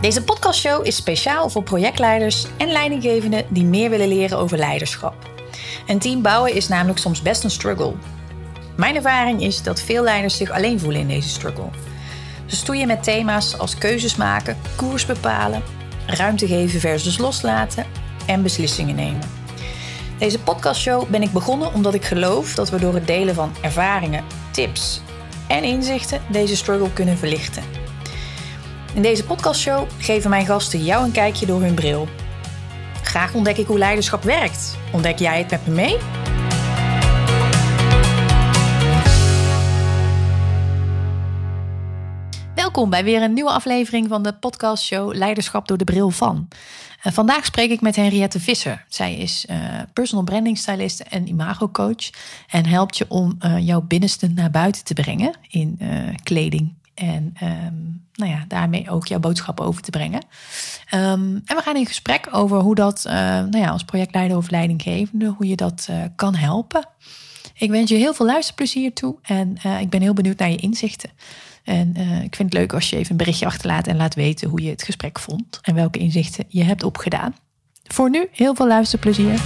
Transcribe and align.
Deze 0.00 0.22
podcastshow 0.22 0.86
is 0.86 0.96
speciaal 0.96 1.48
voor 1.48 1.62
projectleiders 1.62 2.46
en 2.56 2.68
leidinggevenden 2.68 3.44
die 3.48 3.64
meer 3.64 3.90
willen 3.90 4.08
leren 4.08 4.38
over 4.38 4.58
leiderschap. 4.58 5.14
Een 5.86 5.98
team 5.98 6.22
bouwen 6.22 6.54
is 6.54 6.68
namelijk 6.68 6.98
soms 6.98 7.22
best 7.22 7.44
een 7.44 7.50
struggle. 7.50 7.94
Mijn 8.76 8.96
ervaring 8.96 9.42
is 9.42 9.62
dat 9.62 9.80
veel 9.80 10.02
leiders 10.02 10.36
zich 10.36 10.50
alleen 10.50 10.80
voelen 10.80 11.00
in 11.00 11.08
deze 11.08 11.28
struggle. 11.28 11.68
Ze 12.46 12.56
stoeien 12.56 12.86
met 12.86 13.02
thema's 13.02 13.58
als 13.58 13.78
keuzes 13.78 14.16
maken, 14.16 14.56
koers 14.76 15.06
bepalen, 15.06 15.62
ruimte 16.06 16.46
geven 16.46 16.80
versus 16.80 17.18
loslaten 17.18 17.86
en 18.26 18.42
beslissingen 18.42 18.94
nemen. 18.94 19.30
Deze 20.18 20.38
podcastshow 20.38 21.08
ben 21.08 21.22
ik 21.22 21.32
begonnen 21.32 21.74
omdat 21.74 21.94
ik 21.94 22.04
geloof 22.04 22.54
dat 22.54 22.70
we 22.70 22.78
door 22.78 22.94
het 22.94 23.06
delen 23.06 23.34
van 23.34 23.52
ervaringen, 23.60 24.24
tips 24.50 25.00
en 25.48 25.64
inzichten 25.64 26.20
deze 26.30 26.56
struggle 26.56 26.92
kunnen 26.92 27.18
verlichten. 27.18 27.79
In 28.94 29.02
deze 29.02 29.24
podcastshow 29.24 29.88
geven 29.98 30.30
mijn 30.30 30.46
gasten 30.46 30.84
jou 30.84 31.04
een 31.04 31.12
kijkje 31.12 31.46
door 31.46 31.60
hun 31.60 31.74
bril. 31.74 32.08
Graag 33.02 33.34
ontdek 33.34 33.56
ik 33.56 33.66
hoe 33.66 33.78
leiderschap 33.78 34.22
werkt. 34.22 34.78
Ontdek 34.92 35.18
jij 35.18 35.38
het 35.38 35.50
met 35.50 35.66
me 35.66 35.74
mee? 35.74 35.96
Welkom 42.54 42.90
bij 42.90 43.04
weer 43.04 43.22
een 43.22 43.32
nieuwe 43.32 43.50
aflevering 43.50 44.08
van 44.08 44.22
de 44.22 44.32
podcastshow 44.32 45.14
Leiderschap 45.14 45.68
door 45.68 45.78
de 45.78 45.84
bril 45.84 46.10
van. 46.10 46.48
Uh, 47.04 47.12
vandaag 47.12 47.44
spreek 47.44 47.70
ik 47.70 47.80
met 47.80 47.96
Henriette 47.96 48.40
Visser. 48.40 48.84
Zij 48.88 49.16
is 49.16 49.46
uh, 49.50 49.56
personal 49.92 50.24
branding 50.24 50.58
stylist 50.58 51.00
en 51.00 51.28
imago 51.28 51.68
coach 51.68 52.10
en 52.48 52.66
helpt 52.66 52.98
je 52.98 53.04
om 53.08 53.38
uh, 53.40 53.66
jouw 53.66 53.80
binnenste 53.80 54.28
naar 54.28 54.50
buiten 54.50 54.84
te 54.84 54.94
brengen 54.94 55.34
in 55.48 55.78
kleding, 56.22 56.74
en 57.00 57.34
um, 57.42 58.06
nou 58.14 58.30
ja, 58.30 58.44
daarmee 58.48 58.90
ook 58.90 59.06
jouw 59.06 59.18
boodschap 59.18 59.60
over 59.60 59.82
te 59.82 59.90
brengen. 59.90 60.22
Um, 60.94 61.42
en 61.44 61.56
we 61.56 61.62
gaan 61.62 61.76
in 61.76 61.86
gesprek 61.86 62.28
over 62.30 62.58
hoe 62.58 62.74
dat, 62.74 63.04
uh, 63.06 63.12
nou 63.12 63.58
ja, 63.58 63.68
als 63.68 63.84
projectleider 63.84 64.36
of 64.36 64.50
leidinggevende, 64.50 65.26
hoe 65.26 65.46
je 65.46 65.56
dat 65.56 65.86
uh, 65.90 66.02
kan 66.16 66.34
helpen. 66.34 66.88
Ik 67.54 67.70
wens 67.70 67.90
je 67.90 67.96
heel 67.96 68.14
veel 68.14 68.26
luisterplezier 68.26 68.92
toe 68.92 69.16
en 69.22 69.56
uh, 69.66 69.80
ik 69.80 69.90
ben 69.90 70.00
heel 70.00 70.12
benieuwd 70.12 70.38
naar 70.38 70.50
je 70.50 70.56
inzichten. 70.56 71.10
En 71.64 71.96
ik 72.24 72.36
vind 72.36 72.52
het 72.52 72.52
leuk 72.52 72.72
als 72.72 72.90
je 72.90 72.96
even 72.96 73.10
een 73.10 73.16
berichtje 73.16 73.46
achterlaat 73.46 73.86
en 73.86 73.96
laat 73.96 74.14
weten 74.14 74.48
hoe 74.48 74.62
je 74.62 74.70
het 74.70 74.82
gesprek 74.82 75.18
vond 75.18 75.58
en 75.62 75.74
welke 75.74 75.98
inzichten 75.98 76.44
je 76.48 76.64
hebt 76.64 76.82
opgedaan. 76.82 77.34
Voor 77.84 78.10
nu 78.10 78.28
heel 78.32 78.54
veel 78.54 78.66
luisterplezier. 78.66 79.40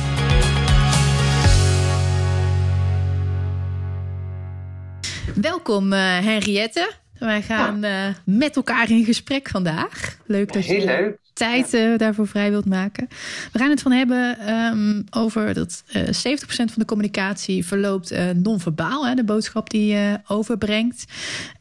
Welkom 5.34 5.92
Henriette. 5.92 7.02
Wij 7.24 7.42
gaan 7.42 7.80
ja. 7.80 8.08
uh, 8.08 8.14
met 8.24 8.56
elkaar 8.56 8.90
in 8.90 9.04
gesprek 9.04 9.48
vandaag. 9.48 10.18
Leuk 10.26 10.52
dat 10.52 10.62
Heel 10.62 10.80
je 10.80 10.84
leuk. 10.84 11.18
tijd 11.32 11.74
uh, 11.74 11.98
daarvoor 11.98 12.26
vrij 12.26 12.50
wilt 12.50 12.66
maken. 12.66 13.08
We 13.52 13.58
gaan 13.58 13.70
het 13.70 13.82
van 13.82 13.92
hebben 13.92 14.50
um, 14.50 15.04
over 15.10 15.54
dat 15.54 15.84
uh, 15.96 16.02
70% 16.02 16.08
van 16.46 16.68
de 16.74 16.84
communicatie 16.84 17.66
verloopt 17.66 18.14
non-verbaal. 18.34 19.14
De 19.14 19.24
boodschap 19.24 19.70
die 19.70 19.86
je 19.86 20.20
overbrengt. 20.26 21.04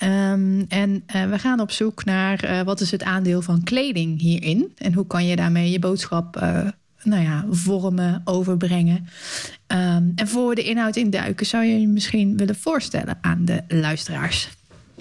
Um, 0.04 0.66
en 0.68 1.04
we 1.30 1.40
gaan 1.40 1.60
op 1.60 1.72
zoek 1.72 2.06
naar 2.06 2.64
wat 2.66 2.82
is 2.82 2.92
het 2.92 3.04
aandeel 3.04 3.42
van 3.42 3.64
kleding 3.64 4.22
hierin. 4.22 4.72
En 4.78 4.94
hoe 4.94 5.08
kan 5.08 5.26
je 5.26 5.36
daarmee 5.36 5.72
je 5.72 5.80
boodschap 5.80 6.42
nou 7.04 7.24
ja, 7.24 7.46
vormen, 7.50 8.22
overbrengen. 8.26 9.08
Um, 9.68 10.12
en 10.16 10.28
voor 10.28 10.50
we 10.50 10.56
de 10.56 10.64
inhoud 10.64 10.96
induiken, 10.96 11.46
zou 11.46 11.64
je 11.64 11.80
je 11.80 11.88
misschien 11.88 12.38
willen 12.38 12.56
voorstellen 12.56 13.18
aan 13.22 13.46
de 13.46 13.64
luisteraars? 13.68 14.50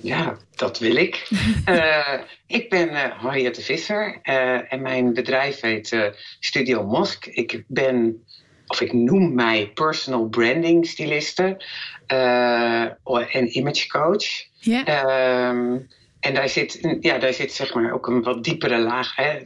Ja, 0.02 0.36
dat 0.54 0.78
wil 0.78 0.96
ik. 0.96 1.28
uh, 1.68 2.18
ik 2.58 2.70
ben 2.70 2.88
uh, 2.88 3.22
Henriette 3.22 3.62
Visser 3.62 4.20
uh, 4.24 4.72
en 4.72 4.82
mijn 4.82 5.14
bedrijf 5.14 5.60
heet 5.60 6.12
Studio 6.40 6.86
Mosk. 6.86 7.26
Ik 7.26 7.64
ben, 7.66 8.24
of 8.66 8.80
ik 8.80 8.92
noem 8.92 9.34
mij 9.34 9.70
personal 9.74 10.28
branding 10.28 10.86
styliste 10.86 11.64
en 12.06 13.56
image 13.56 13.88
coach. 13.88 14.24
Yeah. 14.58 15.48
Um, 15.48 15.88
en 16.20 16.34
daar 16.34 16.48
zit, 16.48 16.96
ja, 17.00 17.18
daar 17.18 17.32
zit 17.32 17.52
zeg 17.52 17.74
maar 17.74 17.92
ook 17.92 18.06
een 18.06 18.22
wat 18.22 18.44
diepere 18.44 18.78
laag. 18.78 19.16
Hè. 19.16 19.38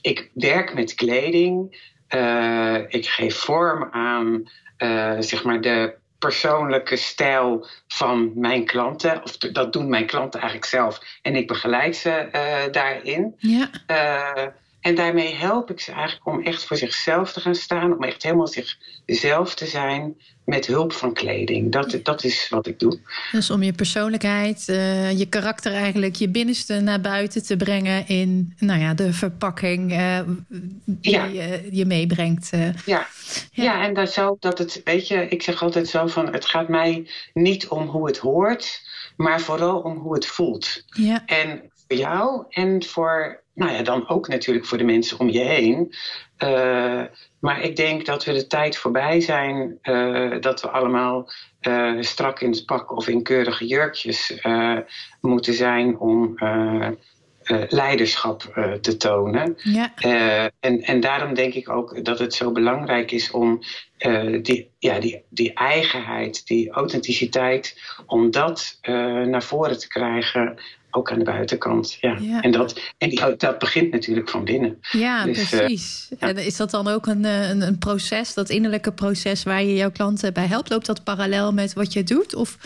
Ik 0.00 0.30
werk 0.34 0.74
met 0.74 0.94
kleding. 0.94 1.70
ik 2.88 3.06
geef 3.06 3.36
vorm 3.36 3.88
aan 3.90 4.50
zeg 5.20 5.44
maar 5.44 5.60
de 5.60 5.94
persoonlijke 6.18 6.96
stijl 6.96 7.66
van 7.86 8.32
mijn 8.34 8.64
klanten. 8.64 9.22
Of 9.22 9.36
dat 9.36 9.72
doen 9.72 9.88
mijn 9.88 10.06
klanten 10.06 10.40
eigenlijk 10.40 10.70
zelf. 10.70 11.00
En 11.22 11.36
ik 11.36 11.46
begeleid 11.46 11.96
ze 11.96 12.28
uh, 12.32 12.72
daarin. 12.72 13.34
Ja. 13.38 13.70
Uh, 13.90 14.46
en 14.80 14.94
daarmee 14.94 15.34
help 15.34 15.70
ik 15.70 15.80
ze 15.80 15.92
eigenlijk 15.92 16.26
om 16.26 16.42
echt 16.42 16.64
voor 16.64 16.76
zichzelf 16.76 17.32
te 17.32 17.40
gaan 17.40 17.54
staan. 17.54 17.96
Om 17.96 18.02
echt 18.02 18.22
helemaal 18.22 18.48
zichzelf 19.06 19.54
te 19.54 19.66
zijn 19.66 20.16
met 20.44 20.66
hulp 20.66 20.92
van 20.92 21.12
kleding. 21.12 21.72
Dat, 21.72 21.98
dat 22.02 22.24
is 22.24 22.48
wat 22.48 22.66
ik 22.66 22.78
doe. 22.78 22.98
Dus 23.32 23.50
om 23.50 23.62
je 23.62 23.72
persoonlijkheid, 23.72 24.66
uh, 24.68 25.18
je 25.18 25.26
karakter 25.26 25.72
eigenlijk, 25.72 26.14
je 26.14 26.28
binnenste 26.28 26.80
naar 26.80 27.00
buiten 27.00 27.42
te 27.42 27.56
brengen 27.56 28.08
in 28.08 28.54
nou 28.58 28.80
ja, 28.80 28.94
de 28.94 29.12
verpakking 29.12 29.92
uh, 29.92 30.20
die 30.84 31.12
ja. 31.12 31.24
je, 31.24 31.68
je 31.70 31.86
meebrengt. 31.86 32.50
Uh. 32.54 32.60
Ja. 32.86 33.06
ja. 33.52 33.62
Ja. 33.62 33.84
en 33.84 33.94
dat 33.94 34.12
zo 34.12 34.36
dat 34.40 34.58
het, 34.58 34.80
weet 34.84 35.08
je, 35.08 35.28
ik 35.28 35.42
zeg 35.42 35.62
altijd 35.62 35.88
zo 35.88 36.06
van: 36.06 36.32
het 36.32 36.44
gaat 36.44 36.68
mij 36.68 37.10
niet 37.32 37.68
om 37.68 37.86
hoe 37.86 38.06
het 38.06 38.18
hoort, 38.18 38.82
maar 39.16 39.40
vooral 39.40 39.78
om 39.78 39.96
hoe 39.96 40.14
het 40.14 40.26
voelt. 40.26 40.84
Ja. 40.86 41.22
En 41.26 41.70
voor 41.88 41.96
jou 41.96 42.44
en 42.48 42.84
voor, 42.84 43.42
nou 43.58 43.72
ja, 43.72 43.82
dan 43.82 44.08
ook 44.08 44.28
natuurlijk 44.28 44.66
voor 44.66 44.78
de 44.78 44.84
mensen 44.84 45.20
om 45.20 45.28
je 45.28 45.40
heen. 45.40 45.94
Uh, 46.38 47.02
maar 47.40 47.62
ik 47.62 47.76
denk 47.76 48.06
dat 48.06 48.24
we 48.24 48.32
de 48.32 48.46
tijd 48.46 48.76
voorbij 48.76 49.20
zijn 49.20 49.78
uh, 49.82 50.40
dat 50.40 50.60
we 50.60 50.68
allemaal 50.68 51.32
uh, 51.62 52.02
strak 52.02 52.40
in 52.40 52.50
het 52.50 52.66
pak 52.66 52.96
of 52.96 53.08
in 53.08 53.22
keurige 53.22 53.66
jurkjes 53.66 54.40
moeten 55.20 55.54
zijn 55.54 55.98
om 55.98 56.34
leiderschap 57.68 58.42
te 58.80 58.96
tonen. 58.96 59.56
Ja. 59.62 59.92
en, 60.60 60.80
en 60.80 61.00
daarom 61.00 61.34
denk 61.34 61.54
ik 61.54 61.68
ook 61.68 62.04
dat 62.04 62.18
het 62.18 62.34
zo 62.34 62.52
belangrijk 62.52 63.10
is 63.10 63.30
om 63.30 63.62
die, 64.42 64.70
ja, 64.78 65.00
die, 65.00 65.22
die 65.30 65.52
eigenheid, 65.52 66.46
die 66.46 66.70
authenticiteit, 66.70 67.80
om 68.06 68.30
dat 68.30 68.78
naar 69.26 69.42
voren 69.42 69.78
te 69.78 69.88
krijgen 69.88 70.58
ook 70.90 71.10
aan 71.12 71.18
de 71.18 71.24
buitenkant. 71.24 71.96
Ja. 72.00 72.16
ja. 72.20 72.40
En, 72.42 72.50
dat, 72.50 72.80
en 72.98 73.34
dat 73.36 73.58
begint 73.58 73.92
natuurlijk 73.92 74.28
van 74.28 74.44
binnen. 74.44 74.78
Ja, 74.90 75.24
dus, 75.24 75.48
precies. 75.48 76.08
Uh, 76.10 76.18
ja. 76.20 76.28
En 76.28 76.36
is 76.36 76.56
dat 76.56 76.70
dan 76.70 76.88
ook 76.88 77.06
een, 77.06 77.24
een, 77.24 77.60
een, 77.60 77.78
proces, 77.78 78.34
dat 78.34 78.50
innerlijke 78.50 78.92
proces 78.92 79.42
waar 79.42 79.62
je 79.62 79.74
jouw 79.74 79.90
klanten 79.90 80.32
bij 80.32 80.46
helpt? 80.46 80.70
Loopt 80.70 80.86
dat 80.86 81.04
parallel 81.04 81.52
met 81.52 81.72
wat 81.72 81.92
je 81.92 82.02
doet? 82.02 82.34
Of 82.34 82.58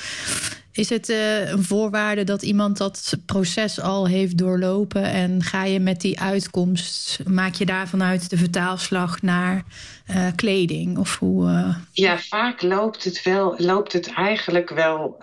is 0.72 0.88
het 0.88 1.09
uh, 1.09 1.50
een 1.50 1.62
voorwaarde 1.62 2.25
dat 2.25 2.43
iemand 2.43 2.77
dat 2.77 3.16
proces 3.27 3.81
al 3.81 4.06
heeft 4.06 4.39
doorlopen 4.39 5.04
en 5.04 5.43
ga 5.43 5.65
je 5.65 5.81
met 5.81 6.00
die 6.00 6.21
uitkomst, 6.21 7.19
maak 7.27 7.54
je 7.54 7.66
daar 7.66 7.89
vanuit 7.89 8.31
de 8.31 8.37
vertaalslag 8.37 9.22
naar 9.22 9.65
uh, 10.10 10.27
kleding? 10.37 10.99
Of 10.99 11.19
hoe, 11.19 11.75
Ja, 11.93 12.19
vaak 12.19 12.62
loopt 12.62 13.04
het, 13.04 13.22
wel, 13.22 13.54
loopt 13.56 13.93
het 13.93 14.12
eigenlijk 14.12 14.71
wel 14.71 15.16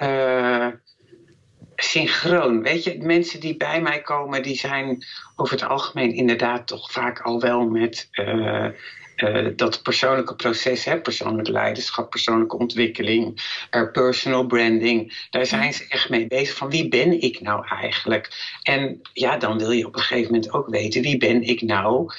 synchroon. 1.83 2.61
Weet 2.61 2.83
je, 2.83 2.97
mensen 3.01 3.39
die 3.39 3.57
bij 3.57 3.81
mij 3.81 4.01
komen, 4.01 4.43
die 4.43 4.55
zijn 4.55 5.05
over 5.35 5.53
het 5.53 5.69
algemeen 5.69 6.13
inderdaad 6.13 6.67
toch 6.67 6.91
vaak 6.91 7.21
al 7.21 7.41
wel 7.41 7.65
met 7.65 8.09
uh, 8.11 8.67
uh, 9.15 9.47
dat 9.55 9.81
persoonlijke 9.83 10.35
proces, 10.35 10.85
hè, 10.85 11.01
persoonlijk 11.01 11.47
leiderschap, 11.47 12.09
persoonlijke 12.09 12.57
ontwikkeling, 12.57 13.41
uh, 13.71 13.91
personal 13.91 14.45
branding. 14.45 15.27
Daar 15.29 15.45
zijn 15.45 15.73
ze 15.73 15.85
echt 15.89 16.09
mee 16.09 16.27
bezig 16.27 16.57
van 16.57 16.69
wie 16.69 16.87
ben 16.87 17.21
ik 17.21 17.41
nou 17.41 17.67
eigenlijk? 17.67 18.55
En 18.63 19.01
ja, 19.13 19.37
dan 19.37 19.57
wil 19.57 19.71
je 19.71 19.87
op 19.87 19.95
een 19.95 20.01
gegeven 20.01 20.33
moment 20.33 20.53
ook 20.53 20.69
weten 20.69 21.01
wie 21.01 21.17
ben 21.17 21.41
ik 21.41 21.61
nou 21.61 22.11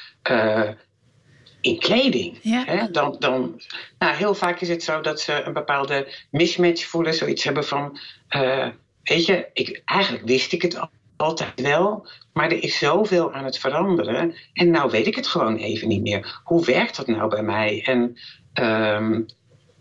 in 1.60 1.78
kleding. 1.78 2.38
Ja. 2.42 2.64
Hè? 2.64 2.90
Dan, 2.90 3.16
dan, 3.18 3.60
nou, 3.98 4.16
heel 4.16 4.34
vaak 4.34 4.60
is 4.60 4.68
het 4.68 4.82
zo 4.82 5.00
dat 5.00 5.20
ze 5.20 5.42
een 5.42 5.52
bepaalde 5.52 6.14
mismatch 6.30 6.86
voelen, 6.86 7.14
zoiets 7.14 7.44
hebben 7.44 7.64
van 7.64 7.98
weet 9.02 9.26
je, 9.26 9.48
ik, 9.52 9.82
eigenlijk 9.84 10.26
wist 10.26 10.52
ik 10.52 10.62
het 10.62 10.80
altijd 11.16 11.60
wel, 11.60 12.08
maar 12.32 12.50
er 12.50 12.62
is 12.62 12.78
zoveel 12.78 13.32
aan 13.32 13.44
het 13.44 13.58
veranderen. 13.58 14.34
En 14.52 14.70
nou 14.70 14.90
weet 14.90 15.06
ik 15.06 15.14
het 15.14 15.26
gewoon 15.26 15.56
even 15.56 15.88
niet 15.88 16.02
meer. 16.02 16.40
Hoe 16.44 16.64
werkt 16.64 16.96
dat 16.96 17.06
nou 17.06 17.28
bij 17.28 17.42
mij? 17.42 17.82
En, 17.84 18.00
um, 18.54 19.26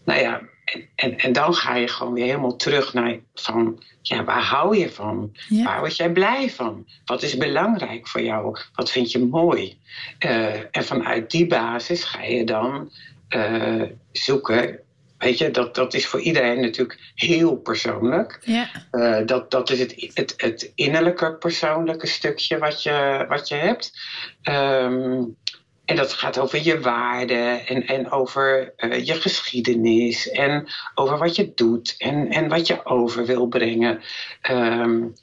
nou 0.06 0.20
ja, 0.20 0.42
en, 0.66 0.90
en, 0.96 1.18
en, 1.18 1.34
dan 1.34 1.54
ga 1.54 1.76
je 1.76 1.88
gewoon 1.88 2.14
weer 2.14 2.26
helemaal 2.26 2.56
terug 2.56 2.94
naar 2.94 3.20
van, 3.34 3.84
ja, 4.02 4.24
waar 4.24 4.44
hou 4.44 4.78
je 4.78 4.90
van? 4.90 5.36
Ja. 5.50 5.64
Waar 5.64 5.80
word 5.80 5.96
jij 5.96 6.12
blij 6.12 6.50
van? 6.50 6.88
Wat 7.06 7.24
is 7.24 7.38
belangrijk 7.38 8.08
voor 8.08 8.22
jou? 8.22 8.58
Wat 8.74 8.92
vind 8.92 9.12
je 9.12 9.26
mooi? 9.26 9.78
Uh, 10.26 10.56
en 10.56 10.84
vanuit 10.84 11.32
die 11.32 11.48
basis 11.48 12.04
ga 12.04 12.24
je 12.24 12.44
dan 12.44 12.92
uh, 13.30 13.84
zoeken 14.12 14.80
weet 15.20 15.38
je, 15.38 15.52
dat, 15.52 15.76
dat 15.76 15.94
is 15.94 16.08
voor 16.08 16.20
iedereen 16.20 16.62
natuurlijk 16.62 17.12
heel 17.16 17.56
persoonlijk. 17.56 18.40
Ja. 18.46 18.70
Uh, 18.92 19.26
dat, 19.26 19.52
dat 19.52 19.70
is 19.70 19.80
het, 19.80 20.12
het, 20.14 20.34
het 20.38 20.72
innerlijke 20.76 21.34
persoonlijke 21.34 22.08
stukje 22.08 22.58
wat 22.58 22.84
je, 22.84 23.26
wat 23.30 23.48
je 23.48 23.56
hebt. 23.56 24.00
Um, 24.44 25.38
en 25.86 25.96
dat 25.96 26.14
gaat 26.14 26.40
over 26.40 26.64
je 26.64 26.80
waarden 26.80 27.68
en, 27.68 27.88
en 27.88 28.12
over 28.12 28.74
uh, 28.78 29.06
je 29.06 29.14
geschiedenis 29.14 30.30
en 30.30 30.68
over 30.96 31.18
wat 31.18 31.36
je 31.36 31.52
doet 31.56 31.96
en, 31.98 32.30
en 32.30 32.48
wat 32.48 32.68
je 32.68 32.86
over 32.86 33.26
wil 33.26 33.48
brengen. 33.48 34.02
Um, 34.52 35.14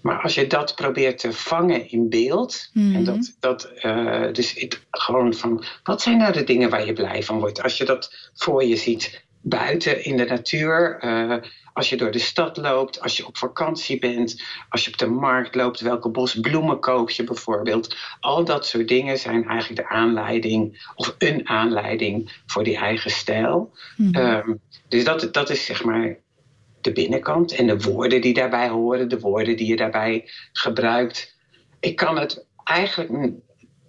maar 0.00 0.22
als 0.22 0.34
je 0.34 0.46
dat 0.46 0.74
probeert 0.74 1.18
te 1.18 1.32
vangen 1.32 1.90
in 1.90 2.08
beeld, 2.08 2.70
mm. 2.72 2.94
en 2.94 3.04
dat, 3.04 3.36
dat 3.40 3.70
uh, 3.82 4.32
dus 4.32 4.54
ik, 4.54 4.82
gewoon 4.90 5.34
van 5.34 5.64
wat 5.82 6.02
zijn 6.02 6.16
nou 6.16 6.32
de 6.32 6.44
dingen 6.44 6.70
waar 6.70 6.86
je 6.86 6.92
blij 6.92 7.22
van 7.22 7.38
wordt? 7.38 7.62
Als 7.62 7.76
je 7.76 7.84
dat 7.84 8.30
voor 8.34 8.64
je 8.64 8.76
ziet 8.76 9.24
buiten 9.44 10.04
in 10.04 10.16
de 10.16 10.24
natuur, 10.24 10.98
uh, 11.04 11.36
als 11.72 11.88
je 11.88 11.96
door 11.96 12.10
de 12.10 12.18
stad 12.18 12.56
loopt, 12.56 13.00
als 13.00 13.16
je 13.16 13.26
op 13.26 13.36
vakantie 13.36 13.98
bent, 13.98 14.42
als 14.68 14.84
je 14.84 14.90
op 14.90 14.98
de 14.98 15.06
markt 15.06 15.54
loopt, 15.54 15.80
welke 15.80 16.08
bos 16.08 16.40
bloemen 16.40 16.80
koop 16.80 17.10
je 17.10 17.24
bijvoorbeeld. 17.24 17.96
Al 18.20 18.44
dat 18.44 18.66
soort 18.66 18.88
dingen 18.88 19.18
zijn 19.18 19.48
eigenlijk 19.48 19.80
de 19.80 19.94
aanleiding 19.94 20.86
of 20.94 21.14
een 21.18 21.48
aanleiding 21.48 22.42
voor 22.46 22.64
die 22.64 22.76
eigen 22.76 23.10
stijl. 23.10 23.72
Mm. 23.96 24.14
Um, 24.14 24.60
dus 24.88 25.04
dat, 25.04 25.28
dat 25.32 25.50
is 25.50 25.64
zeg 25.64 25.84
maar 25.84 26.16
de 26.80 26.92
binnenkant 26.92 27.52
en 27.52 27.66
de 27.66 27.80
woorden 27.80 28.20
die 28.20 28.34
daarbij 28.34 28.68
horen, 28.68 29.08
de 29.08 29.20
woorden 29.20 29.56
die 29.56 29.66
je 29.66 29.76
daarbij 29.76 30.30
gebruikt. 30.52 31.36
Ik 31.80 31.96
kan 31.96 32.18
het 32.18 32.46
eigenlijk 32.64 33.10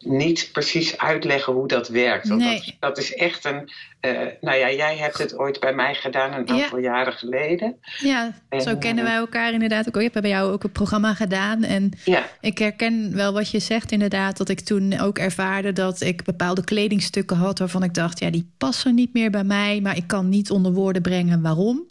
niet 0.06 0.50
precies 0.52 0.98
uitleggen 0.98 1.54
hoe 1.54 1.68
dat 1.68 1.88
werkt. 1.88 2.28
Want 2.28 2.42
nee. 2.42 2.60
dat, 2.60 2.76
dat, 2.80 2.98
is 2.98 3.14
echt 3.14 3.46
een. 3.46 3.72
Uh, 4.06 4.20
nou 4.42 4.58
ja, 4.58 4.72
jij 4.72 4.98
hebt 4.98 5.18
het 5.18 5.38
ooit 5.38 5.60
bij 5.60 5.74
mij 5.74 5.94
gedaan 5.94 6.34
een 6.34 6.50
aantal 6.50 6.80
ja. 6.80 6.90
jaren 6.90 7.14
geleden. 7.14 7.76
Ja, 7.98 8.34
en, 8.50 8.62
zo 8.62 8.78
kennen 8.78 9.04
wij 9.04 9.16
elkaar 9.16 9.54
inderdaad 9.54 9.88
ook. 9.88 9.96
Ik 9.96 10.14
heb 10.14 10.22
bij 10.22 10.32
jou 10.32 10.52
ook 10.52 10.64
een 10.64 10.72
programma 10.72 11.14
gedaan. 11.14 11.64
En 11.64 11.92
ja. 12.04 12.24
ik 12.42 12.58
herken 12.58 13.16
wel 13.16 13.34
wat 13.34 13.50
je 13.50 13.60
zegt, 13.60 13.92
inderdaad. 13.92 14.38
Dat 14.38 14.50
ik 14.50 14.60
toen 14.60 15.00
ook 15.00 15.18
ervaarde 15.18 15.74
dat 15.74 16.02
ik 16.02 16.24
bepaalde 16.24 16.64
kledingstukken 16.64 17.38
had 17.38 17.60
waarvan 17.60 17.84
ik 17.84 17.94
dacht, 17.94 18.20
ja, 18.20 18.30
die 18.30 18.52
passen 18.58 18.96
niet 18.96 19.14
meer 19.14 19.32
bij 19.32 19.44
mij. 19.44 19.80
Maar 19.82 19.98
ik 19.98 20.08
kan 20.08 20.30
niet 20.30 20.52
onder 20.52 20.74
woorden 20.74 21.02
brengen 21.02 21.42
waarom. 21.42 21.84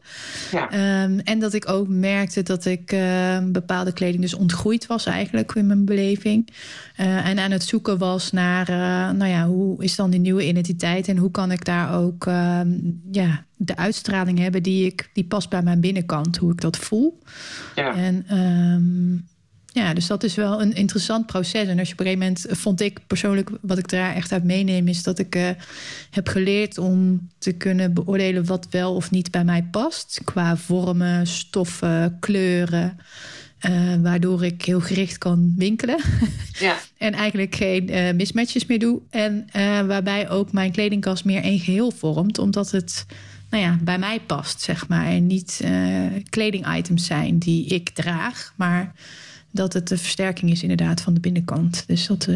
Ja. 0.51 1.03
Um, 1.03 1.21
en 1.21 1.39
dat 1.39 1.53
ik 1.53 1.69
ook 1.69 1.89
merkte 1.89 2.43
dat 2.43 2.65
ik 2.65 2.93
uh, 2.93 3.39
bepaalde 3.43 3.93
kleding 3.93 4.23
dus 4.23 4.35
ontgroeid 4.35 4.87
was, 4.87 5.07
eigenlijk 5.07 5.55
in 5.55 5.67
mijn 5.67 5.85
beleving. 5.85 6.49
Uh, 7.01 7.29
en 7.29 7.39
aan 7.39 7.51
het 7.51 7.63
zoeken 7.63 7.99
was 7.99 8.33
naar, 8.33 8.71
nou 9.15 9.31
ja, 9.31 9.47
hoe 9.47 9.83
is 9.83 9.97
dan 9.97 10.11
die 10.11 10.21
nieuwe 10.21 10.47
identiteit 10.47 11.09
en 11.09 11.17
hoe 11.17 11.31
kan 11.31 11.53
ik 11.53 11.65
daar 11.65 11.95
ook 11.95 12.04
uh, 12.13 12.61
ja, 13.13 13.45
de 13.57 13.77
uitstraling 13.77 14.39
hebben 14.39 14.63
die 14.63 14.87
ik 14.87 15.11
die 15.13 15.25
past 15.25 15.49
bij 15.49 15.63
mijn 15.63 15.81
binnenkant, 15.81 16.37
hoe 16.37 16.53
ik 16.53 16.61
dat 16.61 16.77
voel. 16.77 17.19
Ja. 17.75 17.95
En 17.95 18.39
um, 18.39 19.27
ja, 19.75 19.95
dus 19.95 20.07
dat 20.07 20.23
is 20.23 20.35
wel 20.35 20.63
een 20.63 20.73
interessant 20.73 21.27
proces. 21.27 21.69
En 21.69 21.79
als 21.79 21.89
je 21.89 21.95
op 21.95 22.01
een 22.01 22.07
gegeven 22.07 22.27
moment 22.27 22.47
vond 22.51 22.81
ik 22.81 23.07
persoonlijk, 23.07 23.51
wat 23.61 23.79
ik 23.79 23.89
daar 23.89 24.15
echt 24.15 24.33
uit 24.33 24.45
meeneem, 24.45 24.89
is 24.89 25.03
dat 25.03 25.19
ik 25.19 25.37
uh, 25.37 25.49
heb 26.11 26.29
geleerd 26.29 26.79
om 26.79 27.29
te 27.39 27.53
kunnen 27.53 27.95
beoordelen 27.95 28.47
wat 28.47 28.67
wel 28.71 28.95
of 28.95 29.11
niet 29.11 29.31
bij 29.31 29.45
mij 29.45 29.63
past. 29.63 30.21
Qua 30.25 30.57
vormen, 30.57 31.27
stoffen, 31.27 32.17
kleuren. 32.21 32.99
Uh, 33.67 33.95
waardoor 34.03 34.45
ik 34.45 34.65
heel 34.65 34.81
gericht 34.81 35.19
kan 35.19 35.55
winkelen. 35.57 35.99
Ja. 36.59 36.79
en 36.99 37.13
eigenlijk 37.13 37.55
geen 37.55 37.91
uh, 37.91 38.13
mismatches 38.13 38.67
meer 38.67 38.79
doe. 38.79 39.01
En 39.11 39.49
uh, 39.57 39.81
waarbij 39.87 40.31
ook 40.31 40.53
mijn 40.53 40.73
kledingkast 40.73 41.25
meer 41.25 41.43
één 41.43 41.59
geheel 41.59 41.91
vormt. 41.91 42.39
Omdat 42.39 42.71
het 42.71 43.07
nou 43.51 43.63
ja, 43.63 43.79
bij 43.83 43.99
mij 43.99 44.21
past, 44.21 44.61
zeg 44.61 44.89
maar. 44.89 45.07
En 45.07 45.27
niet 45.27 45.65
kledingitems 46.29 47.07
zijn 47.07 47.39
die 47.39 47.67
ik 47.67 47.91
draag. 47.91 48.53
Maar 48.57 48.93
dat 49.51 49.73
het 49.73 49.89
de 49.89 49.99
versterking 49.99 50.51
is 50.51 50.63
inderdaad 50.63 51.01
van 51.01 51.15
de 51.15 51.21
binnenkant. 51.21 51.85
Dus 51.87 52.07
dat... 52.07 52.29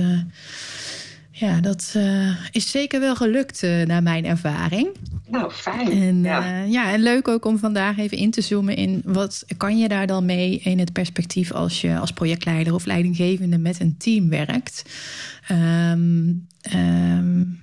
Ja, 1.38 1.60
dat 1.60 1.94
uh, 1.96 2.36
is 2.50 2.70
zeker 2.70 3.00
wel 3.00 3.16
gelukt 3.16 3.62
uh, 3.62 3.86
naar 3.86 4.02
mijn 4.02 4.24
ervaring. 4.24 4.88
Nou, 5.26 5.50
fijn. 5.50 5.90
En, 5.90 6.22
ja. 6.22 6.62
Uh, 6.62 6.72
ja, 6.72 6.92
en 6.92 7.00
leuk 7.00 7.28
ook 7.28 7.44
om 7.44 7.58
vandaag 7.58 7.98
even 7.98 8.16
in 8.16 8.30
te 8.30 8.40
zoomen 8.40 8.76
in 8.76 9.02
wat 9.04 9.44
kan 9.56 9.78
je 9.78 9.88
daar 9.88 10.06
dan 10.06 10.24
mee 10.24 10.58
in 10.58 10.78
het 10.78 10.92
perspectief 10.92 11.52
als 11.52 11.80
je 11.80 11.98
als 11.98 12.12
projectleider 12.12 12.74
of 12.74 12.84
leidinggevende 12.84 13.58
met 13.58 13.80
een 13.80 13.96
team 13.96 14.28
werkt. 14.28 14.82
Um, 15.50 16.46
um, 16.74 17.60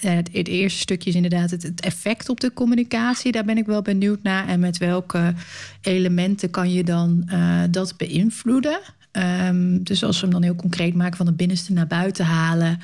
het, 0.00 0.28
het, 0.32 0.48
eerste 0.48 0.78
stukje 0.78 1.08
is 1.10 1.16
inderdaad 1.16 1.50
het, 1.50 1.62
het, 1.62 1.80
effect 1.80 2.28
op 2.28 2.40
de 2.40 2.52
communicatie. 2.52 3.32
Daar 3.32 3.44
ben 3.44 3.58
ik 3.58 3.66
wel 3.66 3.82
benieuwd 3.82 4.22
naar. 4.22 4.48
En 4.48 4.60
met 4.60 4.78
welke 4.78 5.34
elementen 5.80 6.50
kan 6.50 6.72
je 6.72 6.84
dan 6.84 7.28
dat 7.70 7.96
beïnvloeden? 7.96 8.80
Um, 9.16 9.84
dus 9.84 10.04
als 10.04 10.16
we 10.16 10.22
hem 10.22 10.30
dan 10.30 10.42
heel 10.42 10.54
concreet 10.54 10.94
maken 10.94 11.16
van 11.16 11.26
het 11.26 11.36
binnenste 11.36 11.72
naar 11.72 11.86
buiten 11.86 12.24
halen. 12.24 12.78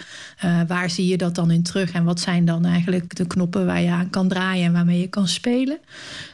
Uh, 0.44 0.60
waar 0.66 0.90
zie 0.90 1.06
je 1.06 1.16
dat 1.16 1.34
dan 1.34 1.50
in 1.50 1.62
terug? 1.62 1.92
En 1.92 2.04
wat 2.04 2.20
zijn 2.20 2.44
dan 2.44 2.64
eigenlijk 2.64 3.16
de 3.16 3.26
knoppen 3.26 3.66
waar 3.66 3.80
je 3.80 3.90
aan 3.90 4.10
kan 4.10 4.28
draaien 4.28 4.64
en 4.64 4.72
waarmee 4.72 5.00
je 5.00 5.06
kan 5.06 5.28
spelen? 5.28 5.78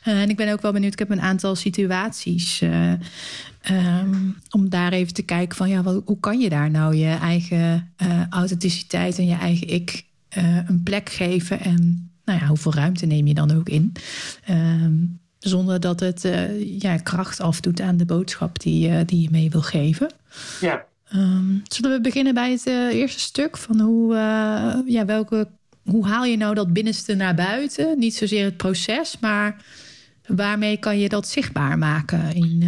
Uh, 0.05 0.21
en 0.21 0.29
ik 0.29 0.37
ben 0.37 0.53
ook 0.53 0.63
wel 0.63 0.73
benieuwd, 0.73 0.93
ik 0.93 0.99
heb 0.99 1.11
een 1.11 1.21
aantal 1.21 1.55
situaties. 1.55 2.63
Uh, 2.63 2.93
um, 3.71 4.37
om 4.51 4.69
daar 4.69 4.93
even 4.93 5.15
te 5.15 5.23
kijken 5.23 5.57
van 5.57 5.69
ja, 5.69 5.83
wat, 5.83 6.03
hoe 6.05 6.21
kan 6.21 6.41
je 6.41 6.49
daar 6.49 6.71
nou 6.71 6.95
je 6.95 7.17
eigen 7.21 7.93
authenticiteit 8.31 9.19
en 9.19 9.27
je 9.27 9.37
eigen 9.37 9.69
ik 9.69 10.05
een 10.67 10.83
plek 10.83 11.09
geven? 11.11 11.61
En 11.61 12.11
nou 12.25 12.39
ja, 12.41 12.47
hoeveel 12.47 12.75
ruimte 12.75 13.07
neem 13.07 13.27
je 13.27 13.35
dan 13.35 13.57
ook 13.57 13.69
in? 13.69 13.93
Um, 14.51 15.19
zonder 15.39 15.81
dat 15.81 16.01
het 16.01 16.25
uh, 16.25 16.81
ja, 16.81 16.97
kracht 16.97 17.41
afdoet 17.41 17.81
aan 17.81 17.97
de 17.97 18.05
boodschap 18.05 18.61
die, 18.61 18.89
uh, 18.89 19.01
die 19.07 19.23
je 19.23 19.31
mee 19.31 19.51
wil 19.51 19.63
geven. 19.63 20.13
Ja. 20.61 20.85
Um, 21.15 21.63
zullen 21.65 21.91
we 21.97 22.01
beginnen 22.01 22.35
bij 22.35 22.51
het 22.51 22.67
uh, 22.67 22.95
eerste 22.95 23.21
stuk? 23.21 23.57
Van 23.57 23.81
hoe, 23.81 24.15
ja, 24.87 25.05
welke, 25.05 25.49
hoe 25.83 26.07
haal 26.07 26.25
je 26.25 26.37
nou 26.37 26.55
dat 26.55 26.73
binnenste 26.73 27.15
naar 27.15 27.35
buiten? 27.35 27.99
Niet 27.99 28.15
zozeer 28.15 28.45
het 28.45 28.57
proces, 28.57 29.19
maar 29.21 29.65
waarmee 30.27 30.77
kan 30.77 30.99
je 30.99 31.09
dat 31.09 31.29
zichtbaar 31.29 31.79
maken 31.79 32.35
in 32.35 32.65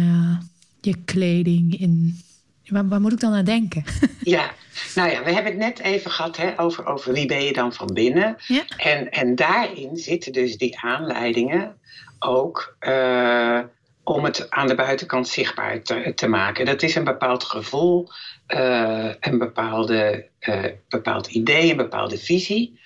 je 0.81 0.95
kleding? 1.05 1.79
In, 1.79 2.19
waar, 2.65 2.87
waar, 2.87 3.01
moet 3.01 3.11
ik 3.11 3.19
dan 3.19 3.33
aan 3.33 3.45
denken? 3.45 3.83
Ja, 4.23 4.51
nou 4.95 5.09
ja, 5.09 5.23
we 5.23 5.31
hebben 5.31 5.51
het 5.51 5.61
net 5.61 5.79
even 5.79 6.11
gehad 6.11 6.37
hè, 6.37 6.59
over, 6.59 6.85
over 6.85 7.13
wie 7.13 7.25
ben 7.25 7.43
je 7.43 7.53
dan 7.53 7.73
van 7.73 7.93
binnen. 7.93 8.35
Ja. 8.47 8.63
En, 8.77 9.11
en 9.11 9.35
daarin 9.35 9.97
zitten 9.97 10.33
dus 10.33 10.57
die 10.57 10.79
aanleidingen 10.79 11.75
ook 12.21 12.75
uh, 12.79 13.59
om 14.03 14.23
het 14.23 14.49
aan 14.49 14.67
de 14.67 14.75
buitenkant 14.75 15.27
zichtbaar 15.27 15.81
te, 15.81 16.11
te, 16.15 16.27
maken. 16.27 16.65
Dat 16.65 16.81
is 16.81 16.95
een 16.95 17.03
bepaald 17.03 17.43
gevoel, 17.43 18.07
uh, 18.47 19.13
een 19.19 19.37
bepaalde, 19.37 20.27
uh, 20.39 20.65
bepaald 20.89 21.27
idee, 21.27 21.71
een 21.71 21.77
bepaalde 21.77 22.17
visie. 22.17 22.79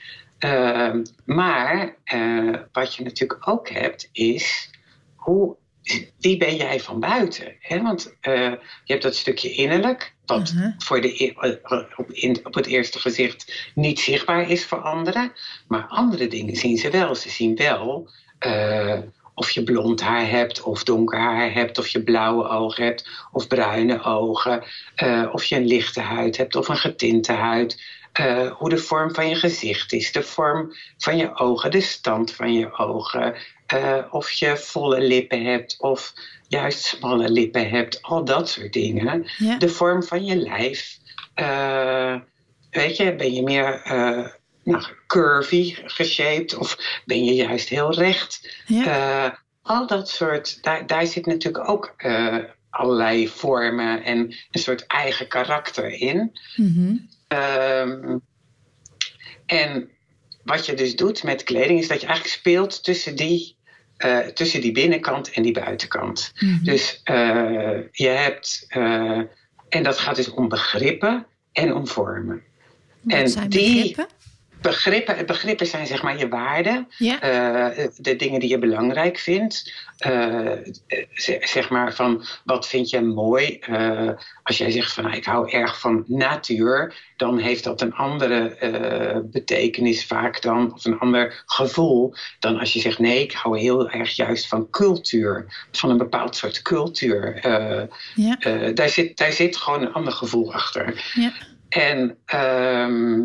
maar 1.26 1.96
wat 2.72 2.96
je 2.96 3.04
natuurlijk 3.04 3.48
ook 3.48 3.70
hebt, 3.70 4.10
is 4.12 4.70
hoe, 5.16 5.56
wie 6.20 6.38
ben 6.38 6.56
jij 6.56 6.80
van 6.80 7.00
buiten? 7.00 7.56
Hè? 7.60 7.82
Want 7.82 8.16
je 8.22 8.60
hebt 8.86 9.04
dat 9.04 9.16
stukje 9.16 9.52
innerlijk, 9.52 10.14
wat 10.26 10.52
uh 10.56 10.62
-huh. 10.62 10.74
voor 10.78 11.02
de, 11.02 11.34
op, 11.96 12.12
in, 12.12 12.40
op 12.44 12.54
het 12.54 12.66
eerste 12.66 13.00
gezicht 13.00 13.72
niet 13.76 14.00
zichtbaar 14.00 14.50
is 14.50 14.66
voor 14.66 14.82
anderen. 14.82 15.32
Maar 15.68 15.86
andere 15.88 16.28
dingen 16.28 16.56
zien 16.56 16.78
ze 16.78 16.90
wel. 16.90 17.16
Ze 17.16 17.30
zien 17.30 17.56
wel 17.56 18.10
of 19.36 19.52
je 19.52 19.64
blond 19.64 20.02
haar 20.02 20.30
hebt, 20.30 20.62
of 20.62 20.84
donker 20.84 21.20
haar 21.20 21.54
hebt, 21.54 21.78
of 21.78 21.88
je 21.88 22.04
blauwe 22.04 22.48
ogen 22.48 22.84
hebt, 22.84 23.10
of 23.32 23.48
bruine 23.48 24.04
ogen, 24.04 24.64
uh, 25.04 25.30
of 25.32 25.44
je 25.44 25.56
een 25.56 25.68
lichte 25.68 26.02
huid 26.02 26.38
hebt 26.38 26.56
of 26.56 26.68
een 26.68 26.78
getinte 26.78 27.32
huid. 27.32 27.82
Uh, 28.22 28.52
hoe 28.52 28.70
de 28.70 28.78
vorm 28.78 29.14
van 29.14 29.30
je 29.30 29.36
gezicht 29.36 29.94
is, 29.94 30.12
de 30.12 30.24
vorm 30.24 30.74
van 30.98 31.18
je 31.18 31.36
ogen, 31.36 31.72
de 31.72 31.82
stand 31.82 32.32
van 32.32 32.54
je 32.54 32.78
ogen, 32.78 33.36
uh, 33.74 33.98
of 34.10 34.32
je 34.32 34.58
volle 34.58 35.00
lippen 35.00 35.46
hebt 35.46 35.76
of 35.80 36.14
juist 36.48 36.84
smalle 36.84 37.30
lippen 37.30 37.70
hebt, 37.70 38.02
al 38.02 38.26
dat 38.26 38.50
soort 38.50 38.74
dingen. 38.74 39.26
Ja. 39.38 39.58
De 39.58 39.70
vorm 39.70 40.04
van 40.04 40.26
je 40.26 40.36
lijf. 40.36 40.98
weet 42.70 42.98
je, 42.98 43.16
ben 43.16 43.34
je 43.34 43.44
meer 43.44 43.82
nou, 44.66 44.84
curvy 45.08 45.78
geshaped 45.86 46.56
of 46.56 46.78
ben 47.06 47.24
je 47.26 47.34
juist 47.34 47.70
heel 47.70 47.94
recht? 47.94 48.62
Ja. 48.66 49.26
Uh, 49.26 49.32
al 49.62 49.88
dat 49.88 50.10
soort, 50.10 50.64
daar, 50.64 50.88
daar 50.88 51.06
zit 51.06 51.26
natuurlijk 51.26 51.70
ook 51.70 51.94
uh, 51.98 52.38
allerlei 52.70 53.28
vormen 53.28 54.04
en 54.04 54.18
een 54.52 54.60
soort 54.60 54.86
eigen 54.86 55.28
karakter 55.28 55.90
in. 55.90 56.40
Mm 56.56 56.74
-hmm. 56.74 57.10
um, 57.40 58.22
en 59.46 59.90
wat 60.44 60.66
je 60.66 60.74
dus 60.74 60.96
doet 60.96 61.24
met 61.24 61.44
kleding 61.44 61.80
is 61.80 61.88
dat 61.88 62.02
je 62.02 62.08
eigenlijk 62.08 62.38
speelt 62.38 62.84
tussen 62.84 63.16
die, 63.16 63.58
uh, 63.98 64.20
tussen 64.20 64.62
die 64.62 64.72
binnenkant 64.72 65.32
en 65.32 65.44
die 65.44 65.54
buitenkant. 65.54 66.32
Mhm. 66.36 66.46
Mm 66.46 66.56
-hmm. 66.56 66.64
Dus 66.64 67.02
je 67.92 68.08
hebt, 68.08 68.66
en 69.70 69.84
dat 69.84 69.98
gaat 69.98 70.16
dus 70.16 70.30
om 70.30 70.48
begrippen 70.48 71.26
en 71.52 71.74
om 71.74 71.88
vormen. 71.88 72.44
Wat 73.02 73.20
en 73.20 73.30
zijn 73.30 73.50
die, 73.50 73.76
begrippen? 73.76 74.08
Begrippen, 74.66 75.26
begrippen 75.26 75.68
zijn 75.68 75.88
zeg 75.88 76.02
maar 76.04 76.18
je 76.18 76.28
waarden, 76.28 76.88
Ja. 76.98 77.22
eh, 77.22 77.88
de 77.98 78.16
dingen 78.16 78.40
die 78.40 78.50
je 78.50 78.60
belangrijk 78.60 79.18
vindt. 79.18 79.74
Eh, 79.98 80.52
zeg, 81.40 81.70
maar 81.70 81.94
van 81.94 82.24
wat 82.46 82.68
vind 82.68 82.90
je 82.90 83.02
mooi? 83.02 83.60
Eh, 83.60 84.10
als 84.44 84.58
jij 84.58 84.72
zegt 84.72 84.94
van 84.94 85.04
nou, 85.04 85.16
ik 85.16 85.26
hou 85.26 85.50
erg 85.52 85.80
van 85.80 86.04
natuur, 86.08 86.94
dan 87.18 87.38
heeft 87.38 87.64
dat 87.64 87.82
een 87.82 87.94
andere 87.94 88.58
betekenis 89.32 90.06
vaak 90.06 90.42
dan, 90.42 90.74
of 90.74 90.86
een 90.86 91.00
ander 91.00 91.44
gevoel, 91.46 92.14
dan 92.40 92.60
als 92.60 92.74
je 92.74 92.80
zegt 92.80 93.00
nee, 93.00 93.22
ik 93.22 93.32
hou 93.32 93.60
heel 93.60 93.90
erg 93.90 94.16
juist 94.16 94.48
van 94.48 94.70
cultuur, 94.70 95.46
van 95.72 95.90
een 95.90 95.98
bepaald 95.98 96.36
soort 96.36 96.62
cultuur. 96.62 97.40
Ja. 98.16 98.36
daar, 98.74 98.90
zit, 98.90 99.18
daar 99.18 99.32
zit 99.32 99.58
gewoon 99.58 99.82
een 99.82 99.94
ander 99.94 100.14
gevoel 100.14 100.54
achter. 100.54 101.12
Ja. 101.14 101.32
En 101.70 102.18
ehm, 102.26 103.22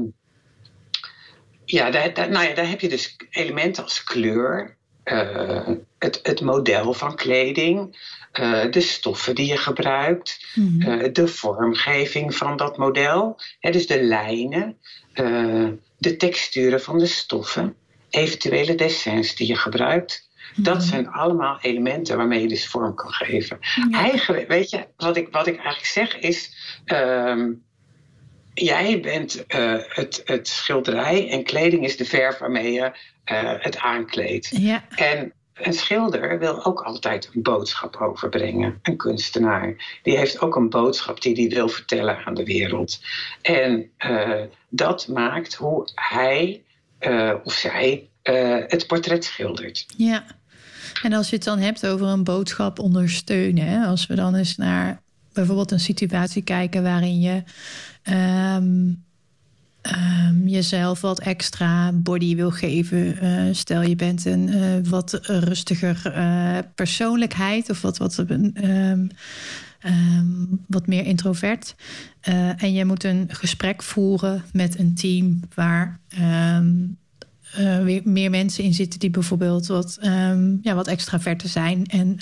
ja, 1.70 1.90
daar, 1.90 2.14
daar, 2.14 2.30
nou 2.30 2.48
ja, 2.48 2.54
daar 2.54 2.68
heb 2.68 2.80
je 2.80 2.88
dus 2.88 3.16
elementen 3.30 3.82
als 3.82 4.04
kleur, 4.04 4.76
eh, 5.02 5.68
het, 5.98 6.20
het 6.22 6.40
model 6.40 6.92
van 6.94 7.16
kleding, 7.16 7.98
eh, 8.32 8.70
de 8.70 8.80
stoffen 8.80 9.34
die 9.34 9.46
je 9.46 9.56
gebruikt, 9.56 10.46
Mhm. 10.54 10.90
eh, 10.90 11.12
de 11.12 11.28
vormgeving 11.28 12.34
van 12.36 12.56
dat 12.56 12.76
model, 12.76 13.40
hè, 13.60 13.70
dus 13.70 13.86
de 13.86 14.02
lijnen, 14.02 14.76
de 15.98 16.16
texturen 16.16 16.80
van 16.80 16.98
de 16.98 17.06
stoffen, 17.06 17.74
eventuele 18.10 18.74
dessins 18.74 19.34
die 19.34 19.46
je 19.46 19.56
gebruikt. 19.56 20.28
Dat 20.56 20.74
Mhm. 20.76 20.84
zijn 20.84 21.08
allemaal 21.08 21.58
elementen 21.60 22.16
waarmee 22.16 22.40
je 22.40 22.48
dus 22.48 22.66
vorm 22.68 22.94
kan 22.94 23.12
geven. 23.12 23.58
Ja. 23.90 23.98
Eigenlijk, 23.98 24.48
weet 24.48 24.70
je, 24.70 24.86
wat 24.96 25.16
ik, 25.16 25.28
wat 25.30 25.46
ik 25.46 25.54
eigenlijk 25.54 25.86
zeg 25.86 26.18
is. 26.18 26.58
ehm, 26.84 27.50
jij 28.60 29.00
bent 29.00 29.46
eh, 29.46 29.74
het, 29.88 30.22
het 30.24 30.48
schilderij 30.48 31.30
en 31.30 31.44
kleding 31.44 31.84
is 31.84 31.96
de 31.96 32.04
verf 32.04 32.38
waarmee 32.38 32.72
je 32.72 32.92
eh, 33.24 33.52
het 33.58 33.78
aankleedt. 33.78 34.50
Ja. 34.56 34.84
En 34.88 35.32
een 35.54 35.72
schilder 35.72 36.38
wil 36.38 36.64
ook 36.64 36.80
altijd 36.80 37.30
een 37.34 37.42
boodschap 37.42 37.96
overbrengen. 37.96 38.78
Een 38.82 38.96
kunstenaar. 38.96 39.98
Die 40.02 40.18
heeft 40.18 40.40
ook 40.40 40.56
een 40.56 40.68
boodschap 40.68 41.22
die 41.22 41.34
hij 41.34 41.56
wil 41.56 41.68
vertellen 41.68 42.24
aan 42.24 42.34
de 42.34 42.44
wereld. 42.44 43.00
En 43.42 43.90
eh, 43.96 44.42
dat 44.68 45.08
maakt 45.08 45.54
hoe 45.54 45.88
hij 45.94 46.62
of 47.42 47.52
zij 47.52 48.08
het 48.66 48.86
portret 48.86 49.24
schildert. 49.24 49.86
Ja. 49.96 50.24
En 51.02 51.12
als 51.12 51.30
je 51.30 51.36
het 51.36 51.44
dan 51.44 51.58
hebt 51.58 51.86
over 51.86 52.06
een 52.06 52.24
boodschap 52.24 52.78
ondersteunen, 52.78 53.66
hè, 53.66 53.86
als 53.86 54.06
we 54.06 54.14
dan 54.14 54.34
eens 54.34 54.56
naar 54.56 55.02
bijvoorbeeld 55.40 55.70
een 55.70 55.80
situatie 55.80 56.42
kijken 56.42 56.82
waarin 56.82 57.20
je 57.20 57.42
ehm, 58.02 58.92
ehm, 59.80 60.46
jezelf 60.46 61.00
wat 61.00 61.20
extra 61.20 61.92
body 61.92 62.36
wil 62.36 62.50
geven. 62.50 63.18
eh, 63.18 63.44
stel 63.52 63.82
je 63.82 63.96
bent 63.96 64.24
een 64.24 64.48
eh, 64.48 64.90
wat 64.90 65.18
rustiger 65.22 66.12
eh, 66.14 66.58
persoonlijkheid 66.74 67.70
of 67.70 67.80
wat, 67.80 67.98
wat, 67.98 68.24
ehm, 68.54 69.06
wat 70.66 70.86
meer 70.86 71.04
introvert. 71.04 71.74
En 72.56 72.72
je 72.72 72.84
moet 72.84 73.04
een 73.04 73.28
gesprek 73.28 73.82
voeren 73.82 74.44
met 74.52 74.78
een 74.78 74.94
team 74.94 75.40
waar 75.54 76.00
weer 77.84 78.00
meer 78.04 78.30
mensen 78.30 78.64
in 78.64 78.74
zitten 78.74 78.98
die 78.98 79.10
bijvoorbeeld 79.10 79.66
wat, 79.66 79.98
ehm 80.00 80.56
ja, 80.62 80.74
wat 80.74 80.86
extraverter 80.86 81.48
zijn. 81.48 81.86
En 81.86 82.18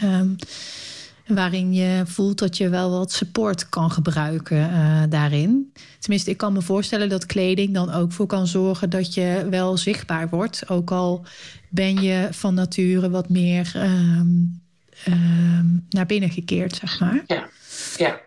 waarin 1.28 1.72
je 1.72 2.02
voelt 2.06 2.38
dat 2.38 2.56
je 2.56 2.68
wel 2.68 2.90
wat 2.90 3.12
support 3.12 3.68
kan 3.68 3.90
gebruiken 3.90 4.70
eh, 4.70 5.02
daarin. 5.08 5.72
Tenminste, 5.98 6.30
ik 6.30 6.36
kan 6.36 6.52
me 6.52 6.62
voorstellen 6.62 7.08
dat 7.08 7.26
kleding 7.26 7.74
dan 7.74 7.92
ook 7.92 8.12
voor 8.12 8.26
kan 8.26 8.46
zorgen 8.46 8.90
dat 8.90 9.14
je 9.14 9.46
wel 9.50 9.76
zichtbaar 9.76 10.28
wordt. 10.28 10.68
Ook 10.68 10.90
al 10.90 11.24
ben 11.68 12.02
je 12.02 12.28
van 12.30 12.54
nature 12.54 13.10
wat 13.10 13.28
meer 13.28 13.70
ehm, 13.74 14.28
ehm, 15.04 15.66
naar 15.88 16.06
binnen 16.06 16.30
gekeerd, 16.30 16.76
zeg 16.76 17.00
maar. 17.00 17.24
Ja, 17.26 17.48
ja. 17.96 18.20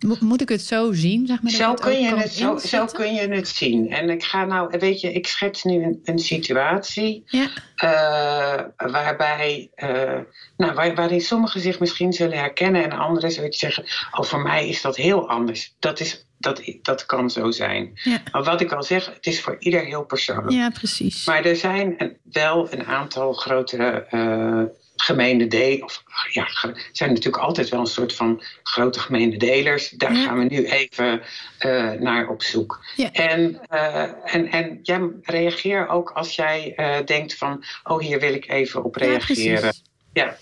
Mo- 0.00 0.16
Moet 0.20 0.40
ik 0.40 0.48
het 0.48 0.60
zo 0.62 0.92
zien, 0.92 1.26
zeg 1.26 1.42
maar? 1.42 1.52
Zo 1.52 1.74
kun, 1.74 2.00
je 2.00 2.14
het, 2.16 2.32
zo, 2.62 2.84
kun 2.84 3.14
je 3.14 3.28
het 3.28 3.48
zien. 3.48 3.90
En 3.90 4.10
ik 4.10 4.24
ga 4.24 4.44
nou, 4.44 4.78
weet 4.78 5.00
je, 5.00 5.12
ik 5.12 5.26
schets 5.26 5.64
nu 5.64 5.82
een, 5.82 6.00
een 6.04 6.18
situatie 6.18 7.22
Ja, 7.26 7.48
eh, 7.76 8.90
waarbij, 8.92 9.70
eh, 9.74 10.18
nou, 10.56 10.74
waar, 10.74 10.94
waarin 10.94 11.20
sommigen 11.20 11.60
zich 11.60 11.80
misschien 11.80 12.12
zullen 12.12 12.38
herkennen 12.38 12.84
en 12.84 12.92
anderen 12.92 13.30
zullen 13.32 13.52
zeggen: 13.52 13.84
Oh, 14.10 14.22
voor 14.24 14.40
mij 14.40 14.68
is 14.68 14.82
dat 14.82 14.96
heel 14.96 15.28
anders. 15.28 15.74
Dat, 15.78 16.00
is, 16.00 16.26
dat, 16.38 16.62
dat 16.82 17.06
kan 17.06 17.30
zo 17.30 17.50
zijn. 17.50 17.90
ja. 17.94 18.18
Maar 18.32 18.42
wat 18.44 18.60
ik 18.60 18.72
al 18.72 18.82
zeg, 18.82 19.06
het 19.14 19.26
is 19.26 19.40
voor 19.40 19.56
ieder 19.58 19.84
heel 19.84 20.04
persoonlijk. 20.04 20.50
ja 20.50 20.70
precies. 20.70 21.26
Maar 21.26 21.44
er 21.44 21.56
zijn 21.56 22.16
wel 22.32 22.72
een 22.72 22.84
aantal 22.84 23.32
grotere 23.32 24.06
uh, 24.10 24.62
gemene 25.02 25.46
delen. 25.46 25.84
Of 25.84 26.02
ja, 26.30 26.48
zijn 26.92 27.12
natuurlijk 27.12 27.42
altijd 27.42 27.68
wel 27.68 27.80
een 27.80 27.86
soort 27.86 28.14
van 28.14 28.42
grote 28.62 29.00
gemene 29.00 29.36
delers. 29.36 29.88
Daar 29.88 30.14
Ja. 30.14 30.24
gaan 30.24 30.38
we 30.38 30.44
nu 30.44 30.66
even 30.66 31.22
uh, 31.60 31.90
naar 31.90 32.28
op 32.28 32.42
zoek. 32.42 32.84
Ja. 32.96 33.12
En, 33.12 33.60
uh, 33.72 34.34
en, 34.34 34.50
en 34.50 34.78
jij 34.82 35.00
reageer 35.22 35.88
ook 35.88 36.10
als 36.10 36.34
jij 36.34 36.72
uh, 36.76 36.96
denkt 37.04 37.34
van, 37.34 37.64
oh 37.84 38.00
hier 38.00 38.20
wil 38.20 38.34
ik 38.34 38.48
even 38.48 38.84
op 38.84 38.94
reageren. 38.94 39.72
Ja. 40.12 40.36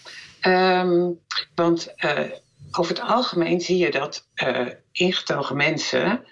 Um, 0.82 1.18
want 1.54 1.94
over 2.70 2.94
het 2.94 3.04
algemeen 3.04 3.60
zie 3.60 3.78
je 3.78 3.90
dat 3.90 4.28
ingetogen 4.92 5.56
mensen, 5.56 6.25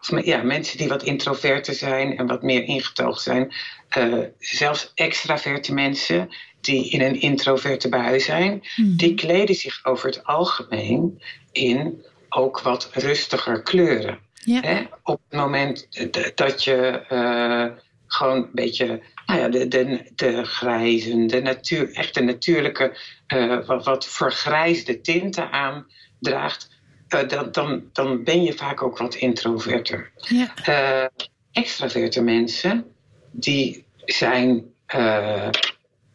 of 0.00 0.24
ja, 0.24 0.42
mensen 0.42 0.78
die 0.78 0.88
wat 0.88 1.02
introverter 1.02 1.74
zijn 1.74 2.16
en 2.16 2.26
wat 2.26 2.42
meer 2.42 2.62
ingetogen 2.62 3.22
zijn, 3.22 3.54
uh, 3.98 4.24
zelfs 4.38 4.92
extraverte 4.94 5.74
mensen 5.74 6.34
die 6.64 6.90
in 6.90 7.00
een 7.00 7.20
introverte 7.20 7.88
bui 7.88 8.20
zijn, 8.20 8.52
mm-hmm. 8.76 8.96
die 8.96 9.14
kleden 9.14 9.54
zich 9.54 9.84
over 9.84 10.08
het 10.08 10.24
algemeen 10.24 11.22
in 11.52 12.04
ook 12.28 12.60
wat 12.60 12.90
rustiger 12.92 13.62
kleuren. 13.62 14.18
Ja. 14.34 14.60
Hè? 14.60 14.82
Op 15.02 15.20
het 15.28 15.38
moment 15.38 15.88
dat 16.34 16.64
je 16.64 17.04
uh, 17.12 17.78
gewoon 18.06 18.36
een 18.36 18.48
beetje 18.52 19.02
nou 19.26 19.40
ja, 19.40 19.48
de, 19.48 19.68
de, 19.68 20.10
de 20.14 20.44
grijzen, 20.44 21.26
de 21.26 21.42
natuur, 21.42 21.92
echt 21.92 22.14
de 22.14 22.22
natuurlijke, 22.22 22.98
uh, 23.34 23.66
wat, 23.66 23.84
wat 23.84 24.06
vergrijsde 24.06 25.00
tinten 25.00 25.50
aandraagt, 25.50 26.70
uh, 27.08 27.28
dan, 27.28 27.52
dan, 27.52 27.82
dan 27.92 28.24
ben 28.24 28.42
je 28.42 28.52
vaak 28.52 28.82
ook 28.82 28.98
wat 28.98 29.14
introverter. 29.14 30.10
Ja. 30.16 31.10
Extraverte 31.52 32.22
mensen, 32.22 32.84
die 33.30 33.84
zijn 34.04 34.64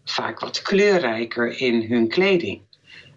vaak 0.10 0.40
wat 0.40 0.62
kleurrijker 0.62 1.60
in 1.60 1.86
hun 1.90 2.08
kleding. 2.08 2.62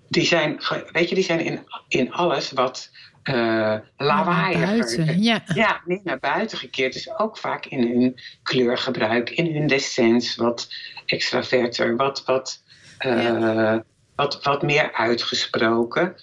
Die 0.09 0.25
zijn, 0.25 0.61
weet 0.93 1.09
je, 1.09 1.15
die 1.15 1.25
zijn 1.25 1.41
in, 1.41 1.67
in 1.89 2.13
alles 2.13 2.51
wat 2.51 2.91
uh, 3.25 3.77
lawaaiiger. 3.97 5.17
Ja. 5.17 5.43
ja, 5.55 5.81
niet 5.85 6.05
naar 6.05 6.19
buiten 6.19 6.59
gekeerd. 6.59 6.93
Dus 6.93 7.19
ook 7.19 7.39
vaak 7.39 7.67
in 7.67 7.83
hun 7.89 8.21
kleurgebruik, 8.43 9.31
in 9.31 9.55
hun 9.55 9.67
dessens, 9.67 10.37
wat 10.37 10.69
extraverter, 11.07 11.97
wat, 11.97 12.25
wat, 12.25 12.63
uh, 13.07 13.23
ja. 13.23 13.85
wat, 14.17 14.43
wat 14.43 14.63
meer 14.63 14.93
uitgesproken. 14.93 16.17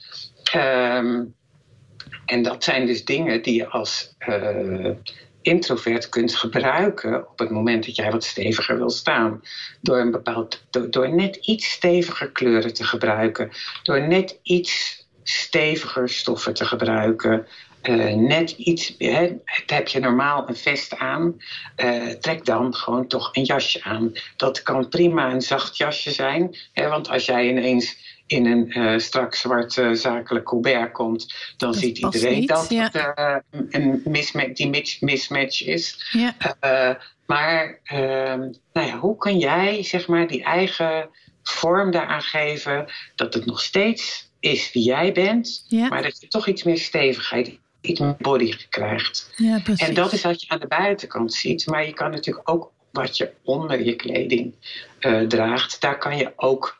Um, 0.55 1.35
en 2.25 2.41
dat 2.43 2.63
zijn 2.63 2.85
dus 2.85 3.05
dingen 3.05 3.41
die 3.41 3.55
je 3.55 3.67
als 3.67 4.15
uh, 4.27 4.89
introvert 5.41 6.09
kunt 6.09 6.35
gebruiken 6.35 7.29
op 7.29 7.39
het 7.39 7.49
moment 7.49 7.85
dat 7.85 7.95
jij 7.95 8.11
wat 8.11 8.23
steviger 8.23 8.77
wil 8.77 8.89
staan. 8.89 9.41
Door, 9.81 9.99
een 9.99 10.11
bepaald, 10.11 10.63
door, 10.89 11.15
net 11.15 11.35
iets 11.35 11.71
steviger 11.71 12.31
kleuren 12.31 12.73
te 12.73 12.83
gebruiken. 12.83 13.51
Door 13.83 14.07
net 14.07 14.39
iets 14.43 15.05
steviger 15.23 16.09
stoffen 16.09 16.53
te 16.53 16.65
gebruiken. 16.65 17.47
Uh, 17.83 18.13
net 18.13 18.51
iets, 18.51 18.95
heb 19.65 19.87
je 19.87 19.99
normaal 19.99 20.49
een 20.49 20.55
vest 20.55 20.97
aan, 20.97 21.41
uh, 21.77 22.07
trek 22.07 22.45
dan 22.45 22.75
gewoon 22.75 23.07
toch 23.07 23.29
een 23.31 23.43
jasje 23.43 23.83
aan. 23.83 24.11
Dat 24.35 24.63
kan 24.63 24.89
prima 24.89 25.31
een 25.31 25.41
zacht 25.41 25.77
jasje 25.77 26.11
zijn, 26.11 26.55
want 26.73 27.09
als 27.09 27.25
jij 27.25 27.47
ineens 27.47 28.18
in 28.29 28.45
een 28.45 28.77
uh, 28.77 28.99
strak 28.99 29.35
zwart 29.35 29.77
uh, 29.77 29.91
zakelijk 29.91 30.45
colbert 30.45 30.91
komt, 30.91 31.35
dan 31.57 31.71
dat 31.71 31.79
ziet 31.79 31.97
iedereen 31.97 32.39
niet, 32.39 32.47
dat 32.47 32.69
ja. 32.69 32.89
het 32.91 32.95
uh, 32.95 33.35
een 33.69 34.01
mismatch, 34.05 34.53
die 34.53 34.97
mismatch 34.99 35.63
is. 35.65 36.09
Ja. 36.11 36.35
Eh, 36.59 36.95
maar 37.25 37.79
ehm, 37.83 38.39
nou 38.73 38.87
ja, 38.87 38.97
hoe 38.97 39.17
kun 39.17 39.37
jij 39.37 39.83
zeg 39.83 40.07
maar, 40.07 40.27
die 40.27 40.43
eigen 40.43 41.09
vorm 41.43 41.91
daaraan 41.91 42.21
geven 42.21 42.85
dat 43.15 43.33
het 43.33 43.45
nog 43.45 43.61
steeds 43.61 44.31
is 44.39 44.71
wie 44.71 44.83
jij 44.83 45.11
bent, 45.11 45.65
ja. 45.67 45.87
maar 45.87 46.03
dat 46.03 46.21
je 46.21 46.27
toch 46.27 46.47
iets 46.47 46.63
meer 46.63 46.77
stevigheid, 46.77 47.57
iets 47.81 47.99
meer 47.99 48.15
body 48.19 48.55
krijgt. 48.69 49.33
En 49.75 49.93
dat 49.93 50.13
is 50.13 50.21
wat 50.21 50.41
je 50.41 50.49
aan 50.49 50.59
de 50.59 50.67
buitenkant 50.67 51.33
ziet, 51.33 51.67
maar 51.67 51.85
je 51.85 51.93
kan 51.93 52.11
natuurlijk 52.11 52.49
ook 52.49 52.71
wat 52.91 53.17
je 53.17 53.31
onder 53.43 53.83
je 53.83 53.95
kleding 53.95 54.53
draagt, 55.27 55.81
daar 55.81 55.97
kan 55.97 56.17
je 56.17 56.33
ook 56.35 56.78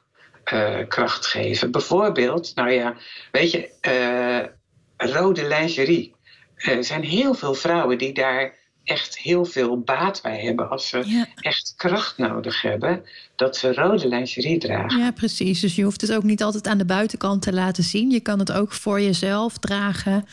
uh, 0.53 0.88
kracht 0.88 1.25
geven. 1.25 1.72
Bijvoorbeeld, 1.72 2.56
nou 2.56 2.72
ja, 2.72 2.96
weet 3.32 3.51
je, 3.51 3.70
uh, 3.88 5.12
rode 5.12 5.48
lingerie. 5.48 6.15
Er 6.56 6.84
zijn 6.84 7.03
heel 7.03 7.34
veel 7.34 7.53
vrouwen 7.53 7.98
die 7.98 8.13
daar 8.13 8.59
echt 8.89 9.17
heel 9.17 9.46
veel 9.46 9.79
baat 9.79 10.22
bij 10.22 10.39
hebben 10.39 10.69
als 10.69 10.88
ze 10.88 11.25
echt 11.36 11.74
kracht 11.75 12.17
nodig 12.17 12.62
hebben, 12.62 13.03
dat 13.36 13.58
ze 13.58 13.74
rode 13.74 14.08
lingerie 14.08 14.58
dragen. 14.58 15.00
Ja, 15.00 15.12
precies. 15.12 15.60
Dus 15.60 15.75
je 15.75 15.84
hoeft 15.84 16.01
het 16.01 16.13
ook 16.13 16.24
niet 16.24 16.43
altijd 16.43 16.67
aan 16.67 16.77
de 16.77 16.86
buitenkant 16.86 17.41
te 17.41 17.53
laten 17.53 17.84
zien. 17.84 18.12
Je 18.12 18.19
kan 18.19 18.39
het 18.39 18.51
ook 18.51 18.74
voor 18.74 19.01
jezelf 19.01 19.58
dragen 19.58 20.25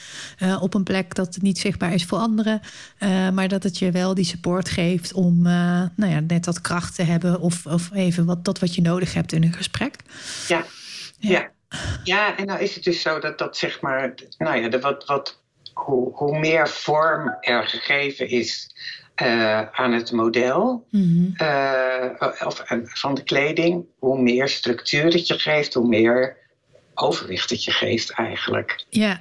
uh, 0.42 0.62
op 0.62 0.74
een 0.74 0.82
plek 0.82 1.14
dat 1.14 1.34
het 1.34 1.42
niet 1.42 1.58
zichtbaar 1.58 1.94
is 1.94 2.04
voor 2.04 2.18
anderen, 2.18 2.60
uh, 2.98 3.30
maar 3.30 3.48
dat 3.48 3.62
het 3.62 3.78
je 3.78 3.90
wel 3.90 4.14
die 4.14 4.24
support 4.24 4.68
geeft 4.68 5.12
om 5.12 5.46
uh, 5.46 5.82
nou 5.96 6.12
ja, 6.12 6.20
net 6.20 6.44
dat 6.44 6.60
kracht 6.60 6.94
te 6.94 7.02
hebben 7.02 7.40
of, 7.40 7.66
of 7.66 7.90
even 7.92 8.24
wat, 8.24 8.44
dat 8.44 8.58
wat 8.58 8.74
je 8.74 8.82
nodig 8.82 9.14
hebt 9.14 9.32
in 9.32 9.42
een 9.42 9.52
gesprek. 9.52 9.96
Ja, 10.48 10.64
ja. 11.18 11.30
ja. 11.30 11.54
Ja, 12.04 12.36
en 12.36 12.46
nou 12.46 12.60
is 12.60 12.74
het 12.74 12.84
dus 12.84 13.00
zo 13.00 13.18
dat 13.18 13.38
dat 13.38 13.56
zeg 13.56 13.80
maar, 13.80 14.14
nou 14.38 14.60
ja, 14.60 14.68
de 14.68 14.80
wat, 14.80 15.04
wat 15.04 15.40
hoe, 15.78 16.10
hoe 16.12 16.38
meer 16.38 16.68
vorm 16.68 17.36
er 17.40 17.62
gegeven 17.62 18.28
is 18.28 18.74
uh, 19.22 19.60
aan 19.60 19.92
het 19.92 20.12
model 20.12 20.86
mm-hmm. 20.90 21.34
uh, 21.42 22.46
of 22.46 22.62
van 22.84 23.14
de 23.14 23.22
kleding, 23.22 23.84
hoe 23.98 24.22
meer 24.22 24.48
structuur 24.48 25.04
het 25.04 25.26
je 25.26 25.38
geeft, 25.38 25.74
hoe 25.74 25.88
meer 25.88 26.36
overwicht 26.94 27.50
het 27.50 27.64
je 27.64 27.70
geeft 27.70 28.10
eigenlijk. 28.10 28.84
Ja. 28.88 29.20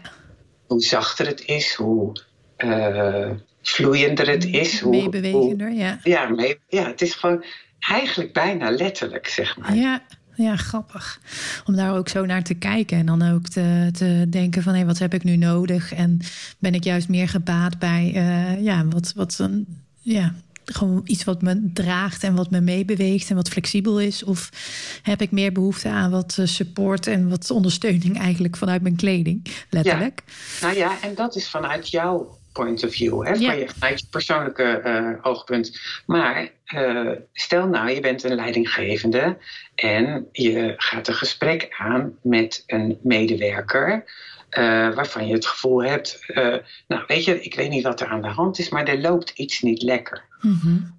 Hoe 0.67 0.81
zachter 0.81 1.25
het 1.27 1.45
is, 1.45 1.73
hoe 1.73 2.15
uh, 2.57 3.31
vloeiender 3.61 4.29
het 4.29 4.45
is. 4.45 4.79
Hoe, 4.79 4.91
Meebewegender, 4.91 5.71
ja. 5.71 5.99
Ja, 6.03 6.29
mee, 6.29 6.59
ja, 6.67 6.85
het 6.85 7.01
is 7.01 7.13
gewoon 7.13 7.45
eigenlijk 7.79 8.33
bijna 8.33 8.69
letterlijk, 8.69 9.27
zeg 9.27 9.57
maar. 9.57 9.75
Ja. 9.75 10.03
Ja, 10.35 10.55
grappig. 10.55 11.19
Om 11.65 11.75
daar 11.75 11.95
ook 11.95 12.09
zo 12.09 12.25
naar 12.25 12.43
te 12.43 12.53
kijken 12.53 12.97
en 12.97 13.05
dan 13.05 13.21
ook 13.31 13.47
te, 13.47 13.89
te 13.91 14.25
denken 14.29 14.63
van 14.63 14.71
hé, 14.71 14.77
hey, 14.77 14.87
wat 14.87 14.99
heb 14.99 15.13
ik 15.13 15.23
nu 15.23 15.35
nodig? 15.35 15.93
En 15.93 16.19
ben 16.59 16.73
ik 16.73 16.83
juist 16.83 17.09
meer 17.09 17.29
gebaat 17.29 17.79
bij 17.79 18.11
uh, 18.15 18.63
ja, 18.63 18.85
wat, 18.85 19.13
wat 19.15 19.39
een, 19.39 19.67
ja, 19.99 20.33
gewoon 20.65 21.01
iets 21.05 21.23
wat 21.23 21.41
me 21.41 21.71
draagt 21.73 22.23
en 22.23 22.35
wat 22.35 22.51
me 22.51 22.61
meebeweegt 22.61 23.29
en 23.29 23.35
wat 23.35 23.49
flexibel 23.49 23.99
is? 23.99 24.23
Of 24.23 24.49
heb 25.01 25.21
ik 25.21 25.31
meer 25.31 25.51
behoefte 25.51 25.89
aan 25.89 26.11
wat 26.11 26.35
eh, 26.39 26.45
support 26.45 27.07
en 27.07 27.29
wat 27.29 27.51
ondersteuning 27.51 28.19
eigenlijk 28.19 28.57
vanuit 28.57 28.81
mijn 28.81 28.95
kleding, 28.95 29.47
letterlijk? 29.69 30.23
Ja. 30.25 30.67
Nou 30.67 30.77
ja, 30.79 31.01
en 31.01 31.15
dat 31.15 31.35
is 31.35 31.49
vanuit 31.49 31.89
jouw 31.89 32.37
point 32.55 32.83
of 32.83 32.91
view, 32.91 33.25
hè, 33.25 33.35
van 33.35 33.57
je, 33.57 33.69
vanuit 33.69 33.99
je 33.99 34.05
persoonlijke 34.09 34.81
uh, 34.85 35.25
oogpunt. 35.25 35.79
Maar 36.05 36.49
uh, 36.75 37.11
stel 37.33 37.67
nou, 37.67 37.89
je 37.89 37.99
bent 37.99 38.23
een 38.23 38.35
leidinggevende 38.35 39.37
en 39.75 40.27
je 40.31 40.73
gaat 40.77 41.07
een 41.07 41.13
gesprek 41.13 41.75
aan 41.77 42.17
met 42.21 42.63
een 42.67 42.99
medewerker. 43.01 44.03
Uh, 44.57 44.93
waarvan 44.93 45.27
je 45.27 45.33
het 45.33 45.45
gevoel 45.45 45.83
hebt, 45.83 46.19
nou 46.87 47.03
weet 47.07 47.25
je, 47.25 47.41
ik 47.41 47.55
weet 47.55 47.69
niet 47.69 47.83
wat 47.83 48.01
er 48.01 48.07
aan 48.07 48.21
de 48.21 48.27
hand 48.27 48.59
is, 48.59 48.69
maar 48.69 48.87
er 48.87 48.99
loopt 48.99 49.29
iets 49.29 49.61
niet 49.61 49.81
lekker. 49.81 50.23
Mm-hmm. 50.41 50.93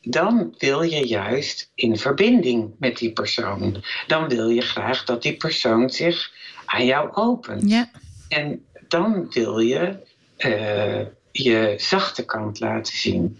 dan 0.00 0.54
wil 0.58 0.82
je 0.82 1.06
juist 1.06 1.70
in 1.74 1.98
verbinding 1.98 2.74
met 2.78 2.98
die 2.98 3.12
persoon. 3.12 3.82
Dan 4.06 4.28
wil 4.28 4.48
je 4.48 4.60
graag 4.60 5.04
dat 5.04 5.22
die 5.22 5.36
persoon 5.36 5.90
zich 5.90 6.32
aan 6.64 6.84
jou 6.84 7.12
opent. 7.12 7.70
Ja. 7.70 7.90
En 8.28 8.64
dan 8.88 9.26
wil 9.30 9.58
je 9.58 9.96
uh, 10.44 11.00
je 11.32 11.74
zachte 11.76 12.24
kant 12.24 12.60
laten 12.60 12.96
zien. 12.96 13.38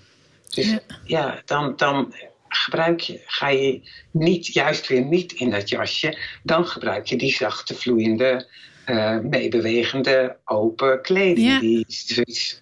Dus 0.48 0.78
ja, 1.04 1.42
dan, 1.44 1.76
dan 1.76 2.14
gebruik 2.48 3.00
je, 3.00 3.20
ga 3.26 3.48
je 3.48 3.80
niet, 4.10 4.46
juist 4.46 4.88
weer 4.88 5.04
niet 5.04 5.32
in 5.32 5.50
dat 5.50 5.68
jasje, 5.68 6.18
dan 6.42 6.66
gebruik 6.66 7.06
je 7.06 7.16
die 7.16 7.32
zachte, 7.32 7.74
vloeiende, 7.74 8.46
uh, 8.86 9.18
meebewegende, 9.18 10.36
open 10.44 11.02
kleding. 11.02 11.60
Die 11.60 11.84
zoiets 11.88 12.60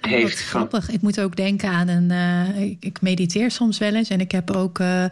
heeft. 0.00 0.40
Grappig. 0.40 0.90
Ik 0.90 1.02
moet 1.02 1.20
ook 1.20 1.36
denken 1.36 1.68
aan 1.68 1.88
een. 1.88 2.10
Uh, 2.10 2.60
ik, 2.60 2.76
ik, 2.80 3.00
mediteer 3.00 3.50
soms 3.50 3.78
wel 3.78 3.94
eens. 3.94 4.08
En 4.08 4.20
ik 4.20 4.32
heb 4.32 4.50
ook. 4.50 4.78
Uh, 4.78 5.04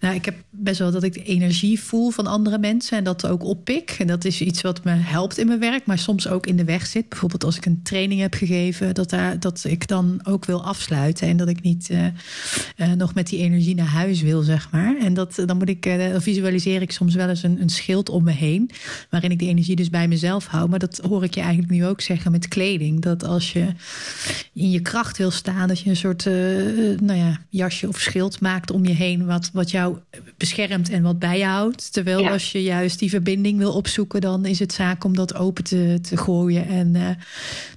nou, 0.00 0.14
ik 0.14 0.24
heb 0.24 0.34
best 0.50 0.78
wel 0.78 0.90
dat 0.90 1.02
ik 1.02 1.12
de 1.12 1.22
energie 1.22 1.80
voel 1.80 2.10
van 2.10 2.26
andere 2.26 2.58
mensen. 2.58 2.98
En 2.98 3.04
dat 3.04 3.26
ook 3.26 3.44
oppik. 3.44 3.96
En 3.98 4.06
dat 4.06 4.24
is 4.24 4.40
iets 4.40 4.60
wat 4.60 4.84
me 4.84 4.90
helpt 4.90 5.38
in 5.38 5.46
mijn 5.46 5.60
werk. 5.60 5.86
Maar 5.86 5.98
soms 5.98 6.28
ook 6.28 6.46
in 6.46 6.56
de 6.56 6.64
weg 6.64 6.86
zit. 6.86 7.08
Bijvoorbeeld 7.08 7.44
als 7.44 7.56
ik 7.56 7.66
een 7.66 7.82
training 7.82 8.20
heb 8.20 8.34
gegeven. 8.34 8.94
Dat, 8.94 9.10
daar, 9.10 9.40
dat 9.40 9.64
ik 9.68 9.88
dan 9.88 10.20
ook 10.22 10.44
wil 10.44 10.64
afsluiten. 10.64 11.28
En 11.28 11.36
dat 11.36 11.48
ik 11.48 11.62
niet 11.62 11.90
uh, 11.90 12.92
nog 12.92 13.14
met 13.14 13.26
die 13.26 13.38
energie 13.38 13.74
naar 13.74 13.86
huis 13.86 14.22
wil, 14.22 14.42
zeg 14.42 14.70
maar. 14.70 14.96
En 15.00 15.14
dat, 15.14 15.42
dan 15.46 15.56
moet 15.56 15.68
ik. 15.68 15.82
dan 15.82 16.22
visualiseer 16.22 16.82
ik 16.82 16.92
soms 16.92 17.14
wel 17.14 17.28
eens 17.28 17.42
een, 17.42 17.60
een 17.60 17.68
schild 17.68 18.08
om 18.08 18.24
me 18.24 18.32
heen. 18.32 18.70
Waarin 19.10 19.30
ik 19.30 19.38
die 19.38 19.48
energie 19.48 19.76
dus 19.76 19.90
bij 19.90 20.08
mezelf 20.08 20.46
hou. 20.46 20.68
Maar 20.68 20.78
dat 20.78 21.00
hoor 21.08 21.24
ik 21.24 21.34
je 21.34 21.40
eigenlijk 21.40 21.72
nu 21.72 21.86
ook 21.86 22.00
zeggen 22.00 22.30
met 22.30 22.48
kleding. 22.48 23.00
Dat 23.00 23.24
als 23.24 23.52
je 23.52 23.66
in 24.52 24.70
je 24.70 24.80
kracht 24.80 25.18
wil 25.18 25.30
staan. 25.30 25.68
Dat 25.68 25.80
je 25.80 25.90
een 25.90 25.96
soort 25.96 26.24
uh, 26.24 26.34
nou 27.00 27.18
ja, 27.18 27.40
jasje 27.48 27.88
of 27.88 27.98
schild 27.98 28.40
maakt 28.40 28.70
om 28.70 28.86
je 28.86 28.92
heen. 28.92 29.26
Wat, 29.26 29.50
wat 29.52 29.70
jou 29.70 29.96
beschermt 30.36 30.90
en 30.90 31.02
wat 31.02 31.18
bij 31.18 31.38
je 31.38 31.44
houdt. 31.44 31.92
Terwijl 31.92 32.28
als 32.28 32.52
je 32.52 32.62
juist 32.62 32.98
die 32.98 33.10
verbinding 33.10 33.58
wil 33.58 33.72
opzoeken. 33.72 34.20
Dan 34.20 34.46
is 34.46 34.58
het 34.58 34.72
zaak 34.72 35.04
om 35.04 35.16
dat 35.16 35.34
open 35.34 35.64
te, 35.64 35.98
te 36.02 36.16
gooien. 36.16 36.66
En 36.66 36.86
uh, 36.86 37.02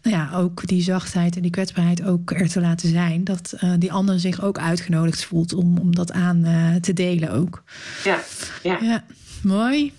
nou 0.01 0.15
ja, 0.15 0.31
ook 0.33 0.67
die 0.67 0.81
zachtheid 0.81 1.35
en 1.35 1.41
die 1.41 1.51
kwetsbaarheid 1.51 2.03
ook 2.03 2.31
er 2.31 2.49
te 2.49 2.61
laten 2.61 2.89
zijn. 2.89 3.23
Dat 3.23 3.53
uh, 3.63 3.73
die 3.79 3.91
ander 3.91 4.19
zich 4.19 4.41
ook 4.41 4.57
uitgenodigd 4.57 5.23
voelt 5.23 5.53
om, 5.53 5.77
om 5.77 5.95
dat 5.95 6.11
aan 6.11 6.45
te 6.81 6.93
delen 6.93 7.31
ook. 7.31 7.63
Ja, 8.03 8.19
ja. 8.63 8.79
ja 8.81 9.03
mooi. 9.41 9.93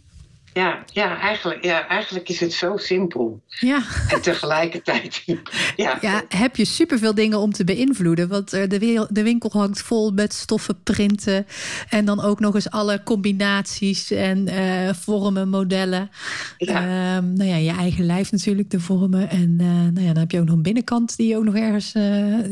Ja, 0.55 0.85
ja, 0.93 1.21
eigenlijk, 1.21 1.65
ja, 1.65 1.89
eigenlijk 1.89 2.29
is 2.29 2.41
het 2.41 2.53
zo 2.53 2.77
simpel. 2.77 3.43
Ja. 3.49 3.83
En 4.09 4.23
tegelijkertijd. 4.23 5.23
Ja. 5.77 5.99
ja, 6.01 6.23
heb 6.29 6.57
je 6.57 6.65
superveel 6.65 7.15
dingen 7.15 7.39
om 7.39 7.53
te 7.53 7.65
beïnvloeden. 7.65 8.29
Want 8.29 8.53
eh, 8.53 8.69
de, 8.69 9.07
de 9.11 9.23
winkel 9.23 9.51
hangt 9.53 9.83
vol 9.83 10.11
met 10.11 10.33
stoffen, 10.33 10.83
printen. 10.83 11.47
En 11.89 12.05
dan 12.05 12.23
ook 12.23 12.41
nog 12.41 12.55
eens 12.55 12.71
alle 12.71 13.03
combinaties 13.03 14.11
en 14.11 14.49
uh, 14.49 14.93
vormen, 14.93 15.49
modellen. 15.49 16.11
Ja. 16.59 17.17
Um, 17.17 17.33
nou 17.33 17.49
ja, 17.49 17.57
je 17.57 17.71
eigen 17.71 18.07
lijf 18.07 18.33
natuurlijk, 18.33 18.71
de 18.71 18.81
vormen. 18.81 19.31
En 19.31 19.59
uh, 19.61 19.67
nou 19.67 20.01
ja, 20.01 20.13
dan 20.13 20.19
heb 20.19 20.31
je 20.31 20.41
ook 20.41 20.47
nog 20.47 20.55
een 20.55 20.63
binnenkant 20.63 21.17
die 21.17 21.37
ook 21.37 21.45
nog 21.45 21.57
ergens. 21.57 21.93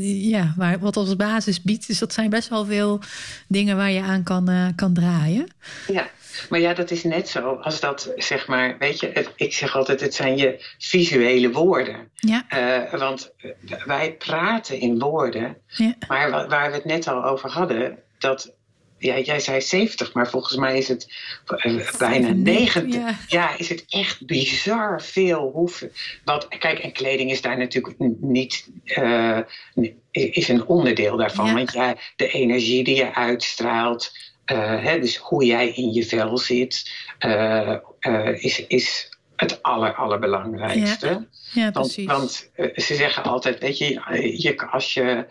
ja, 0.01 0.55
maar 0.57 0.79
wat 0.79 0.97
als 0.97 1.17
basis 1.17 1.63
biedt. 1.63 1.87
Dus 1.87 1.99
dat 1.99 2.13
zijn 2.13 2.31
best 2.31 2.49
wel 2.49 2.65
veel 2.65 3.01
dingen 3.49 3.77
waar 3.77 3.91
je 3.91 4.03
aan 4.03 4.23
kan, 4.23 4.73
kan 4.77 4.95
draaien. 4.95 5.47
Ja. 5.87 6.11
Maar 6.49 6.61
ja, 6.61 6.75
dat 6.75 6.91
is 6.91 7.05
net 7.05 7.29
zo 7.29 7.55
als 7.55 7.81
dat, 7.81 8.13
zeg 8.17 8.47
maar, 8.47 8.77
weet 8.79 9.01
je, 9.01 9.27
ik 9.37 9.53
zeg 9.53 9.77
altijd, 9.77 10.01
het 10.01 10.15
zijn 10.15 10.37
je 10.37 10.65
visuele 10.79 11.51
woorden. 11.51 12.11
Ja. 12.15 12.45
Uh, 12.55 12.99
want 12.99 13.33
wij 13.85 14.13
praten 14.13 14.79
in 14.79 14.99
woorden, 14.99 15.57
ja. 15.67 15.95
maar 16.09 16.31
waar, 16.31 16.49
waar 16.49 16.71
we 16.71 16.77
het 16.77 16.85
net 16.85 17.09
al 17.09 17.25
over 17.25 17.51
hadden, 17.51 17.99
dat 18.19 18.55
ja, 19.03 19.19
jij 19.19 19.41
zei 19.41 19.61
70, 19.61 20.13
maar 20.13 20.31
volgens 20.31 20.57
mij 20.57 20.79
is 20.79 20.89
het 20.89 21.13
uh, 21.65 21.91
bijna 21.99 22.33
90. 22.33 22.95
Ja. 22.95 23.19
ja. 23.29 23.59
is 23.59 23.69
het 23.69 23.85
echt 23.89 24.27
bizar 24.27 25.03
veel. 25.03 25.51
Hoeveel, 25.51 25.89
wat, 26.25 26.49
kijk, 26.49 26.79
en 26.79 26.93
kleding 26.93 27.31
is 27.31 27.41
daar 27.41 27.59
natuurlijk 27.59 27.95
niet. 28.21 28.71
Uh, 28.85 29.39
is 30.11 30.49
een 30.49 30.67
onderdeel 30.67 31.17
daarvan. 31.17 31.47
Ja. 31.47 31.55
Want 31.55 31.73
ja, 31.73 31.97
de 32.17 32.29
energie 32.29 32.85
die 32.85 32.97
je 32.97 33.15
uitstraalt. 33.15 34.13
Uh, 34.47 34.85
hè, 34.85 35.01
dus 35.01 35.17
hoe 35.17 35.45
jij 35.45 35.69
in 35.69 35.93
je 35.93 36.05
vel 36.05 36.39
zit, 36.39 36.93
uh, 37.27 37.77
uh, 38.01 38.45
is, 38.45 38.67
is 38.67 39.17
het 39.37 39.63
aller, 39.63 39.95
allerbelangrijkste. 39.95 41.07
Ja, 41.07 41.27
ja 41.53 41.71
precies. 41.71 42.07
Want, 42.07 42.51
want 42.57 42.75
ze 42.85 42.95
zeggen 42.95 43.23
altijd, 43.23 43.59
weet 43.59 43.79
je, 43.79 44.01
je 44.37 44.67
als 44.71 44.95
je 44.95 45.27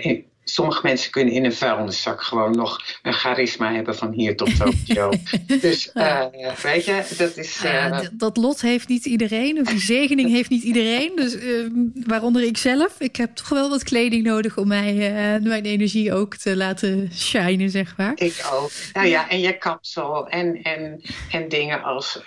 in, 0.00 0.31
sommige 0.44 0.80
mensen 0.82 1.10
kunnen 1.10 1.34
in 1.34 1.44
een 1.44 1.52
vuilniszak 1.52 2.22
gewoon 2.22 2.50
nog 2.50 2.80
een 3.02 3.12
charisma 3.12 3.72
hebben 3.72 3.96
van 3.96 4.12
hier 4.12 4.36
tot 4.36 4.56
Tokio. 4.56 5.12
dus 5.60 5.90
uh, 5.94 6.24
weet 6.62 6.84
je, 6.84 7.14
dat 7.18 7.36
is. 7.36 7.64
Uh... 7.64 8.00
dat 8.12 8.36
lot 8.36 8.60
heeft 8.60 8.88
niet 8.88 9.06
iedereen, 9.06 9.60
of 9.60 9.66
die 9.66 9.80
zegening 9.80 10.30
heeft 10.30 10.50
niet 10.50 10.62
iedereen. 10.62 11.12
Dus 11.16 11.36
uh, 11.36 11.70
waaronder 12.06 12.42
ik 12.42 12.56
zelf. 12.56 13.00
Ik 13.00 13.16
heb 13.16 13.34
toch 13.34 13.48
wel 13.48 13.68
wat 13.68 13.82
kleding 13.82 14.24
nodig 14.24 14.56
om 14.56 14.68
mij, 14.68 14.94
mijn 15.42 15.64
energie 15.64 16.12
ook 16.12 16.36
te 16.36 16.56
laten 16.56 17.10
shinen, 17.14 17.70
zeg 17.70 17.96
maar. 17.96 18.12
Ik 18.14 18.48
ook. 18.52 18.70
Nou 18.92 19.06
ja, 19.06 19.28
en 19.28 19.40
je 19.40 19.58
kapsel 19.58 20.28
en, 20.28 20.62
en, 20.62 21.00
en 21.30 21.48
dingen 21.48 21.82
als, 21.82 22.20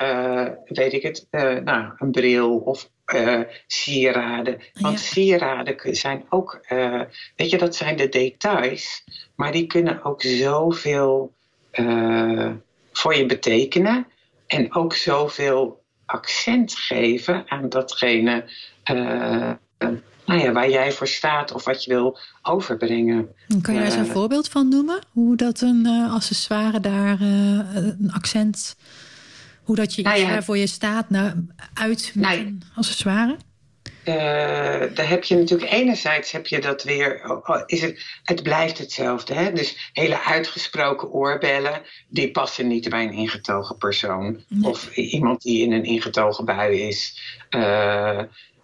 weet 0.66 0.94
ik 0.94 1.02
het, 1.02 1.28
nou, 1.64 1.92
een 1.98 2.12
bril 2.12 2.58
of 2.58 2.90
uh, 3.14 3.40
sieraden. 3.68 4.62
Want 4.74 5.00
sieraden 5.00 5.96
zijn 5.96 6.26
ook, 6.30 6.60
uh, 6.72 7.02
weet 7.36 7.50
je, 7.50 7.58
dat 7.58 7.76
zijn 7.76 7.98
de 7.98 8.10
details, 8.10 9.04
maar 9.36 9.52
die 9.52 9.68
kunnen 9.68 10.04
ook 10.04 10.22
zoveel 10.22 11.34
uh, 11.74 12.52
voor 12.92 13.16
je 13.16 13.26
betekenen 13.26 14.08
en 14.48 14.76
ook 14.76 14.94
zoveel 14.94 15.84
accent 16.06 16.74
geven 16.76 17.44
aan 17.48 17.70
datgene 17.70 18.44
nou 20.26 20.42
ja, 20.42 20.52
waar 20.52 20.70
jij 20.70 20.92
voor 20.92 21.08
staat 21.08 21.52
of 21.52 21.66
wat 21.66 21.84
je 21.84 21.94
wil 21.94 22.18
overbrengen. 22.42 23.30
Kan 23.62 23.74
je 23.74 23.80
daar 23.80 23.90
eens 23.90 23.96
een 23.96 24.06
voorbeeld 24.06 24.48
van 24.48 24.70
noemen? 24.70 25.00
Hoe 25.12 25.36
dat 25.36 25.62
een 25.62 25.86
accessoire 26.12 26.80
daar 26.80 27.22
een 27.22 28.12
accent 28.14 28.76
hoe 29.66 29.76
dat 29.76 29.96
je 29.96 30.02
nou 30.02 30.20
ja. 30.20 30.44
voor 30.44 30.58
je 30.58 30.68
staat 30.68 31.10
nou, 31.10 31.46
uit 31.74 32.12
met 32.14 32.24
nou, 32.24 32.38
een 32.40 32.64
accessoire? 32.76 33.38
daar 34.94 35.10
heb 35.10 35.24
je 35.24 35.36
natuurlijk 35.36 35.72
enerzijds 35.72 36.32
heb 36.32 36.48
je 36.48 36.60
dat 36.60 36.84
weer, 36.84 37.22
oh, 37.24 37.50
oh, 37.50 37.62
is 37.66 37.82
het, 37.82 38.20
het 38.24 38.44
blijft 38.44 38.78
hetzelfde. 38.78 39.34
Hè? 39.34 39.52
Dus 39.52 39.90
hele 39.94 40.24
uitgesproken 40.24 41.12
oorbellen, 41.12 41.82
die 42.08 42.32
passen 42.32 42.68
niet 42.68 42.90
bij 42.90 43.04
een 43.04 43.14
ingetogen 43.14 43.78
persoon. 43.78 44.44
Of 44.62 44.96
iemand 44.96 45.42
die 45.42 45.62
in 45.62 45.72
een 45.72 45.84
ingetogen 45.84 46.46
bui 46.46 46.82
is. 46.82 47.22
Uh, 47.50 48.22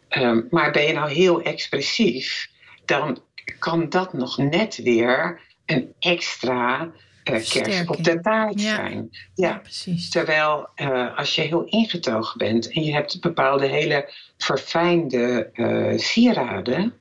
um, 0.09 0.47
maar 0.49 0.71
ben 0.71 0.83
je 0.83 0.93
nou 0.93 1.11
heel 1.11 1.41
expressief, 1.41 2.49
dan 2.85 3.21
kan 3.59 3.89
dat 3.89 4.13
nog 4.13 4.37
net 4.37 4.75
weer 4.75 5.41
een 5.65 5.93
extra 5.99 6.91
kers 7.23 7.88
op 7.88 8.03
de 8.03 8.19
taart 8.19 8.62
zijn. 8.62 9.10
Ja, 9.36 9.57
precies. 9.57 10.10
Terwijl 10.10 10.69
uh, 10.75 11.17
als 11.17 11.36
je 11.36 11.41
heel 11.41 11.63
ingetogen 11.63 12.38
bent 12.38 12.71
en 12.71 12.84
je 12.84 12.93
hebt 12.93 13.21
bepaalde 13.21 13.67
hele 13.67 14.10
verfijnde 14.38 15.49
uh, 15.53 15.99
sieraden, 15.99 16.93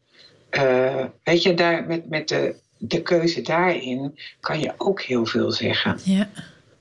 weet 1.23 1.43
je, 1.43 1.55
daar 1.55 1.87
met, 1.87 2.09
met 2.09 2.29
de, 2.29 2.55
de 2.79 3.03
keuze 3.03 3.43
daarin 3.43 4.19
kan 4.41 4.61
je 4.61 4.73
ook 4.77 5.03
heel 5.03 5.27
veel 5.27 5.53
zeggen. 5.53 5.99
Ja. 6.05 6.29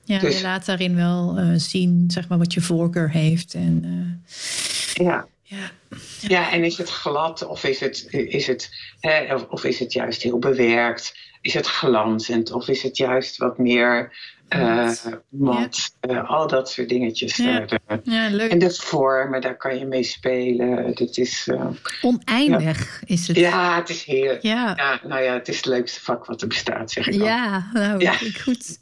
Ja, 0.04 0.18
dus, 0.18 0.36
je 0.36 0.42
laat 0.42 0.66
daarin 0.66 0.94
wel 0.94 1.38
zien 1.56 2.04
zeg 2.08 2.28
maar, 2.28 2.38
wat 2.38 2.54
je 2.54 2.60
voorkeur 2.60 3.10
heeft. 3.10 3.54
En, 3.54 3.84
ja. 4.94 5.26
Ja. 5.50 5.70
ja, 6.20 6.52
en 6.52 6.64
is 6.64 6.78
het 6.78 6.90
glad 6.90 7.46
of 7.46 7.64
is 7.64 7.80
het, 7.80 8.06
is 8.10 8.46
het, 8.46 8.70
hè, 9.00 9.34
of, 9.34 9.46
of 9.48 9.64
is 9.64 9.78
het 9.78 9.92
juist 9.92 10.22
heel 10.22 10.38
bewerkt? 10.38 11.14
Is 11.40 11.54
het 11.54 11.66
glanzend 11.66 12.52
of 12.52 12.68
is 12.68 12.82
het 12.82 12.96
juist 12.96 13.36
wat 13.36 13.58
meer 13.58 14.12
uh, 14.56 14.90
mat? 15.28 15.94
Uh, 16.08 16.30
al 16.30 16.46
dat 16.46 16.70
soort 16.70 16.88
dingetjes. 16.88 17.36
Ja. 17.36 17.64
ja. 18.02 18.28
leuk. 18.30 18.50
En 18.50 18.58
de 18.58 18.70
vormen, 18.70 19.40
daar 19.40 19.56
kan 19.56 19.78
je 19.78 19.86
mee 19.86 20.02
spelen. 20.02 20.94
Dat 20.94 21.16
is, 21.16 21.48
Oneindig 22.02 23.02
is 23.06 23.28
het. 23.28 23.36
Ja, 23.36 23.76
het 23.76 23.88
is 23.88 24.04
heel. 24.04 24.38
Ja. 24.40 24.98
nou 25.02 25.22
ja, 25.22 25.32
het 25.32 25.48
is 25.48 25.56
het 25.56 25.66
leukste 25.66 26.00
vak 26.00 26.26
wat 26.26 26.42
er 26.42 26.48
bestaat, 26.48 26.90
zeg 26.90 27.06
ik 27.06 27.14
Ja, 27.14 27.70
nou, 27.72 28.00
ja. 28.00 28.12
goed. 28.42 28.78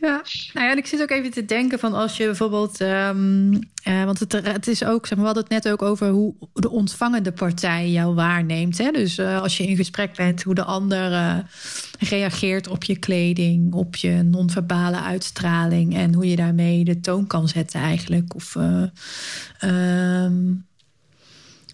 Ja, 0.00 0.22
nou 0.52 0.66
ja, 0.66 0.70
en 0.70 0.78
ik 0.78 0.86
zit 0.86 1.02
ook 1.02 1.10
even 1.10 1.30
te 1.30 1.44
denken 1.44 1.78
van 1.78 1.94
als 1.94 2.16
je 2.16 2.24
bijvoorbeeld... 2.24 2.80
Um, 2.80 3.58
want 4.04 4.20
het, 4.20 4.32
het 4.32 4.66
is 4.66 4.84
ook, 4.84 5.06
zeg 5.06 5.18
maar, 5.18 5.26
we 5.26 5.34
hadden 5.34 5.42
het 5.42 5.64
net 5.64 5.72
ook 5.72 5.82
over 5.82 6.08
hoe 6.08 6.34
de 6.52 6.70
ontvangende 6.70 7.32
partij 7.32 7.90
jou 7.90 8.14
waarneemt. 8.14 8.78
Hè? 8.78 8.90
Dus 8.90 9.20
als 9.20 9.56
je 9.56 9.66
in 9.66 9.76
gesprek 9.76 10.16
bent, 10.16 10.42
hoe 10.42 10.54
de 10.54 10.64
ander 10.64 11.12
reageert 11.98 12.68
op 12.68 12.84
je 12.84 12.96
kleding, 12.96 13.72
op 13.72 13.96
je 13.96 14.22
non-verbale 14.22 15.00
uitstraling 15.00 15.96
en 15.96 16.14
hoe 16.14 16.28
je 16.28 16.36
daarmee 16.36 16.84
de 16.84 17.00
toon 17.00 17.26
kan 17.26 17.48
zetten 17.48 17.80
eigenlijk. 17.80 18.34
Of, 18.34 18.54
uh, 18.54 20.26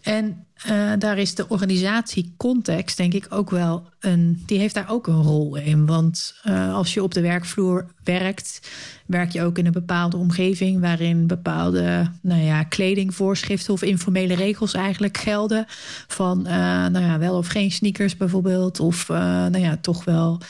en 0.02 0.46
uh, 0.70 0.92
daar 0.98 1.18
is 1.18 1.34
de 1.34 1.48
organisatiecontext, 1.48 2.96
denk 2.96 3.14
ik, 3.14 3.26
ook 3.28 3.50
wel 3.50 3.88
een. 4.00 4.42
Die 4.46 4.58
heeft 4.58 4.74
daar 4.74 4.90
ook 4.90 5.06
een 5.06 5.22
rol 5.22 5.56
in. 5.56 5.86
Want 5.86 6.34
uh, 6.44 6.74
als 6.74 6.94
je 6.94 7.02
op 7.02 7.14
de 7.14 7.20
werkvloer 7.20 7.86
werkt, 8.04 8.70
werk 9.06 9.30
je 9.30 9.42
ook 9.42 9.58
in 9.58 9.66
een 9.66 9.72
bepaalde 9.72 10.16
omgeving 10.16 10.80
waarin 10.80 11.26
bepaalde 11.26 12.10
nou 12.20 12.42
ja, 12.42 12.62
kledingvoorschriften 12.62 13.72
of 13.72 13.82
informele 13.82 14.34
regels 14.34 14.74
eigenlijk 14.74 15.16
gelden. 15.16 15.64
Van 16.06 16.38
uh, 16.46 16.52
nou 16.86 17.00
ja, 17.00 17.18
wel 17.18 17.36
of 17.36 17.46
geen 17.46 17.70
sneakers 17.70 18.16
bijvoorbeeld. 18.16 18.80
Of 18.80 19.08
nou 19.08 19.58
ja, 19.58 19.76
toch 19.80 20.04
wel. 20.04 20.40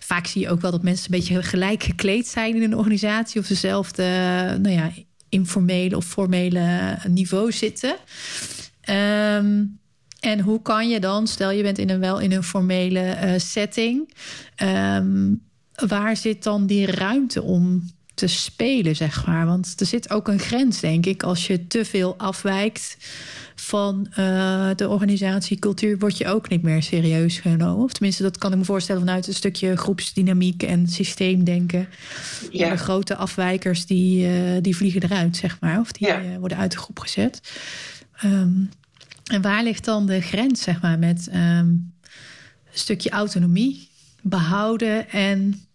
Vaak 0.00 0.26
zie 0.26 0.42
je 0.42 0.50
ook 0.50 0.60
wel 0.60 0.70
dat 0.70 0.82
mensen 0.82 1.12
een 1.12 1.18
beetje 1.18 1.42
gelijk 1.42 1.82
gekleed 1.82 2.26
zijn 2.26 2.54
in 2.54 2.62
een 2.62 2.76
organisatie 2.76 3.40
of 3.40 3.46
dezelfde 3.46 4.02
nou 4.62 4.74
ja, 4.74 4.90
informele 5.28 5.96
of 5.96 6.04
formele 6.04 6.96
niveau 7.08 7.52
zitten. 7.52 7.96
Um, 8.90 9.78
en 10.20 10.40
hoe 10.40 10.62
kan 10.62 10.88
je 10.88 11.00
dan, 11.00 11.26
stel 11.26 11.50
je 11.50 11.62
bent 11.62 11.78
in 11.78 11.90
een 11.90 12.00
wel 12.00 12.18
in 12.18 12.32
een 12.32 12.42
formele 12.42 13.16
uh, 13.24 13.32
setting, 13.36 14.14
um, 14.62 15.42
waar 15.74 16.16
zit 16.16 16.42
dan 16.42 16.66
die 16.66 16.86
ruimte 16.86 17.42
om 17.42 17.90
te 18.14 18.26
spelen, 18.26 18.96
zeg 18.96 19.26
maar? 19.26 19.46
Want 19.46 19.74
er 19.80 19.86
zit 19.86 20.10
ook 20.10 20.28
een 20.28 20.38
grens, 20.38 20.80
denk 20.80 21.06
ik, 21.06 21.22
als 21.22 21.46
je 21.46 21.66
te 21.66 21.84
veel 21.84 22.16
afwijkt 22.16 22.96
van 23.54 24.06
uh, 24.10 24.70
de 24.76 24.88
organisatiecultuur, 24.88 25.98
word 25.98 26.18
je 26.18 26.26
ook 26.26 26.48
niet 26.48 26.62
meer 26.62 26.82
serieus 26.82 27.38
genomen. 27.38 27.84
Of 27.84 27.92
tenminste, 27.92 28.22
dat 28.22 28.38
kan 28.38 28.52
ik 28.52 28.58
me 28.58 28.64
voorstellen 28.64 29.02
vanuit 29.02 29.26
een 29.26 29.34
stukje 29.34 29.76
groepsdynamiek 29.76 30.62
en 30.62 30.86
systeemdenken. 30.86 31.88
Ja. 32.50 32.70
De 32.70 32.76
grote 32.76 33.16
afwijkers 33.16 33.86
die, 33.86 34.28
uh, 34.28 34.56
die 34.60 34.76
vliegen 34.76 35.02
eruit, 35.02 35.36
zeg 35.36 35.60
maar, 35.60 35.80
of 35.80 35.92
die 35.92 36.06
ja. 36.06 36.38
worden 36.38 36.58
uit 36.58 36.70
de 36.70 36.78
groep 36.78 36.98
gezet. 36.98 37.40
Um, 38.24 38.70
en 39.28 39.42
waar 39.42 39.62
ligt 39.62 39.84
dan 39.84 40.06
de 40.06 40.20
grens, 40.20 40.62
zeg 40.62 40.82
maar, 40.82 40.98
met 40.98 41.28
um, 41.28 41.36
een 41.36 41.92
stukje 42.72 43.10
autonomie 43.10 43.88
behouden 44.22 45.08
en 45.10 45.66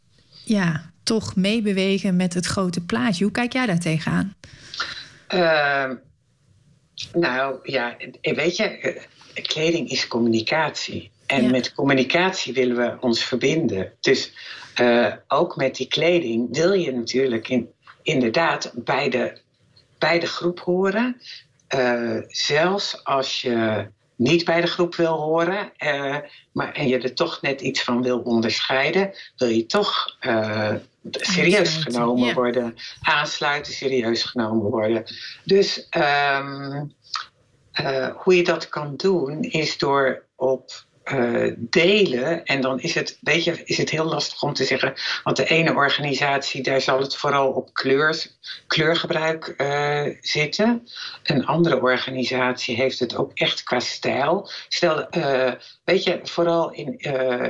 ja, 0.44 0.92
toch 1.04 1.36
meebewegen 1.36 2.16
met 2.16 2.34
het 2.34 2.46
grote 2.46 2.82
plaatje? 2.82 3.24
Hoe 3.24 3.34
kijk 3.34 3.54
jij 3.54 3.66
daar 3.66 3.80
tegenaan? 3.80 4.36
Uh, 5.34 5.90
nou 7.14 7.60
ja, 7.64 7.98
weet 8.22 8.56
je, 8.56 8.64
eh, 8.64 9.44
kleding 9.44 9.90
is 9.90 10.08
communicatie. 10.08 11.12
En 11.26 11.52
met 11.52 11.74
communicatie 11.74 12.54
willen 12.54 12.76
we 12.76 12.98
ons 13.00 13.24
verbinden. 13.24 13.94
Dus 14.00 14.32
uh, 14.82 15.14
ook 15.28 15.56
met 15.56 15.76
die 15.76 15.88
kleding 15.88 16.48
wil 16.52 16.74
je 16.74 16.92
natuurlijk 16.92 17.50
in, 17.50 17.70
inderdaad 18.02 18.72
bij 18.76 19.10
de, 19.10 19.38
bij 19.98 20.20
de 20.20 20.28
groep 20.28 20.60
horen. 20.60 21.22
Uh, 21.76 22.22
zelfs 22.28 23.04
als 23.04 23.42
je 23.42 23.88
niet 24.16 24.46
bij 24.46 24.62
de 24.62 24.68
groep 24.68 24.96
wil 24.96 25.18
horen, 25.18 25.72
uh, 25.78 26.18
maar, 26.52 26.72
en 26.72 26.88
je 26.88 27.00
er 27.00 27.14
toch 27.14 27.42
net 27.42 27.62
iets 27.62 27.84
van 27.84 28.02
wil 28.02 28.20
onderscheiden, 28.20 29.14
wil 29.38 29.48
je 29.48 29.66
toch 29.66 30.18
uh, 30.22 30.74
serieus 31.12 31.76
genomen 31.76 32.34
worden, 32.34 32.76
aansluiten, 33.02 33.74
serieus 33.74 34.24
genomen 34.24 34.70
worden. 34.72 35.04
Dus 35.44 35.88
um, 35.98 36.94
hoe 38.16 38.36
je 38.36 38.44
dat 38.44 38.70
kan 38.70 38.96
doen, 38.96 39.42
is 39.42 39.78
door 39.78 40.24
op 40.36 40.72
uh, 41.12 41.52
delen. 41.58 42.46
En 42.46 42.62
dan 42.62 42.80
is 42.80 42.94
het, 42.94 43.18
weet 43.22 43.44
je, 43.44 43.62
is 43.64 43.78
het 43.78 43.90
heel 43.90 44.06
lastig 44.06 44.42
om 44.44 44.54
te 44.54 44.64
zeggen. 44.64 44.94
Want 45.24 45.38
de 45.38 45.48
ene 45.48 45.74
organisatie, 45.74 46.64
daar 46.64 46.82
zal 46.82 47.00
het 47.00 47.16
vooral 47.16 47.52
op 47.52 47.74
kleur, 47.74 48.26
kleurgebruik 48.68 49.54
uh, 49.58 50.16
zitten. 50.22 50.88
Een 51.24 51.46
andere 51.46 51.82
organisatie 51.82 52.76
heeft 52.76 53.00
het 53.00 53.16
ook 53.16 53.32
echt 53.34 53.64
qua 53.64 53.80
stijl. 53.80 54.50
Stel, 54.68 55.08
uh, 55.18 55.52
weet 55.84 56.04
je, 56.04 56.20
vooral 56.24 56.72
in, 56.72 56.98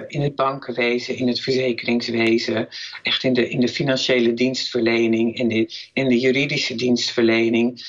in 0.08 0.22
het 0.22 0.36
bankenwezen, 0.36 1.18
in 1.18 1.28
het 1.28 1.40
verzekeringswezen, 1.40 2.68
echt 3.04 3.24
in 3.24 3.34
de, 3.34 3.50
in 3.50 3.60
de 3.60 3.68
financiële 3.68 4.34
dienstverlening, 4.34 5.38
in 5.38 5.48
de, 5.48 5.90
in 5.94 6.08
de 6.08 6.20
juridische 6.20 6.76
dienstverlening. 6.76 7.86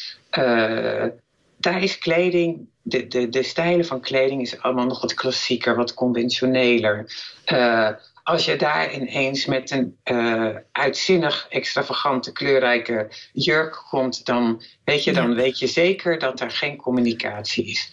daar 1.58 1.82
is 1.82 1.98
kleding 1.98 2.72
de, 2.84 3.06
de, 3.06 3.28
de 3.28 3.42
stijlen 3.42 3.84
van 3.84 4.00
kleding 4.00 4.40
is 4.40 4.60
allemaal 4.60 4.86
nog 4.86 5.00
wat 5.00 5.14
klassieker, 5.14 5.76
wat 5.76 5.94
conventioneler. 5.94 7.12
Uh, 7.52 7.90
als 8.22 8.44
je 8.44 8.56
daar 8.56 8.92
ineens 8.92 9.46
met 9.46 9.70
een 9.70 9.96
uh, 10.04 10.56
uitzinnig, 10.72 11.46
extravagante, 11.48 12.32
kleurrijke 12.32 13.10
jurk 13.32 13.84
komt, 13.88 14.26
dan 14.26 14.62
weet 14.84 15.04
je, 15.04 15.12
dan 15.12 15.34
weet 15.34 15.58
je 15.58 15.66
zeker 15.66 16.18
dat 16.18 16.40
er 16.40 16.50
geen 16.50 16.76
communicatie 16.76 17.64
is. 17.64 17.92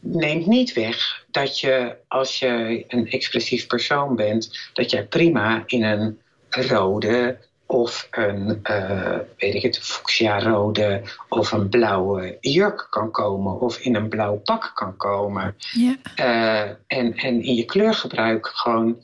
Neemt 0.00 0.46
niet 0.46 0.72
weg 0.72 1.24
dat 1.30 1.60
je, 1.60 1.96
als 2.08 2.38
je 2.38 2.84
een 2.88 3.10
expressief 3.10 3.66
persoon 3.66 4.16
bent, 4.16 4.70
dat 4.72 4.90
jij 4.90 5.06
prima 5.06 5.62
in 5.66 5.82
een 5.82 6.20
rode, 6.50 7.38
of 7.66 8.08
een, 8.10 8.60
uh, 8.70 9.18
weet 9.36 9.54
ik 9.54 9.62
het, 9.62 9.78
fuchsia-rode 9.78 11.02
of 11.28 11.52
een 11.52 11.68
blauwe 11.68 12.36
jurk 12.40 12.86
kan 12.90 13.10
komen 13.10 13.60
of 13.60 13.78
in 13.78 13.94
een 13.94 14.08
blauw 14.08 14.36
pak 14.36 14.70
kan 14.74 14.96
komen. 14.96 15.56
Ja. 15.58 15.96
Uh, 16.16 16.70
en, 16.86 17.14
en 17.14 17.42
in 17.42 17.54
je 17.54 17.64
kleurgebruik 17.64 18.46
gewoon 18.46 18.96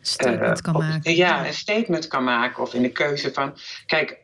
statement 0.00 0.60
kan 0.60 0.72
maken. 0.72 1.14
Ja, 1.14 1.46
een 1.46 1.54
statement 1.54 2.06
kan 2.06 2.24
maken 2.24 2.62
of 2.62 2.74
in 2.74 2.82
de 2.82 2.92
keuze 2.92 3.32
van, 3.32 3.54
kijk, 3.86 4.20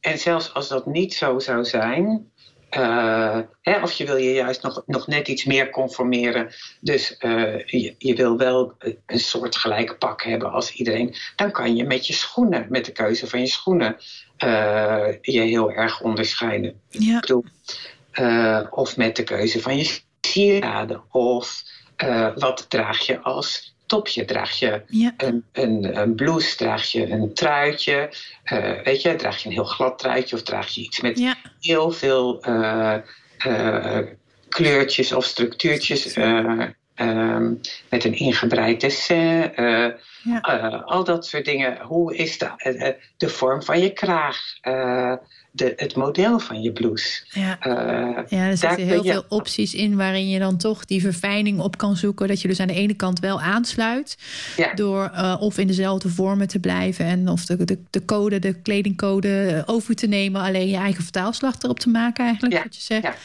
en 0.00 0.18
zelfs 0.18 0.54
als 0.54 0.68
dat 0.68 0.86
niet 0.86 1.14
zo 1.14 1.38
zou 1.38 1.64
zijn, 1.64 2.32
uh, 2.76 3.38
hè, 3.62 3.82
of 3.82 3.92
je 3.92 4.04
wil 4.06 4.16
je 4.16 4.32
juist 4.32 4.62
nog, 4.62 4.82
nog 4.86 5.06
net 5.06 5.28
iets 5.28 5.44
meer 5.44 5.70
conformeren. 5.70 6.52
Dus 6.80 7.16
uh, 7.20 7.66
je, 7.66 7.94
je, 7.98 8.14
wil 8.14 8.36
wel 8.36 8.74
een 9.06 9.18
soort 9.18 9.56
gelijke 9.56 9.96
pak 9.96 10.22
hebben 10.22 10.52
als 10.52 10.72
iedereen. 10.72 11.14
Dan 11.36 11.50
kan 11.50 11.76
je 11.76 11.84
met 11.84 12.06
je 12.06 12.12
schoenen, 12.12 12.66
met 12.68 12.84
de 12.84 12.92
keuze 12.92 13.26
van 13.26 13.40
je 13.40 13.46
schoenen, 13.46 13.96
uh, 14.44 15.06
je 15.20 15.40
heel 15.40 15.72
erg 15.72 16.00
onderscheiden. 16.00 16.80
Ja. 16.88 17.14
Ik 17.14 17.20
bedoel, 17.20 17.44
of 18.70 18.96
met 18.96 19.16
de 19.16 19.24
keuze 19.24 19.60
van 19.60 19.76
je 19.76 20.00
sieraden. 20.20 21.02
Of 21.10 21.62
wat 22.34 22.66
draag 22.68 22.98
je 22.98 23.20
als 23.20 23.73
topje? 23.94 24.24
Draag 24.24 24.50
je 24.50 24.82
een, 25.16 25.44
een, 25.52 26.00
een, 26.00 26.14
blouse? 26.14 26.56
Draag 26.56 26.84
je 26.84 27.10
een 27.10 27.34
truitje? 27.34 28.12
Uh, 28.52 28.82
weet 28.84 29.02
je, 29.02 29.14
draag 29.16 29.42
je 29.42 29.48
een 29.48 29.54
heel 29.54 29.64
glad 29.64 29.98
truitje? 29.98 30.36
Of 30.36 30.42
draag 30.42 30.68
je 30.68 30.80
iets 30.80 31.00
met 31.00 31.34
heel 31.60 31.90
veel 31.90 32.48
uh, 32.48 32.96
uh, 33.46 33.98
kleurtjes 34.48 35.12
of 35.12 35.24
structuurtjes. 35.24 36.12
Ehm, 36.12 37.54
met 37.90 38.04
een 38.04 38.14
ingebreid 38.14 38.80
dessin. 38.80 39.52
Ja. 40.22 40.40
al 40.84 41.04
dat 41.04 41.26
soort 41.26 41.44
dingen. 41.44 41.80
Hoe 41.80 42.16
is 42.16 42.38
de, 42.38 42.96
de 43.16 43.28
vorm 43.28 43.62
van 43.62 43.80
je 43.80 43.92
kraag? 43.92 44.38
De, 45.54 45.72
het 45.76 45.96
model 45.96 46.38
van 46.38 46.62
je 46.62 46.72
blouse. 46.72 47.22
Ja, 47.28 47.66
uh, 47.66 48.18
ja 48.28 48.46
er 48.48 48.56
zitten 48.56 48.86
heel 48.86 49.04
veel 49.04 49.24
opties 49.28 49.74
in 49.74 49.96
waarin 49.96 50.28
je 50.28 50.38
dan 50.38 50.56
toch 50.56 50.84
die 50.84 51.00
verfijning 51.00 51.60
op 51.60 51.76
kan 51.76 51.96
zoeken. 51.96 52.28
Dat 52.28 52.40
je 52.40 52.48
dus 52.48 52.60
aan 52.60 52.66
de 52.66 52.74
ene 52.74 52.94
kant 52.94 53.20
wel 53.20 53.40
aansluit. 53.40 54.18
Door 54.74 55.10
uh, 55.14 55.36
of 55.40 55.58
in 55.58 55.66
dezelfde 55.66 56.08
vormen 56.08 56.48
te 56.48 56.58
blijven. 56.58 57.04
En 57.04 57.28
of 57.28 57.44
de, 57.44 57.64
de, 57.64 57.78
de 57.90 58.04
code, 58.04 58.38
de 58.38 58.60
kledingcode 58.60 59.46
eh, 59.46 59.74
over 59.74 59.94
te 59.94 60.06
nemen. 60.06 60.40
Alleen 60.40 60.68
je 60.68 60.76
eigen 60.76 61.02
vertaalslag 61.02 61.54
erop 61.58 61.80
te 61.80 61.88
maken 61.88 62.24
eigenlijk. 62.24 62.62
Wat 62.62 62.76
je 62.76 62.82
zegt. 62.82 63.16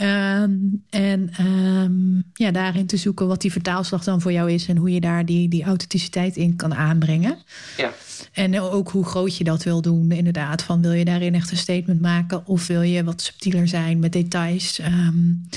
Um, 0.00 0.84
en 0.90 1.30
um, 1.40 2.24
ja, 2.34 2.50
daarin 2.50 2.86
te 2.86 2.96
zoeken 2.96 3.26
wat 3.26 3.40
die 3.40 3.52
vertaalslag 3.52 4.04
dan 4.04 4.20
voor 4.20 4.32
jou 4.32 4.52
is. 4.52 4.68
En 4.68 4.76
hoe 4.76 4.92
je 4.92 5.00
daar 5.00 5.24
die, 5.24 5.48
die 5.48 5.64
authenticiteit 5.64 6.36
in 6.36 6.56
kan 6.56 6.74
aanbrengen. 6.74 7.38
Ja. 7.76 7.92
En 8.34 8.60
ook 8.60 8.88
hoe 8.88 9.04
groot 9.04 9.36
je 9.36 9.44
dat 9.44 9.62
wil 9.62 9.82
doen, 9.82 10.10
inderdaad. 10.10 10.62
Van 10.62 10.82
wil 10.82 10.92
je 10.92 11.04
daarin 11.04 11.34
echt 11.34 11.50
een 11.50 11.56
statement 11.56 12.00
maken 12.00 12.46
of 12.46 12.66
wil 12.66 12.82
je 12.82 13.04
wat 13.04 13.22
subtieler 13.22 13.68
zijn 13.68 13.98
met 13.98 14.12
details? 14.12 14.78
Um, 14.78 15.48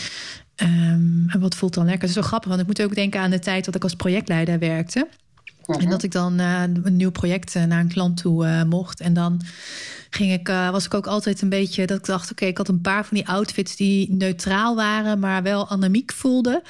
um, 0.55 1.25
en 1.27 1.39
wat 1.39 1.55
voelt 1.55 1.73
dan 1.73 1.85
lekker? 1.85 2.07
Het 2.07 2.17
is 2.17 2.23
zo 2.23 2.27
grappig, 2.27 2.49
want 2.49 2.61
ik 2.61 2.67
moet 2.67 2.81
ook 2.81 2.95
denken 2.95 3.19
aan 3.19 3.29
de 3.29 3.39
tijd 3.39 3.65
dat 3.65 3.75
ik 3.75 3.83
als 3.83 3.95
projectleider 3.95 4.59
werkte. 4.59 5.07
En 5.65 5.79
mhm. 5.79 5.89
dat 5.89 6.03
ik 6.03 6.11
dan 6.11 6.39
uh, 6.39 6.61
een 6.61 6.95
nieuw 6.95 7.11
project 7.11 7.55
uh, 7.55 7.63
naar 7.63 7.79
een 7.79 7.87
klant 7.87 8.17
toe 8.17 8.45
uh, 8.45 8.63
mocht. 8.63 8.99
En 9.01 9.13
dan 9.13 9.41
ging 10.09 10.33
ik, 10.33 10.49
uh, 10.49 10.69
was 10.69 10.85
ik 10.85 10.93
ook 10.93 11.07
altijd 11.07 11.41
een 11.41 11.49
beetje 11.49 11.85
dat 11.85 11.97
ik 11.97 12.05
dacht: 12.05 12.31
oké, 12.31 12.45
ik 12.45 12.57
had 12.57 12.67
een 12.67 12.81
paar 12.81 13.05
van 13.05 13.17
die 13.17 13.27
outfits 13.27 13.75
die 13.75 14.13
neutraal 14.13 14.75
waren, 14.75 15.19
maar 15.19 15.43
wel 15.43 15.69
anamiek 15.69 16.11
voelden. 16.13 16.61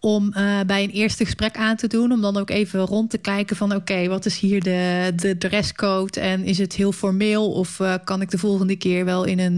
Om 0.00 0.32
uh, 0.36 0.60
bij 0.66 0.82
een 0.82 0.90
eerste 0.90 1.24
gesprek 1.24 1.56
aan 1.56 1.76
te 1.76 1.86
doen. 1.86 2.12
Om 2.12 2.20
dan 2.20 2.36
ook 2.36 2.50
even 2.50 2.80
rond 2.80 3.10
te 3.10 3.18
kijken 3.18 3.56
van 3.56 3.74
oké, 3.74 4.08
wat 4.08 4.26
is 4.26 4.38
hier 4.38 4.62
de, 4.62 5.12
de 5.16 5.38
dresscode? 5.38 6.20
En 6.20 6.44
is 6.44 6.58
het 6.58 6.74
heel 6.74 6.92
formeel? 6.92 7.52
Of 7.52 7.78
uh, 7.78 7.94
kan 8.04 8.20
ik 8.20 8.30
de 8.30 8.38
volgende 8.38 8.76
keer 8.76 9.04
wel 9.04 9.24
in 9.24 9.38
een 9.38 9.56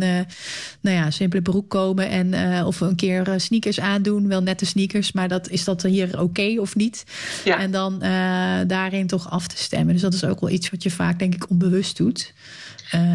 nou 0.81 0.96
ja, 0.96 1.11
simpele 1.11 1.42
broek 1.42 1.70
komen 1.70 2.09
en 2.09 2.64
of 2.64 2.81
een 2.81 2.96
keer 2.96 3.35
sneakers 3.37 3.81
aandoen? 3.81 4.29
Wel 4.29 4.42
nette 4.42 4.66
sneakers, 4.66 5.12
maar 5.12 5.29
dat, 5.29 5.48
is 5.48 5.64
dat 5.64 5.83
hier 5.83 6.09
oké 6.09 6.22
okay 6.22 6.57
of 6.57 6.77
niet? 6.77 7.05
Ja. 7.44 7.59
En 7.59 7.70
dan 7.70 7.98
daarin 8.66 9.07
toch 9.07 9.31
af 9.31 9.46
te 9.46 9.57
stemmen. 9.57 9.92
Dus 9.92 10.03
dat 10.03 10.14
is 10.14 10.24
ook 10.24 10.40
wel 10.40 10.51
iets 10.51 10.70
wat 10.70 10.83
je 10.83 10.90
vaak, 10.90 11.18
denk 11.18 11.35
ik, 11.35 11.51
onbewust 11.51 11.96
doet. 11.96 12.33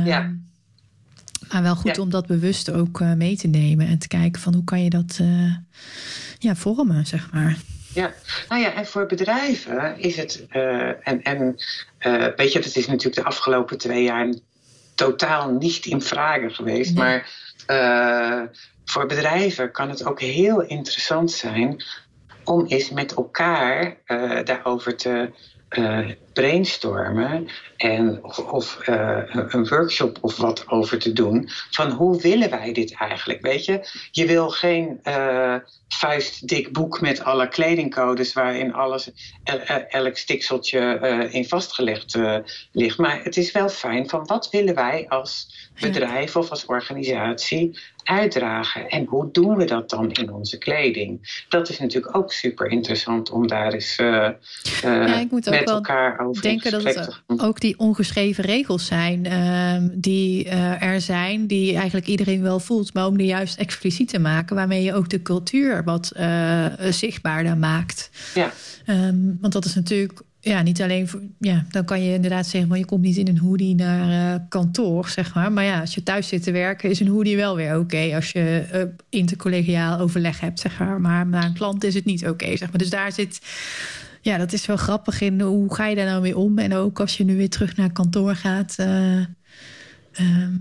Ja. 0.05 0.33
Maar 1.53 1.63
wel 1.63 1.75
goed 1.75 1.97
om 1.97 2.09
dat 2.09 2.27
bewust 2.27 2.71
ook 2.71 2.99
uh, 2.99 3.13
mee 3.13 3.37
te 3.37 3.47
nemen 3.47 3.87
en 3.87 3.99
te 3.99 4.07
kijken 4.07 4.41
van 4.41 4.53
hoe 4.53 4.63
kan 4.63 4.83
je 4.83 4.89
dat 4.89 5.17
uh, 5.21 5.55
ja, 6.39 6.55
vormen, 6.55 7.05
zeg 7.05 7.31
maar. 7.31 7.57
Ja, 7.93 8.13
nou 8.49 8.61
ja, 8.61 8.73
en 8.73 8.85
voor 8.85 9.05
bedrijven 9.05 9.99
is 9.99 10.15
het, 10.15 10.45
uh, 10.51 11.07
en, 11.07 11.21
en 11.21 11.55
weet 12.35 12.51
je, 12.51 12.59
dat 12.59 12.75
is 12.75 12.87
natuurlijk 12.87 13.15
de 13.15 13.23
afgelopen 13.23 13.77
twee 13.77 14.03
jaar 14.03 14.33
totaal 14.95 15.51
niet 15.51 15.85
in 15.85 16.01
vragen 16.01 16.51
geweest, 16.51 16.93
nee. 16.93 17.03
maar 17.03 17.29
voor 18.85 19.05
bedrijven 19.05 19.71
kan 19.71 19.89
het 19.89 20.05
ook 20.05 20.21
heel 20.21 20.61
interessant 20.61 21.31
zijn 21.31 21.83
om 22.43 22.65
eens 22.65 22.89
met 22.89 23.13
elkaar 23.13 23.97
daarover 24.43 24.95
te 24.95 25.29
brainstormen 26.33 27.47
en, 27.83 28.23
of, 28.23 28.39
of 28.39 28.87
uh, 28.87 29.19
een 29.25 29.67
workshop 29.67 30.17
of 30.21 30.37
wat 30.37 30.67
over 30.67 30.99
te 30.99 31.13
doen. 31.13 31.49
Van 31.71 31.91
hoe 31.91 32.21
willen 32.21 32.49
wij 32.49 32.71
dit 32.71 32.95
eigenlijk? 32.95 33.41
Weet 33.41 33.65
je, 33.65 33.87
je 34.11 34.25
wil 34.25 34.49
geen 34.49 34.99
uh, 35.03 35.55
vuistdik 35.87 36.73
boek 36.73 37.01
met 37.01 37.23
alle 37.23 37.47
kledingcodes 37.47 38.33
waarin 38.33 38.73
alles, 38.73 39.11
elk 39.89 40.17
stikseltje 40.17 40.99
in 41.31 41.47
vastgelegd 41.47 42.17
ligt. 42.71 42.97
Maar 42.97 43.23
het 43.23 43.37
is 43.37 43.51
wel 43.51 43.69
fijn 43.69 44.09
van 44.09 44.25
wat 44.25 44.49
willen 44.49 44.75
wij 44.75 45.05
als 45.07 45.47
bedrijf 45.81 46.35
of 46.35 46.49
als 46.49 46.65
organisatie 46.65 47.79
uitdragen. 48.03 48.89
En 48.89 49.05
hoe 49.05 49.29
doen 49.31 49.55
we 49.55 49.65
dat 49.65 49.89
dan 49.89 50.11
in 50.11 50.33
onze 50.33 50.57
kleding? 50.57 51.43
Dat 51.49 51.69
is 51.69 51.79
natuurlijk 51.79 52.15
ook 52.15 52.31
super 52.31 52.67
interessant 52.67 53.29
om 53.31 53.47
daar 53.47 53.73
eens 53.73 53.99
uh, 53.99 54.29
ja, 54.81 55.19
ik 55.19 55.31
moet 55.31 55.49
met 55.49 55.69
elkaar 55.69 56.19
over 56.19 56.41
denken 56.41 56.71
dat 56.71 56.83
het 56.83 57.21
ook 57.37 57.59
die 57.59 57.72
ongeschreven 57.77 58.43
regels 58.43 58.85
zijn 58.85 59.25
uh, 59.25 59.89
die 59.93 60.45
uh, 60.45 60.81
er 60.81 61.01
zijn, 61.01 61.47
die 61.47 61.75
eigenlijk 61.75 62.07
iedereen 62.07 62.41
wel 62.41 62.59
voelt, 62.59 62.93
maar 62.93 63.07
om 63.07 63.17
die 63.17 63.27
juist 63.27 63.57
expliciet 63.57 64.09
te 64.09 64.19
maken, 64.19 64.55
waarmee 64.55 64.83
je 64.83 64.93
ook 64.93 65.09
de 65.09 65.21
cultuur 65.21 65.83
wat 65.83 66.11
zichtbaarder 66.89 67.57
maakt. 67.57 68.09
Ja. 68.35 68.53
Um, 68.87 69.37
want 69.41 69.53
dat 69.53 69.65
is 69.65 69.75
natuurlijk 69.75 70.21
ja, 70.43 70.61
niet 70.61 70.81
alleen 70.81 71.07
voor. 71.07 71.21
Ja, 71.39 71.65
dan 71.69 71.85
kan 71.85 72.03
je 72.03 72.13
inderdaad 72.13 72.47
zeggen, 72.47 72.69
maar 72.69 72.77
je 72.77 72.85
komt 72.85 73.01
niet 73.01 73.17
in 73.17 73.27
een 73.27 73.37
hoodie 73.37 73.75
naar 73.75 74.33
uh, 74.33 74.39
kantoor, 74.49 75.09
zeg 75.09 75.33
maar. 75.33 75.51
Maar 75.51 75.63
ja, 75.63 75.79
als 75.79 75.95
je 75.95 76.03
thuis 76.03 76.27
zit 76.27 76.43
te 76.43 76.51
werken, 76.51 76.89
is 76.89 76.99
een 76.99 77.07
hoodie 77.07 77.35
wel 77.35 77.55
weer 77.55 77.71
oké. 77.71 77.79
Okay 77.79 78.15
als 78.15 78.31
je 78.31 78.65
uh, 78.73 78.81
intercollegiaal 79.09 79.99
overleg 79.99 80.39
hebt, 80.39 80.59
zeg 80.59 80.79
maar. 80.79 81.01
Maar 81.01 81.27
naar 81.27 81.45
een 81.45 81.53
klant 81.53 81.83
is 81.83 81.93
het 81.93 82.05
niet 82.05 82.21
oké, 82.21 82.31
okay, 82.31 82.57
zeg 82.57 82.69
maar. 82.69 82.77
Dus 82.77 82.89
daar 82.89 83.11
zit. 83.11 83.41
Ja, 84.23 84.37
dat 84.37 84.53
is 84.53 84.65
wel 84.65 84.77
grappig 84.77 85.21
in. 85.21 85.41
Hoe 85.41 85.75
ga 85.75 85.85
je 85.85 85.95
daar 85.95 86.05
nou 86.05 86.21
mee 86.21 86.37
om? 86.37 86.57
En 86.59 86.73
ook 86.73 86.99
als 86.99 87.17
je 87.17 87.23
nu 87.23 87.37
weer 87.37 87.49
terug 87.49 87.75
naar 87.75 87.91
kantoor 87.91 88.35
gaat. 88.35 88.75
Uh, 88.79 89.25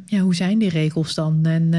ja, 0.06 0.18
hoe 0.18 0.34
zijn 0.34 0.58
die 0.58 0.68
regels 0.68 1.14
dan? 1.14 1.46
En 1.46 1.70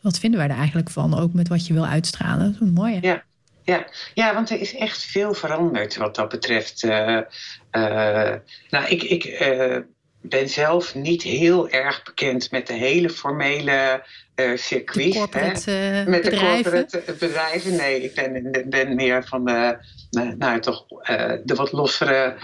wat 0.00 0.18
vinden 0.18 0.40
wij 0.40 0.48
er 0.48 0.56
eigenlijk 0.56 0.90
van? 0.90 1.18
Ook 1.18 1.32
met 1.32 1.48
wat 1.48 1.66
je 1.66 1.74
wil 1.74 1.86
uitstralen. 1.86 2.52
Dat 2.52 2.68
is 2.68 2.74
mooi. 2.74 2.98
Ja 3.00 3.22
ja. 3.64 3.86
ja, 4.14 4.34
want 4.34 4.50
er 4.50 4.60
is 4.60 4.74
echt 4.74 5.04
veel 5.04 5.34
veranderd 5.34 5.96
wat 5.96 6.14
dat 6.14 6.28
betreft. 6.28 6.82
Uh, 6.82 7.20
nou, 8.70 8.86
ik, 8.88 9.02
ik 9.02 9.24
ben 10.22 10.48
zelf 10.48 10.94
niet 10.94 11.22
heel 11.22 11.68
erg 11.68 12.02
bekend 12.02 12.50
met 12.50 12.66
de 12.66 12.72
hele 12.72 13.10
formele 13.10 14.04
circuit. 14.54 15.14
hè? 15.70 16.04
met 16.10 16.24
de 16.24 16.36
corporate 16.36 17.02
bedrijven. 17.18 17.76
Nee, 17.76 18.02
ik 18.02 18.14
ben, 18.14 18.64
ben 18.68 18.94
meer 18.94 19.24
van 19.24 19.44
de, 19.44 19.78
nou, 20.38 20.60
toch, 20.60 20.86
de 21.44 21.54
wat 21.54 21.72
lossere 21.72 22.34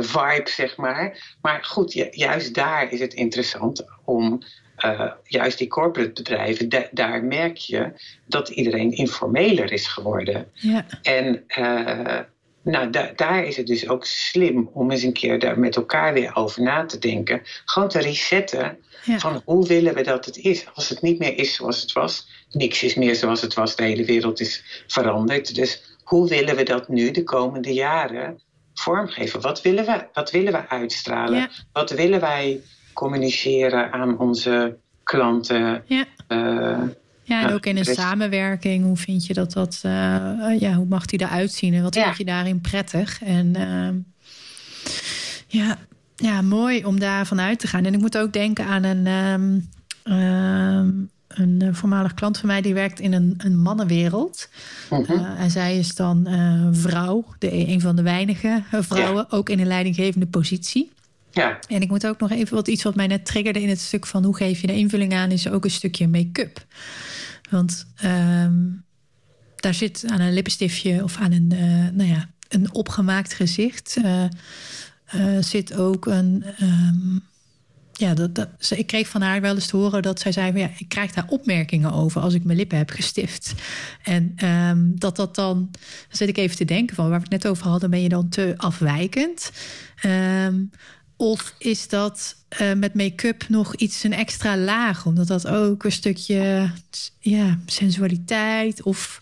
vibe, 0.00 0.50
zeg 0.50 0.76
maar. 0.76 1.36
Maar 1.42 1.64
goed, 1.64 1.92
juist 2.10 2.54
daar 2.54 2.92
is 2.92 3.00
het 3.00 3.14
interessant 3.14 3.84
om 4.04 4.42
uh, 4.84 5.10
juist 5.22 5.58
die 5.58 5.68
corporate 5.68 6.12
bedrijven, 6.12 6.88
daar 6.90 7.24
merk 7.24 7.56
je 7.56 7.92
dat 8.26 8.48
iedereen 8.48 8.92
informeler 8.92 9.72
is 9.72 9.86
geworden. 9.86 10.50
Ja. 10.52 10.86
En 11.02 11.44
uh, 11.58 12.18
nou, 12.70 12.90
da 12.90 13.12
daar 13.16 13.44
is 13.44 13.56
het 13.56 13.66
dus 13.66 13.88
ook 13.88 14.04
slim 14.04 14.70
om 14.72 14.90
eens 14.90 15.02
een 15.02 15.12
keer 15.12 15.38
daar 15.38 15.58
met 15.58 15.76
elkaar 15.76 16.12
weer 16.12 16.36
over 16.36 16.62
na 16.62 16.84
te 16.84 16.98
denken. 16.98 17.42
Gewoon 17.64 17.88
te 17.88 17.98
resetten 17.98 18.78
ja. 19.04 19.18
van 19.18 19.42
hoe 19.44 19.66
willen 19.66 19.94
we 19.94 20.02
dat 20.02 20.24
het 20.24 20.36
is. 20.36 20.66
Als 20.74 20.88
het 20.88 21.02
niet 21.02 21.18
meer 21.18 21.38
is 21.38 21.54
zoals 21.54 21.80
het 21.80 21.92
was, 21.92 22.28
niks 22.50 22.82
is 22.82 22.94
meer 22.94 23.14
zoals 23.14 23.40
het 23.40 23.54
was, 23.54 23.76
de 23.76 23.82
hele 23.82 24.04
wereld 24.04 24.40
is 24.40 24.84
veranderd. 24.86 25.54
Dus 25.54 25.96
hoe 26.02 26.28
willen 26.28 26.56
we 26.56 26.62
dat 26.62 26.88
nu 26.88 27.10
de 27.10 27.24
komende 27.24 27.72
jaren 27.72 28.40
vormgeven? 28.74 29.40
Wat 29.40 29.62
willen 29.62 29.84
we, 29.84 30.06
wat 30.12 30.30
willen 30.30 30.52
we 30.52 30.68
uitstralen? 30.68 31.38
Ja. 31.38 31.50
Wat 31.72 31.90
willen 31.90 32.20
wij 32.20 32.60
communiceren 32.92 33.92
aan 33.92 34.18
onze 34.18 34.76
klanten. 35.02 35.84
Ja. 35.86 36.04
Uh, 36.28 36.82
ja, 37.28 37.46
en 37.46 37.54
ook 37.54 37.66
in 37.66 37.76
een 37.76 37.84
samenwerking. 37.84 38.84
Hoe 38.84 38.96
vind 38.96 39.26
je 39.26 39.34
dat 39.34 39.52
dat, 39.52 39.82
uh, 39.86 39.90
ja, 40.58 40.72
hoe 40.72 40.86
mag 40.88 41.06
die 41.06 41.20
eruit 41.20 41.52
zien 41.52 41.74
en 41.74 41.82
wat 41.82 41.94
ja. 41.94 42.04
vind 42.04 42.16
je 42.16 42.24
daarin 42.24 42.60
prettig? 42.60 43.22
En 43.22 43.54
uh, 43.56 43.88
ja, 45.46 45.78
ja, 46.16 46.42
mooi 46.42 46.84
om 46.84 47.00
daarvan 47.00 47.40
uit 47.40 47.58
te 47.58 47.66
gaan. 47.66 47.84
En 47.84 47.94
ik 47.94 48.00
moet 48.00 48.18
ook 48.18 48.32
denken 48.32 48.64
aan 48.66 48.84
een, 48.84 49.06
um, 49.06 49.68
um, 50.04 51.10
een 51.28 51.74
voormalig 51.74 52.14
klant 52.14 52.38
van 52.38 52.48
mij 52.48 52.60
die 52.60 52.74
werkt 52.74 53.00
in 53.00 53.12
een, 53.12 53.34
een 53.38 53.58
mannenwereld. 53.58 54.48
Uh, 54.92 55.40
en 55.40 55.50
zij 55.50 55.78
is 55.78 55.94
dan 55.94 56.28
vrouw, 56.72 57.24
de, 57.38 57.52
een 57.52 57.80
van 57.80 57.96
de 57.96 58.02
weinige 58.02 58.62
vrouwen, 58.70 59.26
ja. 59.30 59.36
ook 59.36 59.48
in 59.48 59.60
een 59.60 59.66
leidinggevende 59.66 60.26
positie. 60.26 60.90
Ja. 61.30 61.58
En 61.68 61.80
ik 61.80 61.88
moet 61.88 62.06
ook 62.06 62.20
nog 62.20 62.30
even 62.30 62.54
wat 62.54 62.68
iets 62.68 62.82
wat 62.82 62.94
mij 62.94 63.06
net 63.06 63.26
triggerde 63.26 63.62
in 63.62 63.68
het 63.68 63.80
stuk 63.80 64.06
van 64.06 64.24
hoe 64.24 64.36
geef 64.36 64.60
je 64.60 64.66
de 64.66 64.76
invulling 64.76 65.14
aan, 65.14 65.30
is 65.30 65.48
ook 65.48 65.64
een 65.64 65.70
stukje 65.70 66.08
make-up. 66.08 66.66
Want 67.50 67.86
um, 68.04 68.84
daar 69.56 69.74
zit 69.74 70.04
aan 70.06 70.20
een 70.20 70.32
lipstiftje 70.32 71.02
of 71.02 71.16
aan 71.16 71.32
een, 71.32 71.50
uh, 71.52 71.88
nou 71.92 72.08
ja, 72.08 72.28
een 72.48 72.74
opgemaakt 72.74 73.32
gezicht 73.32 73.96
uh, 74.04 74.24
uh, 75.14 75.42
zit 75.42 75.74
ook 75.74 76.06
een. 76.06 76.44
Um, 76.60 77.26
ja, 77.92 78.14
dat, 78.14 78.34
dat, 78.34 78.48
ik 78.70 78.86
kreeg 78.86 79.08
van 79.08 79.22
haar 79.22 79.40
wel 79.40 79.54
eens 79.54 79.66
te 79.66 79.76
horen 79.76 80.02
dat 80.02 80.20
zij 80.20 80.32
zei: 80.32 80.58
ja, 80.58 80.70
ik 80.78 80.88
krijg 80.88 81.12
daar 81.12 81.28
opmerkingen 81.28 81.92
over 81.92 82.20
als 82.20 82.34
ik 82.34 82.44
mijn 82.44 82.58
lippen 82.58 82.78
heb 82.78 82.90
gestift. 82.90 83.54
En 84.02 84.34
um, 84.44 84.98
dat 84.98 85.16
dat 85.16 85.34
dan, 85.34 85.68
dan 85.70 85.80
zit 86.10 86.28
ik 86.28 86.36
even 86.36 86.56
te 86.56 86.64
denken 86.64 86.96
van 86.96 87.08
waar 87.08 87.18
we 87.18 87.26
het 87.30 87.42
net 87.42 87.46
over 87.46 87.66
hadden, 87.66 87.90
ben 87.90 88.02
je 88.02 88.08
dan 88.08 88.28
te 88.28 88.54
afwijkend. 88.56 89.52
Um, 90.04 90.70
Of 91.20 91.54
is 91.58 91.88
dat 91.88 92.36
uh, 92.60 92.72
met 92.72 92.94
make-up 92.94 93.48
nog 93.48 93.74
iets 93.74 94.02
een 94.02 94.12
extra 94.12 94.56
laag? 94.56 95.06
Omdat 95.06 95.26
dat 95.26 95.46
ook 95.46 95.84
een 95.84 95.92
stukje 95.92 96.70
ja, 97.18 97.58
sensualiteit 97.66 98.82
of 98.82 99.18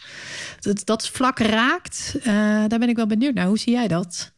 dat, 0.60 0.82
dat 0.84 1.08
vlak 1.08 1.38
raakt. 1.38 2.14
Uh, 2.18 2.24
daar 2.66 2.78
ben 2.78 2.88
ik 2.88 2.96
wel 2.96 3.06
benieuwd 3.06 3.34
naar. 3.34 3.46
Hoe 3.46 3.58
zie 3.58 3.72
jij 3.72 3.88
dat? 3.88 4.32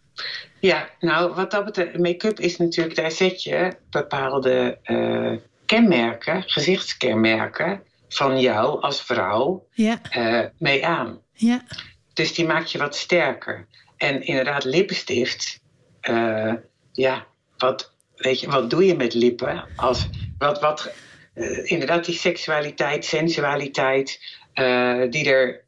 Ja, 0.60 0.88
nou, 1.00 1.34
wat 1.34 1.50
dat 1.50 1.64
betreft, 1.64 1.98
make-up 1.98 2.40
is 2.40 2.56
natuurlijk, 2.56 2.96
daar 2.96 3.10
zet 3.10 3.42
je 3.42 3.76
bepaalde 3.90 4.78
uh, 4.84 5.36
kenmerken, 5.66 6.42
gezichtskenmerken 6.42 7.82
van 8.08 8.40
jou 8.40 8.82
als 8.82 9.02
vrouw 9.02 9.66
ja. 9.72 10.00
mee 10.58 10.86
aan. 10.86 11.20
Ja. 11.32 11.64
Dus 12.14 12.34
die 12.34 12.46
maakt 12.46 12.72
je 12.72 12.78
wat 12.78 12.96
sterker. 12.96 13.66
En 13.96 14.22
inderdaad, 14.22 14.64
lippenstift, 14.64 15.60
ja, 16.92 17.26
wat, 17.58 17.92
weet 18.16 18.40
je, 18.40 18.50
wat 18.50 18.70
doe 18.70 18.86
je 18.86 18.96
met 18.96 19.14
lippen? 19.14 19.64
Als, 19.76 20.08
wat, 20.38 20.60
wat, 20.60 20.92
uh, 21.34 21.70
inderdaad, 21.70 22.04
die 22.04 22.14
seksualiteit, 22.14 23.04
sensualiteit, 23.04 24.20
uh, 24.54 25.10
die 25.10 25.30
er 25.30 25.66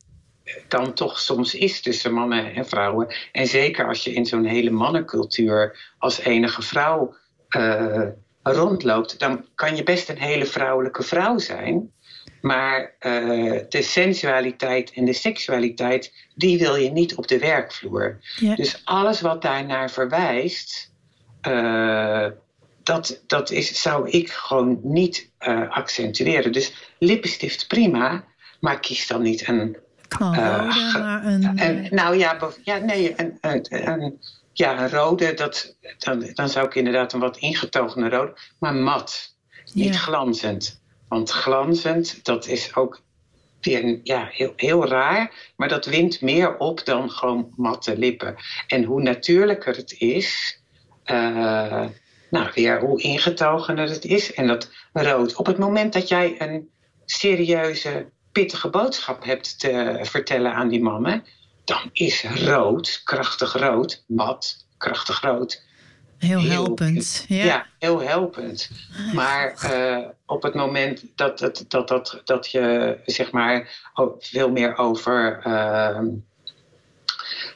dan 0.68 0.94
toch 0.94 1.18
soms 1.18 1.54
is 1.54 1.80
tussen 1.80 2.12
mannen 2.12 2.54
en 2.54 2.66
vrouwen. 2.66 3.14
En 3.32 3.46
zeker 3.46 3.88
als 3.88 4.04
je 4.04 4.12
in 4.12 4.26
zo'n 4.26 4.44
hele 4.44 4.70
mannencultuur 4.70 5.92
als 5.98 6.18
enige 6.18 6.62
vrouw 6.62 7.14
uh, 7.56 8.06
rondloopt, 8.42 9.18
dan 9.18 9.46
kan 9.54 9.76
je 9.76 9.82
best 9.82 10.08
een 10.08 10.18
hele 10.18 10.46
vrouwelijke 10.46 11.02
vrouw 11.02 11.38
zijn. 11.38 11.92
Maar 12.40 12.94
uh, 13.00 13.60
de 13.68 13.82
sensualiteit 13.82 14.92
en 14.92 15.04
de 15.04 15.12
seksualiteit, 15.12 16.12
die 16.34 16.58
wil 16.58 16.76
je 16.76 16.90
niet 16.90 17.14
op 17.14 17.28
de 17.28 17.38
werkvloer. 17.38 18.18
Ja. 18.36 18.54
Dus 18.54 18.82
alles 18.84 19.20
wat 19.20 19.42
daarnaar 19.42 19.90
verwijst, 19.90 20.89
uh, 21.48 22.26
dat, 22.82 23.22
dat 23.26 23.50
is, 23.50 23.80
zou 23.82 24.10
ik 24.10 24.30
gewoon 24.30 24.80
niet 24.82 25.30
uh, 25.40 25.70
accentueren. 25.70 26.52
Dus 26.52 26.94
lippenstift 26.98 27.66
prima, 27.66 28.24
maar 28.60 28.80
kies 28.80 29.06
dan 29.06 29.22
niet 29.22 29.48
een. 29.48 29.76
Knalrode, 30.08 30.98
maar 30.98 31.24
een. 31.24 31.60
een 31.62 31.88
nou 31.90 32.16
ja, 32.16 32.38
ja 32.62 32.78
nee, 32.78 33.14
een, 33.16 33.38
een, 33.40 33.66
een, 33.88 34.18
ja, 34.52 34.82
een 34.82 34.90
rode, 34.90 35.34
dat, 35.34 35.76
dan, 35.98 36.30
dan 36.34 36.48
zou 36.48 36.66
ik 36.66 36.74
inderdaad 36.74 37.12
een 37.12 37.20
wat 37.20 37.36
ingetogene 37.36 38.08
rode, 38.08 38.34
maar 38.58 38.74
mat. 38.74 39.34
Niet 39.72 39.94
ja. 39.94 40.00
glanzend. 40.00 40.80
Want 41.08 41.30
glanzend, 41.30 42.24
dat 42.24 42.46
is 42.46 42.74
ook 42.74 43.02
weer 43.60 44.00
ja, 44.02 44.28
heel, 44.30 44.52
heel 44.56 44.86
raar, 44.86 45.52
maar 45.56 45.68
dat 45.68 45.86
wint 45.86 46.20
meer 46.20 46.56
op 46.56 46.84
dan 46.84 47.10
gewoon 47.10 47.52
matte 47.56 47.98
lippen. 47.98 48.36
En 48.66 48.84
hoe 48.84 49.02
natuurlijker 49.02 49.76
het 49.76 49.94
is, 49.98 50.59
uh, 51.06 51.84
nou, 52.30 52.50
weer 52.54 52.80
hoe 52.80 53.02
ingetogener 53.02 53.88
het 53.88 54.04
is. 54.04 54.34
En 54.34 54.46
dat 54.46 54.70
rood. 54.92 55.34
Op 55.36 55.46
het 55.46 55.58
moment 55.58 55.92
dat 55.92 56.08
jij 56.08 56.34
een 56.38 56.68
serieuze, 57.04 58.08
pittige 58.32 58.68
boodschap 58.68 59.24
hebt 59.24 59.60
te 59.60 59.98
vertellen 60.02 60.54
aan 60.54 60.68
die 60.68 60.82
mannen, 60.82 61.24
dan 61.64 61.90
is 61.92 62.24
rood, 62.24 63.00
krachtig 63.04 63.52
rood, 63.52 64.04
mat, 64.06 64.66
krachtig 64.76 65.20
rood. 65.20 65.62
Heel, 66.18 66.42
helpend. 66.42 67.24
Ja. 67.28 67.44
ja. 67.44 67.66
heel 67.78 68.00
helpend. 68.00 68.70
Maar 69.14 69.70
uh, 69.72 70.06
op 70.26 70.42
het 70.42 70.54
moment 70.54 71.04
dat, 71.14 71.38
dat, 71.38 71.64
dat, 71.68 71.88
dat, 71.88 72.20
dat 72.24 72.50
je 72.50 72.98
zeg 73.04 73.30
maar 73.30 73.82
veel 74.18 74.50
meer 74.50 74.76
over. 74.76 75.42
Uh, 75.46 75.98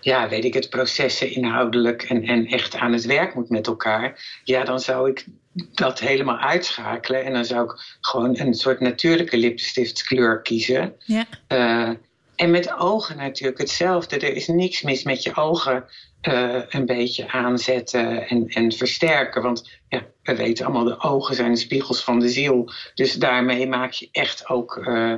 ja, 0.00 0.28
weet 0.28 0.44
ik 0.44 0.54
het, 0.54 0.70
processen 0.70 1.30
inhoudelijk 1.30 2.02
en, 2.02 2.22
en 2.22 2.46
echt 2.46 2.76
aan 2.76 2.92
het 2.92 3.04
werk 3.04 3.34
moet 3.34 3.48
met 3.48 3.66
elkaar, 3.66 4.40
ja, 4.44 4.64
dan 4.64 4.80
zou 4.80 5.10
ik 5.10 5.26
dat 5.54 6.00
helemaal 6.00 6.38
uitschakelen. 6.38 7.24
En 7.24 7.32
dan 7.32 7.44
zou 7.44 7.64
ik 7.64 7.98
gewoon 8.00 8.38
een 8.38 8.54
soort 8.54 8.80
natuurlijke 8.80 9.36
lipstiftskleur 9.36 10.42
kiezen. 10.42 10.94
Ja. 10.98 11.26
Uh, 11.48 11.90
en 12.36 12.50
met 12.50 12.74
ogen 12.78 13.16
natuurlijk 13.16 13.58
hetzelfde. 13.58 14.16
Er 14.16 14.36
is 14.36 14.46
niks 14.46 14.82
mis 14.82 15.02
met 15.02 15.22
je 15.22 15.36
ogen 15.36 15.84
uh, 16.22 16.62
een 16.68 16.86
beetje 16.86 17.30
aanzetten 17.30 18.28
en, 18.28 18.46
en 18.48 18.72
versterken. 18.72 19.42
Want 19.42 19.70
ja, 19.88 20.02
we 20.22 20.36
weten 20.36 20.64
allemaal, 20.64 20.84
de 20.84 21.00
ogen 21.00 21.34
zijn 21.34 21.52
de 21.52 21.58
spiegels 21.58 22.04
van 22.04 22.18
de 22.18 22.28
ziel. 22.28 22.72
Dus 22.94 23.14
daarmee 23.14 23.68
maak 23.68 23.92
je 23.92 24.08
echt 24.12 24.48
ook 24.48 24.76
uh, 24.76 25.14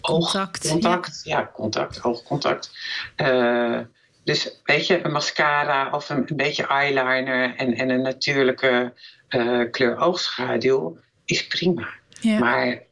contact. 0.00 0.64
Oogcontact. 0.64 1.20
Ja. 1.24 1.38
ja, 1.38 1.50
contact, 1.54 2.04
oogcontact. 2.04 2.70
Uh, 3.16 3.80
dus 4.24 4.60
weet 4.64 4.86
je, 4.86 5.04
een 5.04 5.12
mascara 5.12 5.90
of 5.90 6.08
een, 6.08 6.24
een 6.26 6.36
beetje 6.36 6.66
eyeliner 6.66 7.54
en, 7.56 7.74
en 7.74 7.90
een 7.90 8.02
natuurlijke 8.02 8.92
uh, 9.28 9.70
kleur 9.70 9.98
oogschaduw 9.98 10.98
is 11.24 11.46
prima. 11.46 11.88
Ja. 12.20 12.38
Maar 12.38 12.82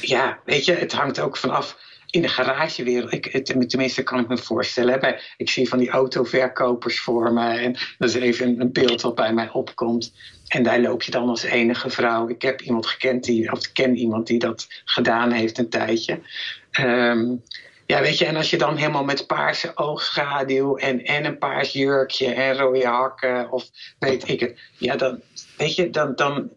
ja, 0.00 0.38
weet 0.44 0.64
je, 0.64 0.72
het 0.72 0.92
hangt 0.92 1.20
ook 1.20 1.36
vanaf 1.36 1.78
in 2.10 2.22
de 2.22 2.28
garagewereld. 2.28 3.12
Ik, 3.12 3.24
het, 3.24 3.68
tenminste, 3.68 4.02
kan 4.02 4.20
ik 4.20 4.28
me 4.28 4.38
voorstellen. 4.38 5.00
Bij, 5.00 5.20
ik 5.36 5.50
zie 5.50 5.68
van 5.68 5.78
die 5.78 5.90
autoverkopers 5.90 7.00
voor 7.00 7.32
me. 7.32 7.48
En 7.48 7.76
dat 7.98 8.08
is 8.08 8.14
even 8.14 8.60
een 8.60 8.72
beeld 8.72 9.00
wat 9.00 9.14
bij 9.14 9.32
mij 9.32 9.50
opkomt. 9.50 10.12
En 10.46 10.62
daar 10.62 10.80
loop 10.80 11.02
je 11.02 11.10
dan 11.10 11.28
als 11.28 11.42
enige 11.42 11.90
vrouw. 11.90 12.28
Ik 12.28 12.42
heb 12.42 12.60
iemand 12.60 12.86
gekend 12.86 13.24
die, 13.24 13.52
of 13.52 13.66
ik 13.66 13.70
ken 13.72 13.96
iemand 13.96 14.26
die 14.26 14.38
dat 14.38 14.66
gedaan 14.84 15.30
heeft 15.30 15.58
een 15.58 15.68
tijdje. 15.68 16.20
Um, 16.80 17.42
ja, 17.86 18.00
weet 18.00 18.18
je, 18.18 18.24
en 18.24 18.36
als 18.36 18.50
je 18.50 18.58
dan 18.58 18.76
helemaal 18.76 19.04
met 19.04 19.26
paarse 19.26 19.76
oogschaduw 19.76 20.76
en, 20.76 21.04
en 21.04 21.24
een 21.24 21.38
paars 21.38 21.72
jurkje 21.72 22.26
en 22.26 22.56
rode 22.56 22.86
hakken 22.86 23.52
of 23.52 23.68
weet 23.98 24.28
ik 24.28 24.40
het. 24.40 24.58
Ja, 24.78 24.96
dan, 24.96 25.20
weet 25.56 25.74
je, 25.74 25.90
dan, 25.90 26.14
dan 26.14 26.50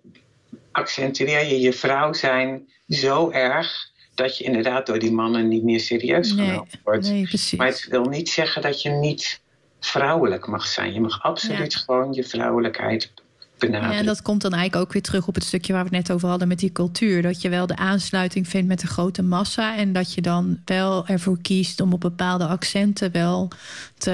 accentueer 0.71 1.45
je 1.45 1.59
je 1.59 1.73
vrouw 1.73 2.13
zijn 2.13 2.67
zo 2.87 3.31
erg 3.31 3.89
dat 4.15 4.37
je 4.37 4.43
inderdaad 4.43 4.85
door 4.85 4.99
die 4.99 5.11
mannen 5.11 5.47
niet 5.47 5.63
meer 5.63 5.79
serieus 5.79 6.29
genomen 6.29 6.53
nee, 6.53 6.81
wordt. 6.83 7.09
Nee, 7.09 7.23
precies. 7.23 7.59
Maar 7.59 7.67
het 7.67 7.87
wil 7.89 8.03
niet 8.03 8.29
zeggen 8.29 8.61
dat 8.61 8.81
je 8.81 8.89
niet 8.89 9.41
vrouwelijk 9.79 10.47
mag 10.47 10.65
zijn. 10.65 10.93
Je 10.93 11.01
mag 11.01 11.23
absoluut 11.23 11.73
ja. 11.73 11.79
gewoon 11.79 12.13
je 12.13 12.23
vrouwelijkheid 12.23 13.11
ja, 13.59 13.93
en 13.93 14.05
dat 14.05 14.21
komt 14.21 14.41
dan 14.41 14.53
eigenlijk 14.53 14.85
ook 14.85 14.93
weer 14.93 15.01
terug 15.01 15.27
op 15.27 15.35
het 15.35 15.43
stukje 15.43 15.73
waar 15.73 15.83
we 15.83 15.95
het 15.95 16.07
net 16.07 16.15
over 16.15 16.29
hadden 16.29 16.47
met 16.47 16.59
die 16.59 16.71
cultuur. 16.71 17.21
Dat 17.21 17.41
je 17.41 17.49
wel 17.49 17.67
de 17.67 17.75
aansluiting 17.75 18.47
vindt 18.47 18.67
met 18.67 18.79
de 18.79 18.87
grote 18.87 19.21
massa. 19.21 19.77
En 19.77 19.93
dat 19.93 20.13
je 20.13 20.21
dan 20.21 20.59
wel 20.65 21.07
ervoor 21.07 21.41
kiest 21.41 21.81
om 21.81 21.93
op 21.93 21.99
bepaalde 21.99 22.45
accenten 22.45 23.11
wel 23.11 23.51
te, 23.97 24.11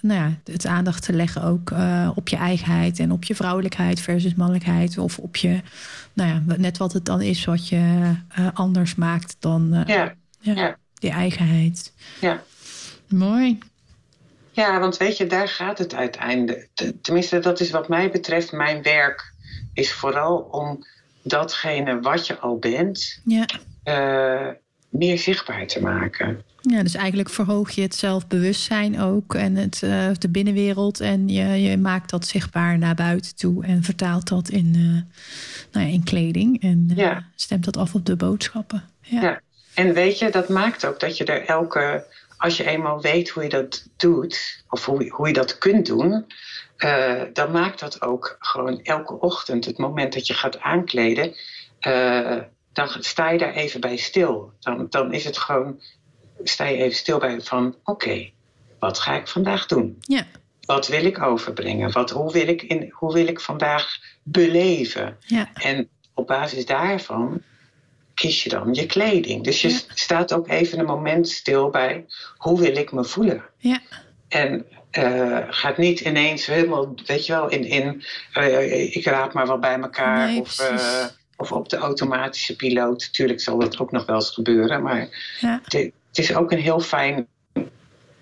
nou 0.00 0.20
ja, 0.20 0.52
het 0.52 0.66
aandacht 0.66 1.02
te 1.02 1.12
leggen 1.12 1.42
ook 1.42 1.70
uh, 1.70 2.10
op 2.14 2.28
je 2.28 2.36
eigenheid 2.36 2.98
en 2.98 3.12
op 3.12 3.24
je 3.24 3.34
vrouwelijkheid 3.34 4.00
versus 4.00 4.34
mannelijkheid. 4.34 4.98
Of 4.98 5.18
op 5.18 5.36
je, 5.36 5.60
nou 6.12 6.30
ja, 6.30 6.56
net 6.56 6.78
wat 6.78 6.92
het 6.92 7.04
dan 7.04 7.22
is 7.22 7.44
wat 7.44 7.68
je 7.68 8.12
uh, 8.38 8.48
anders 8.54 8.94
maakt 8.94 9.36
dan 9.38 9.74
uh, 9.74 9.80
ja. 9.86 10.14
Ja, 10.40 10.54
ja. 10.54 10.76
die 10.94 11.10
eigenheid. 11.10 11.92
Ja. 12.20 12.42
Mooi. 13.08 13.58
Ja, 14.56 14.80
want 14.80 14.96
weet 14.96 15.16
je, 15.16 15.26
daar 15.26 15.48
gaat 15.48 15.78
het 15.78 15.94
uiteindelijk. 15.94 16.68
Tenminste, 17.02 17.38
dat 17.38 17.60
is 17.60 17.70
wat 17.70 17.88
mij 17.88 18.10
betreft 18.10 18.52
mijn 18.52 18.82
werk. 18.82 19.32
Is 19.72 19.92
vooral 19.92 20.36
om 20.36 20.86
datgene 21.22 22.00
wat 22.00 22.26
je 22.26 22.38
al 22.38 22.58
bent, 22.58 23.20
ja. 23.24 23.46
uh, 23.84 24.52
meer 24.88 25.18
zichtbaar 25.18 25.66
te 25.66 25.80
maken. 25.80 26.42
Ja, 26.60 26.82
dus 26.82 26.94
eigenlijk 26.94 27.28
verhoog 27.28 27.70
je 27.70 27.82
het 27.82 27.94
zelfbewustzijn 27.94 29.00
ook 29.00 29.34
en 29.34 29.56
het, 29.56 29.80
uh, 29.84 30.08
de 30.18 30.28
binnenwereld. 30.28 31.00
En 31.00 31.28
je, 31.28 31.62
je 31.62 31.76
maakt 31.76 32.10
dat 32.10 32.26
zichtbaar 32.26 32.78
naar 32.78 32.94
buiten 32.94 33.36
toe 33.36 33.64
en 33.64 33.82
vertaalt 33.82 34.28
dat 34.28 34.48
in, 34.48 34.72
uh, 34.76 35.02
nou 35.72 35.86
ja, 35.86 35.92
in 35.92 36.04
kleding. 36.04 36.62
En 36.62 36.92
ja. 36.94 37.24
stemt 37.34 37.64
dat 37.64 37.76
af 37.76 37.94
op 37.94 38.06
de 38.06 38.16
boodschappen. 38.16 38.82
Ja. 39.00 39.20
ja. 39.20 39.40
En 39.74 39.92
weet 39.92 40.18
je, 40.18 40.30
dat 40.30 40.48
maakt 40.48 40.86
ook 40.86 41.00
dat 41.00 41.16
je 41.16 41.24
er 41.24 41.44
elke 41.44 42.04
als 42.46 42.56
je 42.56 42.64
eenmaal 42.64 43.00
weet 43.00 43.28
hoe 43.28 43.42
je 43.42 43.48
dat 43.48 43.88
doet, 43.96 44.64
of 44.68 44.84
hoe, 44.84 45.08
hoe 45.08 45.26
je 45.26 45.32
dat 45.32 45.58
kunt 45.58 45.86
doen, 45.86 46.26
uh, 46.78 47.22
dan 47.32 47.50
maakt 47.50 47.80
dat 47.80 48.02
ook 48.02 48.36
gewoon 48.38 48.82
elke 48.82 49.20
ochtend, 49.20 49.64
het 49.64 49.78
moment 49.78 50.12
dat 50.12 50.26
je 50.26 50.34
gaat 50.34 50.60
aankleden, 50.60 51.34
uh, 51.86 52.38
dan 52.72 52.88
sta 52.88 53.30
je 53.30 53.38
daar 53.38 53.54
even 53.54 53.80
bij 53.80 53.96
stil. 53.96 54.52
Dan, 54.60 54.86
dan 54.90 55.12
is 55.12 55.24
het 55.24 55.38
gewoon, 55.38 55.80
sta 56.42 56.64
je 56.64 56.76
even 56.76 56.96
stil 56.96 57.18
bij 57.18 57.40
van, 57.40 57.66
oké, 57.66 57.90
okay, 57.90 58.34
wat 58.78 58.98
ga 58.98 59.14
ik 59.14 59.28
vandaag 59.28 59.66
doen? 59.66 59.96
Ja. 60.00 60.26
Wat 60.60 60.88
wil 60.88 61.04
ik 61.04 61.22
overbrengen? 61.22 61.92
Wat, 61.92 62.10
hoe, 62.10 62.32
wil 62.32 62.48
ik 62.48 62.62
in, 62.62 62.90
hoe 62.90 63.12
wil 63.12 63.26
ik 63.26 63.40
vandaag 63.40 63.96
beleven? 64.22 65.16
Ja. 65.20 65.50
En 65.54 65.88
op 66.14 66.26
basis 66.26 66.66
daarvan 66.66 67.42
kies 68.16 68.42
je 68.42 68.48
dan 68.48 68.74
je 68.74 68.86
kleding. 68.86 69.44
Dus 69.44 69.62
je 69.62 69.68
ja. 69.68 69.78
staat 69.94 70.32
ook 70.32 70.48
even 70.48 70.78
een 70.78 70.84
moment 70.84 71.28
stil 71.28 71.70
bij 71.70 72.04
hoe 72.36 72.60
wil 72.60 72.76
ik 72.76 72.92
me 72.92 73.04
voelen. 73.04 73.44
Ja. 73.58 73.80
En 74.28 74.66
uh, 74.98 75.38
gaat 75.48 75.76
niet 75.76 76.00
ineens 76.00 76.46
helemaal, 76.46 76.94
weet 77.06 77.26
je 77.26 77.32
wel, 77.32 77.48
in, 77.48 77.64
in 77.64 78.02
uh, 78.34 78.96
ik 78.96 79.04
raap 79.04 79.32
maar 79.32 79.46
wat 79.46 79.60
bij 79.60 79.80
elkaar. 79.80 80.26
Nee, 80.26 80.40
of, 80.40 80.60
uh, 80.60 81.04
of 81.36 81.52
op 81.52 81.68
de 81.68 81.76
automatische 81.76 82.56
piloot. 82.56 83.12
Tuurlijk 83.12 83.40
zal 83.40 83.58
dat 83.58 83.78
ook 83.78 83.90
nog 83.90 84.06
wel 84.06 84.16
eens 84.16 84.30
gebeuren. 84.30 84.82
Maar 84.82 85.08
ja. 85.40 85.60
het 85.68 85.92
is 86.12 86.34
ook 86.34 86.52
een 86.52 86.58
heel 86.58 86.80
fijn 86.80 87.26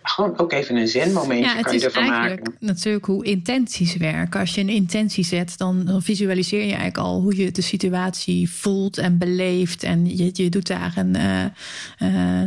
gewoon 0.07 0.39
ook 0.39 0.53
even 0.53 0.77
een 0.77 0.89
zenmomentje 0.89 1.45
ja, 1.45 1.55
het 1.55 1.63
kan 1.65 1.73
je 1.73 1.79
is 1.79 1.85
ervan 1.85 2.03
eigenlijk 2.03 2.41
maken. 2.45 2.57
natuurlijk 2.61 3.05
hoe 3.05 3.25
intenties 3.25 3.97
werken. 3.97 4.41
Als 4.41 4.55
je 4.55 4.61
een 4.61 4.69
intentie 4.69 5.25
zet, 5.25 5.59
dan, 5.59 5.85
dan 5.85 6.03
visualiseer 6.03 6.59
je 6.61 6.65
eigenlijk 6.67 6.99
al 6.99 7.21
hoe 7.21 7.37
je 7.37 7.51
de 7.51 7.63
situatie 7.63 8.51
voelt 8.51 8.99
en 8.99 9.19
beleeft. 9.19 9.83
En 9.83 10.17
je, 10.17 10.31
je 10.33 10.49
doet 10.49 10.67
daar 10.67 10.93
een, 10.97 11.17
eh, 11.17 11.45
eh, 11.45 11.51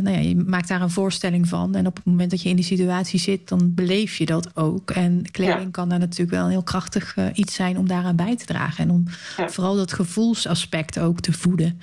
nou 0.02 0.10
ja, 0.10 0.18
je 0.18 0.36
maakt 0.36 0.68
daar 0.68 0.82
een 0.82 0.90
voorstelling 0.90 1.48
van. 1.48 1.74
En 1.74 1.86
op 1.86 1.96
het 1.96 2.04
moment 2.04 2.30
dat 2.30 2.42
je 2.42 2.48
in 2.48 2.56
die 2.56 2.64
situatie 2.64 3.18
zit, 3.20 3.48
dan 3.48 3.74
beleef 3.74 4.16
je 4.16 4.26
dat 4.26 4.56
ook. 4.56 4.90
En 4.90 5.30
kleding 5.30 5.60
Ja. 5.62 5.68
kan 5.70 5.88
daar 5.88 5.98
natuurlijk 5.98 6.30
wel 6.30 6.44
een 6.44 6.50
heel 6.50 6.62
krachtig 6.62 7.16
eh, 7.16 7.24
iets 7.34 7.54
zijn 7.54 7.78
om 7.78 7.88
daaraan 7.88 8.16
bij 8.16 8.36
te 8.36 8.44
dragen. 8.46 8.84
En 8.84 8.90
om 8.90 9.04
Ja. 9.36 9.48
vooral 9.48 9.76
dat 9.76 9.92
gevoelsaspect 9.92 10.98
ook 10.98 11.20
te 11.20 11.32
voeden. 11.32 11.80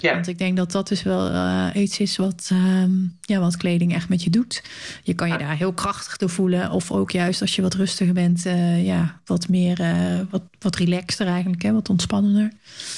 Ja. 0.00 0.12
Want 0.14 0.26
ik 0.26 0.38
denk 0.38 0.56
dat 0.56 0.72
dat 0.72 0.88
dus 0.88 1.02
wel 1.02 1.30
iets 1.74 1.98
is 1.98 2.16
wat, 2.16 2.48
ehm, 2.52 2.90
ja, 3.20 3.38
wat 3.40 3.56
kleding 3.56 3.94
echt 3.94 4.08
met 4.08 4.22
je 4.22 4.30
doet. 4.30 4.62
Je 5.02 5.14
kan 5.18 5.28
je 5.28 5.38
daar 5.38 5.56
heel 5.56 5.72
krachtig 5.72 6.16
door 6.16 6.28
voelen. 6.30 6.70
Of 6.70 6.92
ook 6.92 7.10
juist 7.10 7.40
als 7.40 7.56
je 7.56 7.62
wat 7.62 7.74
rustiger 7.74 8.14
bent, 8.14 8.46
eh, 8.46 8.86
ja, 8.86 9.20
wat 9.24 9.48
meer, 9.48 9.80
eh, 9.80 10.20
wat, 10.30 10.42
wat 10.58 10.76
relaxter 10.76 11.26
eigenlijk, 11.26 11.62
hè, 11.62 11.72
wat 11.72 11.88
ontspannender. 11.88 12.52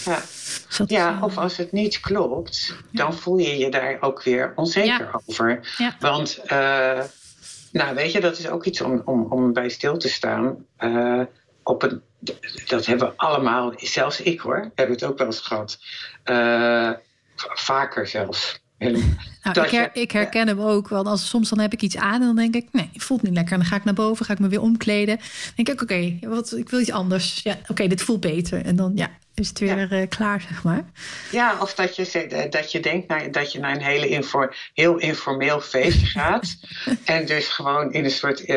Ja. 0.05 0.21
Dus 0.69 0.81
is, 0.81 0.87
Ja, 0.87 1.17
eh, 1.17 1.23
of 1.23 1.39
als 1.39 1.57
het 1.57 1.73
niet 1.73 2.01
klopt, 2.01 2.75
dan 2.93 3.15
voel 3.15 3.39
je 3.39 3.59
je 3.59 3.71
daar 3.71 3.97
ook 4.01 4.23
weer 4.23 4.53
onzeker 4.57 5.09
Ja. 5.13 5.21
over. 5.27 5.75
Ja. 5.79 5.97
Want, 6.01 6.41
nou 7.73 7.95
weet 7.95 8.13
je, 8.13 8.21
dat 8.21 8.39
is 8.39 8.49
ook 8.49 8.65
iets 8.65 8.81
om, 8.81 9.03
om, 9.05 9.27
om 9.29 9.53
bij 9.53 9.69
stil 9.69 9.97
te 9.97 10.09
staan. 10.09 10.57
Op 11.63 11.83
een, 11.83 12.03
dat 12.67 12.87
hebben 12.87 13.09
we 13.09 13.17
allemaal, 13.17 13.73
zelfs 13.77 14.21
ik 14.21 14.41
hoor, 14.41 14.71
heb 14.75 14.89
het 14.89 15.05
ook 15.05 15.19
wel 15.19 15.27
eens 15.27 15.41
gehad. 15.41 15.79
Eh, 16.23 16.91
vaker 17.55 18.07
zelfs. 18.07 18.61
Nou, 19.43 19.61
ik, 19.67 19.71
her- 19.71 19.91
ik 19.93 20.11
herken 20.11 20.47
hem 20.49 20.61
ook. 20.61 20.89
Want 20.89 21.07
als, 21.07 21.29
soms 21.29 21.49
dan 21.49 21.59
heb 21.59 21.73
ik 21.73 21.83
iets 21.83 21.97
aan 21.97 22.21
en 22.21 22.27
dan 22.27 22.37
denk 22.37 22.55
ik, 22.55 22.69
nee, 22.73 22.91
het 22.93 23.03
voelt 23.03 23.23
niet 23.23 23.35
lekker. 23.35 23.53
En 23.53 23.59
dan 23.59 23.69
ga 23.69 23.77
ik 23.77 23.85
naar 23.85 23.95
boven, 23.95 24.25
ga 24.27 24.33
ik 24.33 24.39
me 24.39 24.49
weer 24.49 24.61
omkleden. 24.61 25.17
Dan 25.17 25.65
denk 25.65 25.69
ik, 25.69 25.83
oké, 25.83 26.19
wat 26.29 26.53
ik 26.57 26.69
wil 26.69 26.81
iets 26.81 26.91
anders. 26.93 27.41
Ja, 27.43 27.57
oké, 27.69 27.87
dit 27.87 28.03
voelt 28.03 28.21
beter. 28.21 28.65
En 28.65 28.77
dan 28.77 28.93
ja, 28.95 29.11
is 29.35 29.49
het 29.49 29.59
weer 29.59 29.93
eh, 29.93 30.09
klaar, 30.09 30.41
zeg 30.49 30.63
maar. 30.63 30.85
Ja, 31.31 31.57
of 31.61 31.75
dat 31.75 31.97
je, 31.97 32.11
eh, 32.11 32.51
dat 32.51 32.73
je 32.73 32.81
denkt 32.81 33.09
naar, 33.09 33.31
dat 33.33 33.53
je 33.53 33.59
naar 33.59 33.75
een 33.75 33.83
hele 33.83 34.09
infor, 34.09 34.57
heel 34.75 34.97
informeel 34.99 35.61
feestje 35.61 36.07
gaat. 36.21 36.57
en 37.05 37.27
dus 37.27 37.47
gewoon 37.49 37.93
in 37.93 38.05
een 38.05 38.11
soort, 38.11 38.45
eh, 38.45 38.57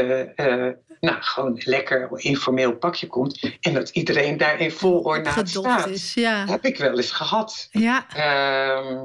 nou, 0.99 1.15
gewoon 1.21 1.61
lekker 1.63 2.09
informeel 2.15 2.75
pakje 2.75 3.07
komt. 3.07 3.49
En 3.61 3.73
dat 3.73 3.89
iedereen 3.89 4.37
daar 4.37 4.59
in 4.59 4.71
vol 4.71 4.99
ornaat 4.99 5.33
Gedopt 5.33 5.49
staat. 5.71 5.87
is, 5.89 6.13
ja. 6.13 6.45
Heb 6.47 6.65
ik 6.65 6.77
wel 6.77 6.95
eens 6.97 7.11
gehad. 7.11 7.67
Ja, 7.71 8.05
Ehm, 8.15 8.97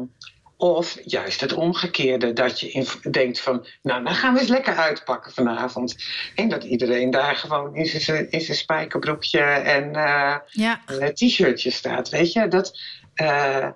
of 0.61 0.97
juist 1.05 1.41
het 1.41 1.53
omgekeerde, 1.53 2.33
dat 2.33 2.61
je 2.61 2.87
denkt 3.11 3.41
van, 3.41 3.67
nou, 3.83 4.05
dan 4.05 4.15
gaan 4.15 4.35
we 4.35 4.41
eens 4.41 4.49
lekker 4.49 4.75
uitpakken 4.77 5.33
vanavond. 5.33 5.97
En 6.35 6.49
dat 6.49 6.65
iedereen 6.65 7.11
daar 7.11 7.37
gewoon 7.37 7.77
in 7.77 7.87
zijn, 7.87 8.31
in 8.31 8.41
zijn 8.41 8.57
spijkerbroekje 8.57 9.41
en 9.41 9.95
eh, 9.95 10.37
ja, 10.51 10.81
een 10.87 11.15
t-shirtje 11.15 11.71
staat, 11.71 12.09
weet 12.09 12.33
je. 12.33 12.49
Dat, 12.49 12.79
eh, 13.15 13.69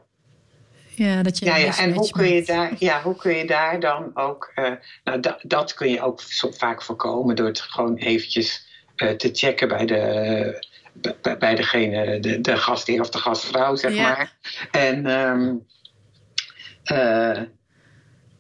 ja, 0.95 1.22
dat 1.22 1.39
je 1.39 1.45
ja, 1.45 1.78
en 1.78 1.93
hoe 1.93 2.11
kun, 2.11 2.28
je 2.35 2.43
daar, 2.45 2.72
ja, 2.78 3.03
hoe 3.03 3.16
kun 3.16 3.37
je 3.37 3.47
daar 3.47 3.80
dan 3.80 4.11
ook... 4.14 4.51
eh, 4.55 4.70
nou, 5.05 5.20
da- 5.20 5.39
dat 5.43 5.74
kun 5.74 5.91
je 5.91 6.01
ook 6.03 6.20
zo 6.20 6.51
vaak 6.51 6.83
voorkomen 6.83 7.37
door 7.37 7.47
het 7.47 7.61
gewoon 7.61 7.97
eventjes 7.97 8.66
te 8.97 9.30
checken 9.33 9.68
bij, 9.68 9.87
de, 9.87 10.66
bij, 11.39 11.55
degene, 11.55 12.20
de, 12.20 12.41
de 12.41 12.57
gastheer 12.57 13.01
of 13.01 13.11
de 13.11 13.18
gastvrouw, 13.18 13.76
zeg 13.76 13.95
Ja. 13.95 14.03
maar. 14.03 14.37
En... 14.70 15.07
ehm, 15.07 15.55
eh, 16.85 17.39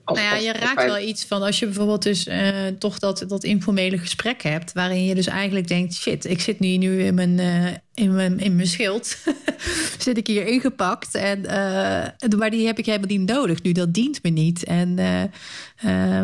Nou 0.04 0.18
ja, 0.20 0.34
je 0.36 0.52
raakt 0.52 0.74
bij- 0.74 0.86
wel 0.86 0.98
iets 0.98 1.24
van 1.24 1.42
als 1.42 1.58
je 1.58 1.66
bijvoorbeeld 1.66 2.02
dus 2.02 2.26
eh, 2.26 2.66
toch 2.78 2.98
dat, 2.98 3.24
dat 3.28 3.44
informele 3.44 3.98
gesprek 3.98 4.42
hebt, 4.42 4.72
waarin 4.72 5.04
je 5.04 5.14
dus 5.14 5.26
eigenlijk 5.26 5.68
denkt: 5.68 5.94
shit, 5.94 6.24
ik 6.24 6.40
zit 6.40 6.60
nu, 6.60 6.76
nu 6.76 7.02
in, 7.02 7.14
mijn, 7.14 7.38
eh, 7.38 7.66
in, 7.94 8.14
mijn, 8.14 8.38
in 8.38 8.56
mijn 8.56 8.66
schild. 8.68 9.16
zit 9.98 10.16
ik 10.16 10.26
hier 10.26 10.46
ingepakt. 10.46 11.14
En, 11.14 11.46
eh, 11.46 12.38
maar 12.38 12.50
die 12.50 12.66
heb 12.66 12.78
ik 12.78 12.86
helemaal 12.86 13.08
niet 13.16 13.28
nodig 13.30 13.62
nu. 13.62 13.72
Dat 13.72 13.94
dient 13.94 14.22
me 14.22 14.30
niet. 14.30 14.64
En, 14.64 14.98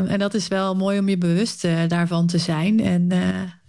en 0.09 0.19
dat 0.19 0.35
is 0.35 0.49
wel 0.49 0.75
mooi 0.77 0.99
om 0.99 1.09
je 1.09 1.19
bewust 1.19 1.67
daarvan 1.89 2.27
te 2.27 2.39
zijn. 2.39 2.81
En, 2.81 3.09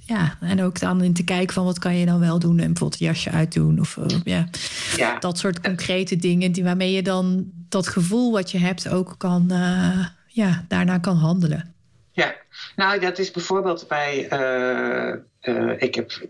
ja, 0.10 0.38
en 0.42 0.62
ook 0.64 0.80
dan 0.80 1.02
in 1.04 1.14
te 1.14 1.24
kijken 1.24 1.54
van 1.54 1.66
wat 1.66 1.80
kan 1.80 1.96
je 1.96 2.06
dan 2.06 2.20
wel 2.20 2.40
doen. 2.40 2.60
En 2.60 2.66
bijvoorbeeld 2.68 3.02
een 3.02 3.08
jasje 3.08 3.30
uitdoen. 3.32 3.80
Of 3.80 3.98
eh, 3.98 4.18
ja, 4.24 4.48
Ja, 4.96 5.20
dat 5.20 5.38
soort 5.38 5.62
concrete 5.62 6.16
dingen 6.16 6.52
die, 6.52 6.64
waarmee 6.64 6.92
je 6.92 7.04
dan 7.04 7.52
dat 7.70 7.88
gevoel 7.88 8.32
wat 8.32 8.52
je 8.52 8.58
hebt 8.58 8.90
ook 8.90 9.16
kan, 9.18 9.52
eh, 9.52 10.06
ja, 10.28 10.66
daarna 10.68 10.98
kan 10.98 11.16
handelen. 11.16 11.74
Ja, 12.12 12.36
nou 12.76 13.00
dat 13.00 13.20
is 13.20 13.32
bijvoorbeeld 13.32 13.88
bij, 13.88 14.28
eh, 14.30 15.82
ik 15.82 15.96
heb 15.96 16.28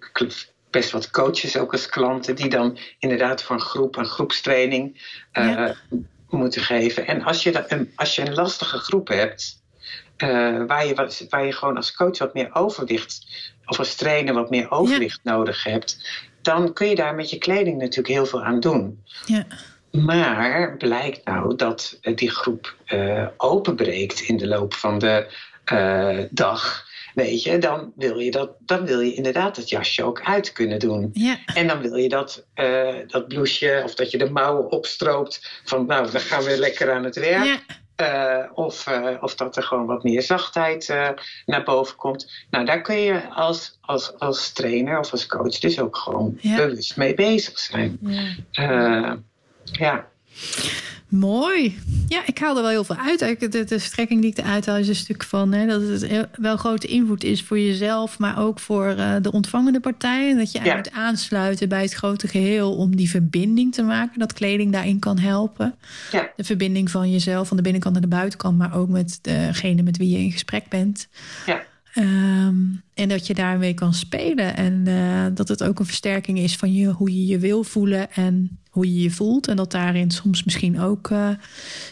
best 0.69 0.91
wat 0.91 1.09
coaches 1.11 1.57
ook 1.57 1.71
als 1.71 1.87
klanten 1.89 2.35
die 2.35 2.49
dan 2.49 2.77
inderdaad 2.99 3.43
voor 3.43 3.55
een 3.55 3.61
groep, 3.61 3.95
een 3.95 4.05
groepstraining 4.05 5.01
Ja. 5.31 5.75
moeten 6.29 6.61
geven. 6.61 7.07
En 7.07 7.23
als 7.23 7.43
je, 7.43 7.51
dat- 7.51 7.75
als 7.95 8.15
je 8.15 8.21
een 8.27 8.33
lastige 8.33 8.77
groep 8.77 9.07
hebt, 9.07 9.57
waar, 10.67 10.85
je 10.85 11.25
waar 11.29 11.45
je 11.45 11.51
gewoon 11.51 11.75
als 11.75 11.93
coach 11.95 12.17
wat 12.17 12.33
meer 12.33 12.49
overwicht, 12.55 13.27
of 13.69 13.79
als 13.79 13.95
trainer 13.95 14.33
wat 14.33 14.49
meer 14.49 14.71
overwicht 14.71 15.19
nodig 15.23 15.63
hebt, 15.63 15.97
dan 16.41 16.73
kun 16.73 16.87
je 16.87 16.95
daar 16.95 17.15
met 17.15 17.29
je 17.29 17.37
kleding 17.37 17.77
natuurlijk 17.77 18.07
heel 18.07 18.25
veel 18.25 18.43
aan 18.43 18.59
doen. 18.59 19.03
Ja, 19.25 19.45
Maar 19.91 20.77
blijkt 20.77 21.25
nou 21.25 21.55
dat 21.55 21.97
eh, 22.01 22.15
die 22.15 22.29
groep 22.29 22.75
eh, 22.85 23.27
openbreekt 23.37 24.19
in 24.19 24.37
de 24.37 24.47
loop 24.47 24.73
van 24.73 24.99
de 24.99 25.27
eh, 25.65 26.19
dag. 26.29 26.87
Weet 27.13 27.43
je, 27.43 27.57
dan 27.57 27.91
wil 27.95 28.19
je, 28.19 28.31
dat, 28.31 28.51
dan 28.59 28.85
wil 28.85 28.99
je 28.99 29.13
inderdaad 29.13 29.55
het 29.55 29.69
jasje 29.69 30.03
ook 30.03 30.21
uit 30.23 30.51
kunnen 30.51 30.79
doen. 30.79 31.09
ja, 31.13 31.37
En 31.53 31.67
dan 31.67 31.81
wil 31.81 31.95
je 31.95 32.09
dat, 32.09 32.45
dat 33.07 33.27
blouseje 33.27 33.83
of 33.83 33.95
dat 33.95 34.11
je 34.11 34.17
de 34.17 34.29
mouwen 34.29 34.71
opstroopt. 34.71 35.61
Van 35.63 35.85
nou, 35.85 36.11
dan 36.11 36.21
gaan 36.21 36.43
we 36.43 36.59
lekker 36.59 36.91
aan 36.91 37.03
het 37.03 37.15
werk. 37.15 37.45
ja, 37.45 37.59
Eh, 37.99 38.43
of, 38.53 38.87
eh, 38.87 39.23
of 39.23 39.35
dat 39.35 39.55
er 39.55 39.63
gewoon 39.63 39.85
wat 39.85 40.03
meer 40.03 40.21
zachtheid 40.21 40.89
eh, 40.89 41.09
naar 41.45 41.63
boven 41.63 41.95
komt. 41.95 42.31
Nou, 42.49 42.65
daar 42.65 42.81
kun 42.81 42.95
je 42.99 43.29
als, 43.29 43.77
als, 43.81 44.19
als 44.19 44.51
trainer 44.51 44.99
of 44.99 45.11
als 45.11 45.25
coach 45.25 45.59
dus 45.59 45.79
ook 45.79 45.97
gewoon 45.97 46.37
Ja. 46.41 46.55
bewust 46.55 46.97
mee 46.97 47.13
bezig 47.13 47.59
zijn. 47.59 47.99
ja. 48.51 49.17
Ja. 49.63 50.08
Mooi. 51.09 51.77
Ja, 52.07 52.21
ik 52.25 52.37
haal 52.37 52.55
er 52.55 52.61
wel 52.61 52.71
heel 52.71 52.83
veel 52.83 52.95
uit. 52.95 53.19
De, 53.51 53.63
de 53.63 53.79
strekking 53.79 54.21
die 54.21 54.31
ik 54.31 54.37
eruit 54.37 54.65
haal 54.65 54.77
is 54.77 54.87
een 54.87 54.95
stuk 54.95 55.23
van 55.23 55.51
hè, 55.51 55.65
dat 55.65 55.81
het 55.81 56.27
wel 56.37 56.57
grote 56.57 56.87
invloed 56.87 57.23
is 57.23 57.43
voor 57.43 57.59
jezelf, 57.59 58.19
maar 58.19 58.39
ook 58.39 58.59
voor 58.59 58.87
eh, 58.87 59.15
de 59.21 59.31
ontvangende 59.31 59.79
partij. 59.79 60.29
En 60.29 60.37
dat 60.37 60.51
je 60.51 60.59
eigenlijk 60.59 60.89
moet 60.95 61.03
aansluiten 61.03 61.69
bij 61.69 61.81
het 61.81 61.93
grote 61.93 62.27
geheel 62.27 62.75
om 62.75 62.95
die 62.95 63.09
verbinding 63.09 63.73
te 63.73 63.81
maken. 63.81 64.19
Dat 64.19 64.33
kleding 64.33 64.71
daarin 64.71 64.99
kan 64.99 65.19
helpen. 65.19 65.75
Ja. 66.11 66.29
De 66.35 66.43
verbinding 66.43 66.91
van 66.91 67.11
jezelf, 67.11 67.47
van 67.47 67.57
de 67.57 67.63
binnenkant 67.63 67.93
naar 67.93 68.03
de 68.03 68.15
buitenkant, 68.15 68.57
maar 68.57 68.75
ook 68.75 68.89
met 68.89 69.19
degene 69.21 69.81
met 69.81 69.97
wie 69.97 70.09
je 70.09 70.17
in 70.17 70.31
gesprek 70.31 70.69
bent. 70.69 71.07
Ja. 71.45 71.63
Ehm, 71.93 72.55
en 72.93 73.09
dat 73.09 73.27
je 73.27 73.33
daarmee 73.33 73.73
kan 73.73 73.93
spelen. 73.93 74.55
En 74.55 74.83
eh, 74.85 75.25
dat 75.33 75.47
het 75.47 75.63
ook 75.63 75.79
een 75.79 75.85
versterking 75.85 76.39
is 76.39 76.55
van 76.55 76.73
je, 76.73 76.87
hoe 76.87 77.13
je 77.13 77.25
je 77.25 77.39
wil 77.39 77.63
voelen 77.63 78.11
en 78.11 78.59
hoe 78.79 78.95
je 78.95 79.01
je 79.01 79.11
voelt. 79.11 79.47
En 79.47 79.55
dat 79.55 79.71
daarin 79.71 80.11
soms 80.11 80.43
misschien 80.43 80.79
ook 80.79 81.09
eh, 81.09 81.29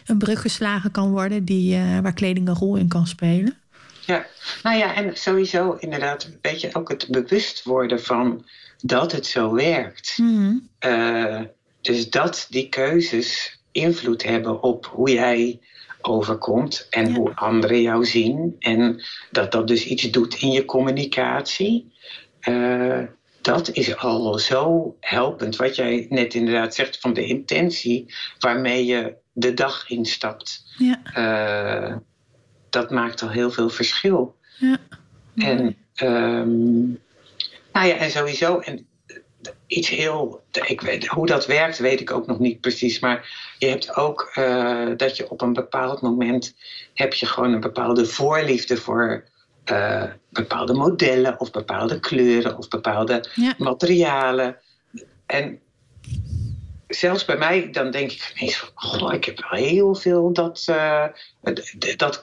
een 0.05 0.17
brug 0.17 0.41
geslagen 0.41 0.91
kan 0.91 1.11
worden 1.11 1.45
die, 1.45 1.75
eh, 1.75 1.99
waar 1.99 2.13
kleding 2.13 2.47
een 2.47 2.55
rol 2.55 2.75
in 2.75 2.88
kan 2.88 3.07
spelen. 3.07 3.57
Ja, 4.05 4.25
nou 4.63 4.77
ja, 4.77 4.95
en 4.95 5.17
sowieso 5.17 5.75
inderdaad 5.79 6.23
een 6.23 6.38
beetje 6.41 6.69
ook 6.73 6.89
het 6.89 7.07
bewust 7.09 7.63
worden 7.63 8.01
van 8.01 8.45
dat 8.81 9.11
het 9.11 9.25
zo 9.25 9.53
werkt. 9.53 10.19
Eh, 10.79 11.41
dus 11.81 12.09
dat 12.09 12.47
die 12.49 12.69
keuzes 12.69 13.59
invloed 13.71 14.23
hebben 14.23 14.63
op 14.63 14.85
hoe 14.85 15.11
jij 15.11 15.59
overkomt 16.01 16.88
en 16.89 17.07
Ja. 17.07 17.13
hoe 17.13 17.35
anderen 17.35 17.81
jou 17.81 18.05
zien. 18.05 18.55
En 18.59 19.03
dat 19.31 19.51
dat 19.51 19.67
dus 19.67 19.85
iets 19.85 20.11
doet 20.11 20.35
in 20.35 20.51
je 20.51 20.65
communicatie. 20.65 21.91
Dat 23.47 23.69
is 23.71 23.97
al 23.97 24.39
zo 24.39 24.95
helpend. 24.99 25.55
Wat 25.55 25.75
jij 25.75 26.05
net 26.09 26.33
inderdaad 26.33 26.75
zegt 26.75 26.99
van 26.99 27.13
de 27.13 27.25
intentie 27.25 28.13
waarmee 28.39 28.85
je 28.85 29.13
de 29.33 29.53
dag 29.53 29.89
instapt. 29.89 30.63
Ja, 30.77 31.01
Eh, 31.13 31.95
dat 32.69 32.91
maakt 32.91 33.21
al 33.21 33.29
heel 33.29 33.51
veel 33.51 33.69
verschil. 33.69 34.35
ja. 34.57 34.77
En, 35.35 35.77
ehm, 35.95 36.85
nou 37.73 37.87
ja, 37.87 37.95
en 37.95 38.11
sowieso, 38.11 38.59
en 38.59 38.87
iets 39.67 39.89
heel, 39.89 40.43
ik 40.65 40.81
weet, 40.81 41.07
hoe 41.07 41.25
dat 41.25 41.45
werkt, 41.45 41.77
weet 41.77 41.99
ik 41.99 42.11
ook 42.11 42.27
nog 42.27 42.39
niet 42.39 42.61
precies. 42.61 42.99
Maar 42.99 43.29
je 43.57 43.67
hebt 43.67 43.95
ook 43.95 44.31
eh, 44.33 44.87
dat 44.97 45.17
je 45.17 45.29
op 45.29 45.41
een 45.41 45.53
bepaald 45.53 46.01
moment 46.01 46.55
heb 46.93 47.13
je 47.13 47.25
gewoon 47.25 47.53
een 47.53 47.59
bepaalde 47.59 48.05
voorliefde 48.05 48.77
voor 48.77 49.23
eh, 49.70 50.03
bepaalde 50.30 50.74
modellen 50.74 51.39
of 51.39 51.51
bepaalde 51.51 51.99
kleuren 51.99 52.57
of 52.57 52.68
bepaalde 52.68 53.30
Ja. 53.36 53.53
materialen. 53.57 54.57
En 55.26 55.59
zelfs 56.88 57.26
bij 57.26 57.38
mij, 57.38 57.72
dan 57.72 57.91
denk 57.91 58.11
ik 58.11 58.34
ineens 58.36 58.57
van, 58.57 58.70
goh, 58.74 59.13
ik 59.13 59.26
heb 59.26 59.45
wel 59.49 59.59
heel 59.59 59.95
veel 59.95 60.34
dat, 60.34 60.65
uh, 60.70 61.05
dat 61.97 62.22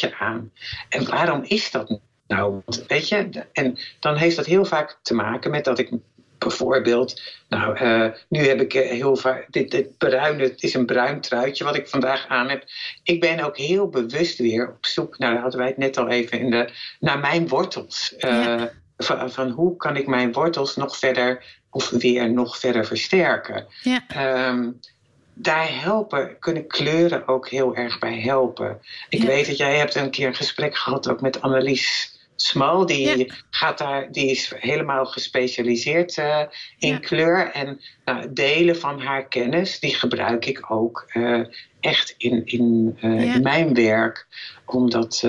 je 0.00 0.18
aan. 0.18 0.52
En 0.88 1.08
waarom 1.10 1.42
is 1.42 1.70
dat 1.70 2.00
nou? 2.26 2.62
Weet 2.86 3.08
je, 3.08 3.28
en 3.52 3.78
dan 4.00 4.16
heeft 4.16 4.36
dat 4.36 4.46
heel 4.46 4.64
vaak 4.64 4.98
te 5.02 5.14
maken 5.14 5.50
met 5.50 5.64
dat 5.64 5.78
ik 5.78 5.90
bijvoorbeeld, 6.38 7.22
nou, 7.48 7.84
uh, 7.84 8.12
nu 8.28 8.40
heb 8.40 8.60
ik 8.60 8.72
heel 8.72 9.16
vaak, 9.16 9.46
dit, 9.50 9.70
dit 9.70 9.98
bruine, 9.98 10.42
het 10.42 10.62
is 10.62 10.74
een 10.74 10.86
bruin 10.86 11.20
truitje 11.20 11.64
wat 11.64 11.76
ik 11.76 11.88
vandaag 11.88 12.26
aan 12.28 12.48
heb. 12.48 12.64
Ik 13.02 13.20
ben 13.20 13.40
ook 13.40 13.56
heel 13.56 13.88
bewust 13.88 14.38
weer 14.38 14.68
op 14.68 14.86
zoek, 14.86 15.18
nou, 15.18 15.38
hadden 15.38 15.58
wij 15.58 15.68
het 15.68 15.76
net 15.76 15.96
al 15.96 16.08
even 16.08 16.38
in 16.38 16.50
de, 16.50 16.68
naar 17.00 17.18
mijn 17.18 17.48
wortels. 17.48 18.14
Uh, 18.18 18.62
van, 18.96 19.30
van, 19.30 19.50
hoe 19.50 19.76
kan 19.76 19.96
ik 19.96 20.06
mijn 20.06 20.32
wortels 20.32 20.76
nog 20.76 20.96
verder 20.96 21.44
of 21.70 21.90
weer 21.90 22.30
nog 22.30 22.58
verder 22.58 22.86
versterken. 22.86 23.66
Ja. 23.82 24.48
Um, 24.48 24.80
daar 25.34 25.82
helpen, 25.82 26.38
kunnen 26.38 26.66
kleuren 26.66 27.28
ook 27.28 27.48
heel 27.48 27.74
erg 27.74 27.98
bij 27.98 28.20
helpen. 28.20 28.80
Ik 29.08 29.22
weet 29.22 29.46
dat 29.46 29.56
jij 29.56 29.76
hebt 29.76 29.94
een 29.94 30.10
keer 30.10 30.26
een 30.26 30.34
gesprek 30.34 30.76
gehad 30.76 31.08
ook 31.08 31.20
met 31.20 31.40
Annelies 31.40 32.15
Smal. 32.36 32.86
Die, 32.86 33.32
gaat 33.50 33.78
daar, 33.78 34.12
die 34.12 34.30
is 34.30 34.52
helemaal 34.56 35.06
gespecialiseerd 35.06 36.16
uh, 36.16 36.42
in 36.78 36.92
ja. 36.92 36.98
kleur. 36.98 37.50
En 37.50 37.80
nou, 38.04 38.32
delen 38.32 38.76
van 38.76 39.00
haar 39.00 39.28
kennis, 39.28 39.80
die 39.80 39.94
gebruik 39.94 40.46
ik 40.46 40.70
ook 40.70 41.10
uh, 41.14 41.46
echt 41.86 42.14
in, 42.18 42.42
in, 42.44 42.96
uh, 43.02 43.34
in 43.34 43.42
mijn 43.42 43.74
werk. 43.74 44.26
Omdat 44.64 45.24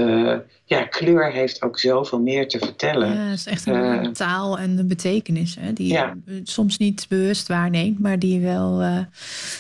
ja, 0.66 0.84
kleur 0.84 1.32
heeft 1.32 1.62
ook 1.62 1.80
zoveel 1.80 2.20
meer 2.20 2.47
te 2.47 2.60
vertellen. 2.60 3.14
Ja, 3.14 3.30
het 3.30 3.39
is 3.39 3.45
echt 3.45 3.66
een 3.66 4.05
uh, 4.05 4.12
taal 4.12 4.60
en 4.60 4.78
een 4.78 4.88
betekenis 4.88 5.58
hè, 5.60 5.74
die 5.74 5.93
je 5.93 6.12
soms 6.43 6.78
niet 6.78 7.05
bewust 7.10 7.47
waarneemt, 7.47 7.99
maar 7.99 8.20
die 8.20 8.39
wel 8.39 8.82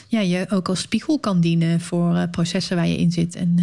ja, 0.07 0.19
je 0.19 0.45
ook 0.49 0.69
als 0.69 0.81
spiegel 0.81 1.19
kan 1.19 1.39
dienen 1.39 1.81
voor 1.81 2.27
processen 2.31 2.75
waar 2.75 2.87
je 2.87 2.97
in 2.97 3.11
zit. 3.11 3.35
En 3.35 3.55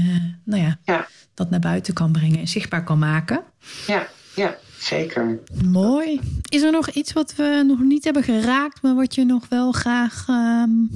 nou 0.44 0.62
ja, 0.62 0.78
ja, 0.84 1.08
dat 1.34 1.50
naar 1.50 1.60
buiten 1.60 1.94
kan 1.94 2.12
brengen 2.12 2.38
en 2.38 2.48
zichtbaar 2.48 2.84
kan 2.84 2.98
maken. 2.98 3.42
Ja, 3.86 4.06
ja. 4.34 4.56
Zeker. 4.78 5.38
Mooi. 5.64 6.20
Is 6.48 6.62
er 6.62 6.72
nog 6.72 6.90
iets 6.90 7.12
wat 7.12 7.34
we 7.36 7.64
nog 7.66 7.80
niet 7.80 8.04
hebben 8.04 8.22
geraakt, 8.22 8.82
maar 8.82 8.94
wat 8.94 9.14
je 9.14 9.24
nog 9.24 9.48
wel 9.48 9.72
graag 9.72 10.26
um, 10.28 10.90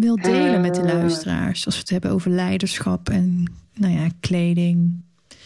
wilt 0.00 0.22
delen 0.22 0.60
met 0.60 0.74
de 0.74 0.82
luisteraars? 0.82 1.66
Als 1.66 1.74
we 1.74 1.80
het 1.80 1.90
hebben 1.90 2.10
over 2.10 2.30
leiderschap 2.30 3.08
en 3.08 3.52
nou 3.74 3.92
ja, 3.92 4.08
kleding, 4.20 5.02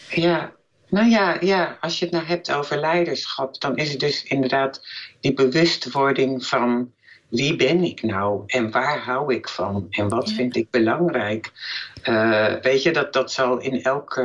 ja, 0.08 0.52
nou 0.88 1.08
ja, 1.08 1.36
ja, 1.40 1.76
als 1.80 1.98
je 1.98 2.04
het 2.04 2.14
nou 2.14 2.26
hebt 2.26 2.52
over 2.52 2.80
leiderschap, 2.80 3.60
dan 3.60 3.76
is 3.76 3.90
het 3.90 4.00
dus 4.00 4.22
inderdaad 4.24 4.86
die 5.20 5.34
bewustwording 5.34 6.46
van 6.46 6.92
wie 7.28 7.56
ben 7.56 7.84
ik 7.84 8.02
nou 8.02 8.42
en 8.46 8.70
waar 8.70 8.98
hou 8.98 9.34
ik 9.34 9.48
van 9.48 9.86
en 9.90 10.08
wat 10.08 10.30
vind 10.30 10.56
ik 10.56 10.70
belangrijk. 10.70 11.52
Uh, 12.04 12.54
weet 12.62 12.82
je, 12.82 12.92
dat, 12.92 13.12
dat 13.12 13.32
zal 13.32 13.58
in 13.58 13.82
elk 13.82 14.16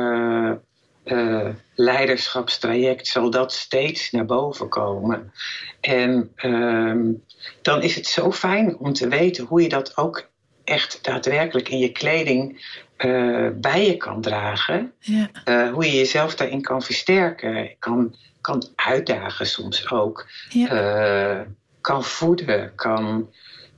uh, 1.12 1.48
leiderschapstraject 1.74 3.06
zal 3.06 3.30
dat 3.30 3.52
steeds 3.52 4.10
naar 4.10 4.24
boven 4.24 4.68
komen. 4.68 5.32
En 5.80 6.32
uh, 6.36 7.14
dan 7.62 7.82
is 7.82 7.94
het 7.94 8.06
zo 8.06 8.32
fijn 8.32 8.78
om 8.78 8.92
te 8.92 9.08
weten 9.08 9.44
hoe 9.44 9.62
je 9.62 9.68
dat 9.68 9.96
ook 9.96 10.28
echt 10.64 11.04
daadwerkelijk 11.04 11.68
in 11.68 11.78
je 11.78 11.92
kleding 11.92 12.66
uh, 12.98 13.48
bij 13.54 13.86
je 13.86 13.96
kan 13.96 14.20
dragen. 14.20 14.92
Ja. 14.98 15.30
Uh, 15.44 15.72
hoe 15.72 15.84
je 15.84 15.96
jezelf 15.96 16.34
daarin 16.34 16.62
kan 16.62 16.82
versterken, 16.82 17.70
kan, 17.78 18.14
kan 18.40 18.68
uitdagen 18.74 19.46
soms 19.46 19.90
ook. 19.90 20.28
Ja. 20.48 21.46
Kan 21.80 22.04
voeden, 22.04 22.72
kan. 22.74 23.30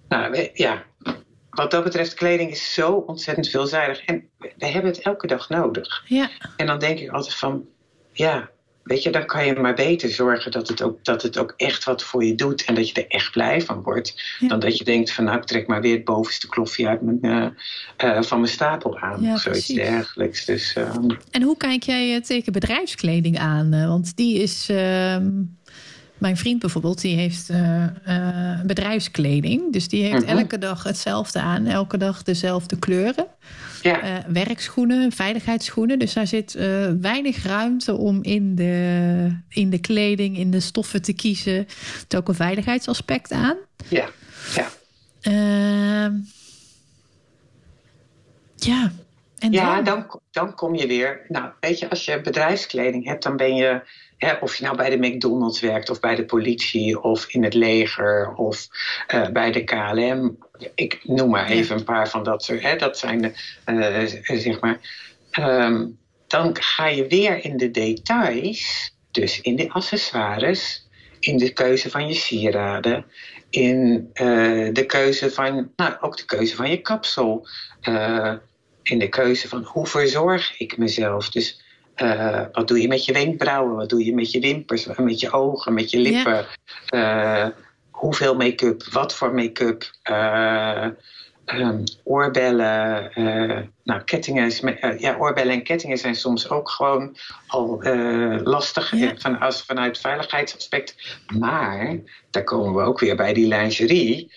Nou 0.09 0.49
ja, 0.55 0.85
wat 1.61 1.71
dat 1.71 1.85
betreft, 1.85 2.15
kleding 2.15 2.51
is 2.51 2.75
zo 2.75 2.93
ontzettend 2.93 3.49
veelzijdig. 3.49 4.05
En 4.05 4.29
we 4.39 4.67
hebben 4.67 4.91
het 4.91 5.01
elke 5.01 5.27
dag 5.27 5.49
nodig. 5.49 6.05
Ja. 6.07 6.31
En 6.57 6.67
dan 6.67 6.79
denk 6.79 6.99
ik 6.99 7.11
altijd 7.11 7.35
van, 7.35 7.65
ja, 8.13 8.51
Weet 8.83 9.03
je, 9.03 9.11
dan 9.11 9.27
kan 9.27 9.47
je 9.47 9.55
maar 9.55 9.75
beter 9.75 10.09
zorgen 10.09 10.51
dat 10.51 10.69
het, 10.69 10.83
ook, 10.83 11.05
dat 11.05 11.23
het 11.23 11.39
ook 11.39 11.55
echt 11.57 11.85
wat 11.85 12.03
voor 12.03 12.25
je 12.25 12.35
doet 12.35 12.65
en 12.65 12.75
dat 12.75 12.89
je 12.89 12.95
er 12.95 13.09
echt 13.09 13.31
blij 13.31 13.63
van 13.63 13.83
wordt. 13.83 14.37
Dan 14.49 14.61
dat 14.61 14.79
je 14.79 14.85
denkt 14.85 15.13
van 15.13 15.25
nou, 15.25 15.39
ik 15.39 15.45
trek 15.45 15.67
maar 15.67 15.81
weer 15.81 15.95
het 15.95 16.05
bovenste 16.05 16.49
klofje 16.49 16.89
uit 16.89 17.03
mijn, 17.03 17.19
uh, 17.23 17.47
uh, 18.05 18.23
van 18.23 18.41
mijn 18.41 18.53
stapel 18.53 18.99
aan. 18.99 19.23
Ja, 19.23 19.35
of 19.35 19.41
zoiets 19.41 19.67
dergelijks. 19.67 20.45
Dus, 20.45 20.77
um... 20.77 21.19
En 21.31 21.43
hoe 21.43 21.57
kijk 21.57 21.83
jij 21.83 22.21
tegen 22.21 22.53
bedrijfskleding 22.53 23.39
aan? 23.39 23.71
Want 23.71 24.17
die 24.17 24.43
is. 24.43 24.69
Uh, 24.71 25.17
mijn 26.21 26.37
vriend 26.37 26.61
bijvoorbeeld, 26.61 27.01
die 27.01 27.17
heeft 27.17 27.51
uh, 27.51 28.61
bedrijfskleding. 28.65 29.73
Dus 29.73 29.89
die 29.89 30.03
heeft 30.03 30.27
mhm. 30.27 30.39
elke 30.39 30.59
dag 30.59 30.83
hetzelfde 30.83 31.41
aan, 31.41 31.67
elke 31.67 31.97
dag 31.97 32.23
dezelfde 32.23 32.79
kleuren. 32.79 33.27
Ja. 33.83 34.05
Uh, 34.05 34.25
werkschoenen, 34.33 35.13
veiligheidsschoenen. 35.13 35.99
Dus 35.99 36.13
daar 36.13 36.27
zit 36.27 36.53
weinig 37.01 37.45
ruimte 37.45 37.97
om 37.97 38.23
in 38.23 38.55
de, 38.55 39.37
in 39.49 39.71
de 39.71 39.79
kleding, 39.79 40.37
in 40.37 40.51
de 40.51 40.61
stoffen 40.61 41.03
te 41.03 41.13
kiezen. 41.13 41.55
Er 41.57 41.67
is 42.09 42.17
ook 42.17 42.29
een 42.29 42.35
veiligheidsaspect 42.35 43.33
aan. 43.33 43.57
Ja, 43.89 44.09
ja. 44.55 44.69
Uh, 45.23 46.11
ja. 48.57 48.93
En 49.39 49.53
ja, 49.53 49.75
dan? 49.75 49.85
dan? 49.85 50.21
Dan, 50.31 50.55
kom 50.55 50.75
je 50.75 50.87
weer. 50.87 51.25
Nou, 51.29 51.51
weet 51.61 51.79
je, 51.79 51.91
als 51.91 52.05
je 52.05 52.21
bedrijfskleding 52.21 53.05
hebt, 53.05 53.23
dan 53.23 53.37
ben 53.37 53.55
je 53.55 53.81
Hè, 54.21 54.35
of 54.35 54.57
je 54.57 54.65
nou 54.65 54.77
bij 54.77 54.91
de 54.91 55.09
McDonald's 55.09 55.61
werkt, 55.61 55.91
of 55.91 56.01
bij 56.01 56.15
de 56.15 56.25
politie, 56.25 57.03
of 57.03 57.27
in 57.29 57.45
het 57.45 57.55
leger, 57.55 58.33
of 58.35 58.67
uh, 59.15 59.29
bij 59.29 59.53
de 59.53 59.65
KLM. 59.65 60.39
Ik 60.75 61.01
noem 61.03 61.31
maar 61.31 61.47
even 61.47 61.77
een 61.77 61.85
paar 61.85 62.09
van 62.09 62.25
dat 62.25 62.45
soort. 62.45 62.63
Hè, 62.63 62.77
dat 62.77 62.99
zijn 62.99 63.23
de, 63.23 63.33
uh, 63.67 64.39
zeg 64.39 64.61
maar. 64.61 64.81
Um, 65.41 65.99
dan 66.27 66.57
ga 66.61 66.87
je 66.87 67.07
weer 67.07 67.45
in 67.45 67.57
de 67.57 67.71
details, 67.71 68.95
dus 69.11 69.41
in 69.41 69.57
de 69.57 69.71
accessoires, 69.71 70.89
in 71.19 71.37
de 71.37 71.53
keuze 71.53 71.91
van 71.91 72.09
je 72.09 72.15
sieraden, 72.15 73.05
in 73.51 74.11
uh, 74.15 74.73
de 74.73 74.85
keuze 74.87 75.31
van, 75.31 75.73
nou 75.77 75.97
ook 76.01 76.17
de 76.17 76.25
keuze 76.25 76.57
van 76.57 76.71
je 76.71 76.81
kapsel, 76.81 77.49
in 78.83 78.99
de 78.99 79.09
keuze 79.09 79.49
van 79.49 79.63
hoe 79.63 79.87
verzorg 79.87 80.59
ik 80.59 80.77
mezelf. 80.77 81.31
Dus 81.31 81.61
uh, 82.03 82.43
wat 82.53 82.69
doe 82.69 82.81
je 82.81 82.89
met 82.89 83.05
je 83.05 83.13
wenkbrauwen? 83.13 83.77
Wat 83.77 83.89
doe 83.89 84.05
je 84.05 84.15
met 84.15 84.31
je 84.31 84.41
wimpers? 84.41 84.87
Met 84.97 85.21
je 85.21 85.33
ogen? 85.33 85.75
Met 85.75 85.91
je 85.91 85.99
lippen? 85.99 86.47
Uh, 86.95 87.47
hoeveel 87.91 88.35
make-up? 88.35 88.83
Wat 88.85 89.15
voor 89.15 89.35
make-up? 89.35 89.91
Uh, 90.11 90.87
um, 91.47 91.85
oorbellen, 92.05 93.11
nou, 93.83 94.03
kettingen. 94.05 94.53
ja, 94.99 95.17
oorbellen 95.17 95.53
en 95.53 95.63
kettingen 95.63 95.99
zijn 95.99 96.15
soms 96.15 96.51
ook 96.51 96.71
gewoon 96.71 97.17
al 97.47 97.83
lastig 98.45 98.93
van, 99.17 99.39
als, 99.39 99.63
vanuit 99.63 99.99
veiligheidsaspect. 99.99 101.19
Maar 101.39 101.97
daar 102.31 102.45
komen 102.45 102.75
we 102.75 102.89
ook 102.89 103.01
weer 103.01 103.17
bij 103.17 103.33
die 103.33 103.49
lingerie. 103.49 104.33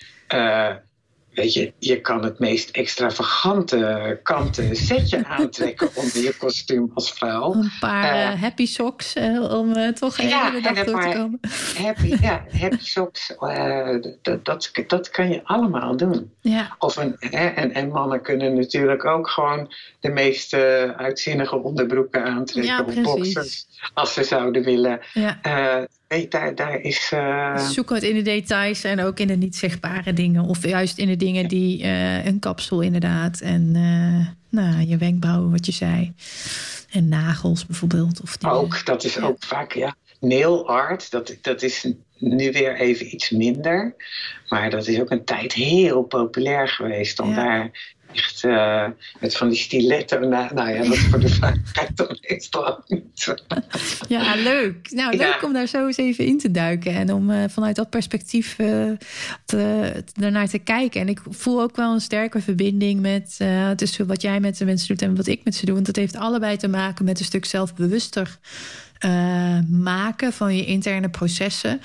Weet 1.34 1.54
je, 1.54 1.74
je 1.80 2.02
kan 2.02 2.24
het 2.24 2.40
meest 2.40 2.70
extravagante 2.70 4.20
kanten 4.24 4.76
setje 4.76 5.26
aantrekken 5.38 5.90
onder 5.94 6.22
je 6.22 6.38
kostuum 6.38 6.92
als 6.94 7.12
vrouw. 7.12 7.54
Een 7.54 7.72
paar 7.80 8.34
uh, 8.34 8.42
happy 8.42 8.66
socks 8.66 9.16
uh, 9.16 9.54
om 9.54 9.78
uh, 9.78 9.88
toch 9.88 10.18
een 10.18 10.28
ja, 10.28 10.52
hele 10.52 10.62
dag 10.62 10.84
door 10.84 11.02
te 11.02 11.18
komen. 11.18 11.40
Happy, 11.78 12.16
ja, 12.22 12.46
happy 12.62 12.84
socks, 12.86 13.36
dat, 14.22 14.46
dat, 14.46 14.72
dat 14.88 15.10
kan 15.10 15.30
je 15.30 15.42
allemaal 15.44 15.98
doen. 15.98 16.32
Ja. 16.42 16.76
Of 16.80 16.96
een, 16.96 17.16
hè, 17.20 17.48
en, 17.48 17.74
en 17.74 17.88
mannen 17.88 18.22
kunnen 18.22 18.56
natuurlijk 18.56 19.06
ook 19.06 19.30
gewoon 19.30 19.74
de 20.00 20.10
meest 20.10 20.54
uitzinnige 20.98 21.56
onderbroeken 21.56 22.24
aantrekken. 22.24 22.74
Ja, 22.74 22.84
of 22.84 23.02
boxers, 23.02 23.66
als 23.94 24.14
ze 24.14 24.24
zouden 24.24 24.64
willen. 24.64 25.00
Ja 25.14 25.88
daar, 26.30 26.56
daar 26.56 26.82
is. 26.82 27.12
Uh... 27.14 27.68
Zoeken 27.68 27.96
het 27.96 28.04
in 28.04 28.16
de 28.16 28.22
details 28.22 28.84
en 28.84 29.00
ook 29.00 29.20
in 29.20 29.28
de 29.28 29.36
niet 29.36 29.56
zichtbare 29.56 30.14
dingen. 30.14 30.44
Of 30.44 30.68
juist 30.68 30.98
in 30.98 31.08
de 31.08 31.16
dingen 31.16 31.48
die 31.48 31.84
uh, 31.84 32.26
een 32.26 32.40
kapsel 32.40 32.82
inderdaad. 32.82 33.40
En 33.40 33.76
uh, 33.76 34.28
nou, 34.50 34.88
je 34.88 34.98
wenkbrauwen, 34.98 35.52
wat 35.52 35.66
je 35.66 35.72
zei. 35.72 36.14
En 36.92 37.08
nagels 37.08 37.66
bijvoorbeeld. 37.66 38.22
Of 38.22 38.38
die, 38.38 38.50
ook, 38.50 38.86
dat 38.86 39.04
is 39.04 39.20
ook 39.20 39.44
vaak, 39.44 39.74
ja. 39.74 39.96
Nail 40.20 40.68
art, 40.68 41.12
dat, 41.12 41.38
dat 41.42 41.62
is 41.62 41.88
nu 42.18 42.52
weer 42.52 42.76
even 42.76 43.14
iets 43.14 43.30
minder. 43.30 43.96
Maar 44.48 44.70
dat 44.70 44.88
is 44.88 45.00
ook 45.00 45.12
een 45.12 45.26
tijd 45.26 45.54
heel 45.54 46.04
populair 46.04 46.68
geweest 46.68 47.20
om 47.20 47.36
daar 47.36 47.72
echt 48.14 48.44
uh, 48.44 48.86
met 49.20 49.38
van 49.38 49.50
die 49.50 49.58
stiletto. 49.58 50.20
Nou, 50.20 50.54
nou 50.54 50.70
ja, 50.70 50.84
dat 50.84 50.98
voor 50.98 51.20
de 51.20 51.30
veiligheid 51.40 51.98
dan 51.98 52.18
meestal 52.30 52.84
niet. 52.88 53.36
Ja, 54.08 54.36
leuk. 54.36 54.92
Nou, 54.92 55.18
leuk 55.18 55.44
om 55.44 55.54
daar 55.54 55.68
zo 55.68 55.86
eens 55.86 55.98
even 55.98 56.26
in 56.26 56.38
te 56.38 56.52
duiken. 56.52 56.94
En 56.94 57.14
om 57.14 57.30
uh, 57.30 57.44
vanuit 57.50 57.76
dat 57.76 57.90
perspectief 57.90 58.60
uh, 58.60 58.92
te, 59.46 60.04
daarnaar 60.14 60.48
te 60.48 60.60
kijken. 60.60 61.02
En 61.02 61.10
ik 61.10 61.20
voel 61.30 61.62
ook 61.62 61.76
wel 61.76 61.94
een 61.94 62.02
sterke 62.02 62.42
verbinding 62.42 63.02
met 63.02 63.38
tussen 63.76 64.08
wat 64.08 64.22
jij 64.22 64.40
met 64.40 64.58
de 64.58 64.66
mensen 64.66 64.88
doet 64.88 65.02
en 65.02 65.16
wat 65.16 65.28
ik 65.28 65.44
met 65.44 65.56
ze 65.56 65.66
doe. 65.66 65.74
Want 65.74 65.86
dat 65.86 65.96
heeft 65.96 66.16
allebei 66.16 66.58
te 66.58 66.68
maken 66.68 67.06
met 67.06 67.20
een 67.20 67.26
stuk 67.26 67.46
zelfbewuster 67.46 68.38
maken 69.70 70.34
van 70.34 70.56
je 70.56 70.66
interne 70.66 71.10
processen. 71.10 71.82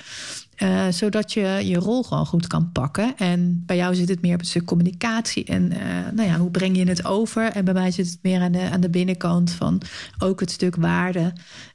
Uh, 0.63 0.87
zodat 0.89 1.33
je 1.33 1.59
je 1.63 1.77
rol 1.77 2.03
gewoon 2.03 2.25
goed 2.25 2.47
kan 2.47 2.71
pakken. 2.71 3.17
En 3.17 3.63
bij 3.65 3.75
jou 3.75 3.95
zit 3.95 4.09
het 4.09 4.21
meer 4.21 4.33
op 4.33 4.39
het 4.39 4.49
stuk 4.49 4.65
communicatie. 4.65 5.43
En 5.43 5.71
uh, 5.71 5.79
nou 6.13 6.29
ja, 6.29 6.37
hoe 6.37 6.51
breng 6.51 6.77
je 6.77 6.87
het 6.87 7.05
over? 7.05 7.51
En 7.51 7.65
bij 7.65 7.73
mij 7.73 7.91
zit 7.91 8.09
het 8.09 8.19
meer 8.21 8.41
aan 8.41 8.51
de, 8.51 8.69
aan 8.69 8.81
de 8.81 8.89
binnenkant 8.89 9.51
van 9.51 9.81
ook 10.19 10.39
het 10.39 10.51
stuk 10.51 10.75
waarde. 10.75 11.33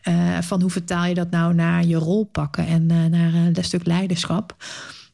Uh, 0.08 0.38
van 0.40 0.60
hoe 0.60 0.70
vertaal 0.70 1.04
je 1.04 1.14
dat 1.14 1.30
nou 1.30 1.54
naar 1.54 1.84
je 1.84 1.96
rol 1.96 2.24
pakken 2.24 2.66
en 2.66 2.86
naar 2.86 3.32
het 3.32 3.64
stuk 3.64 3.86
leiderschap. 3.86 4.56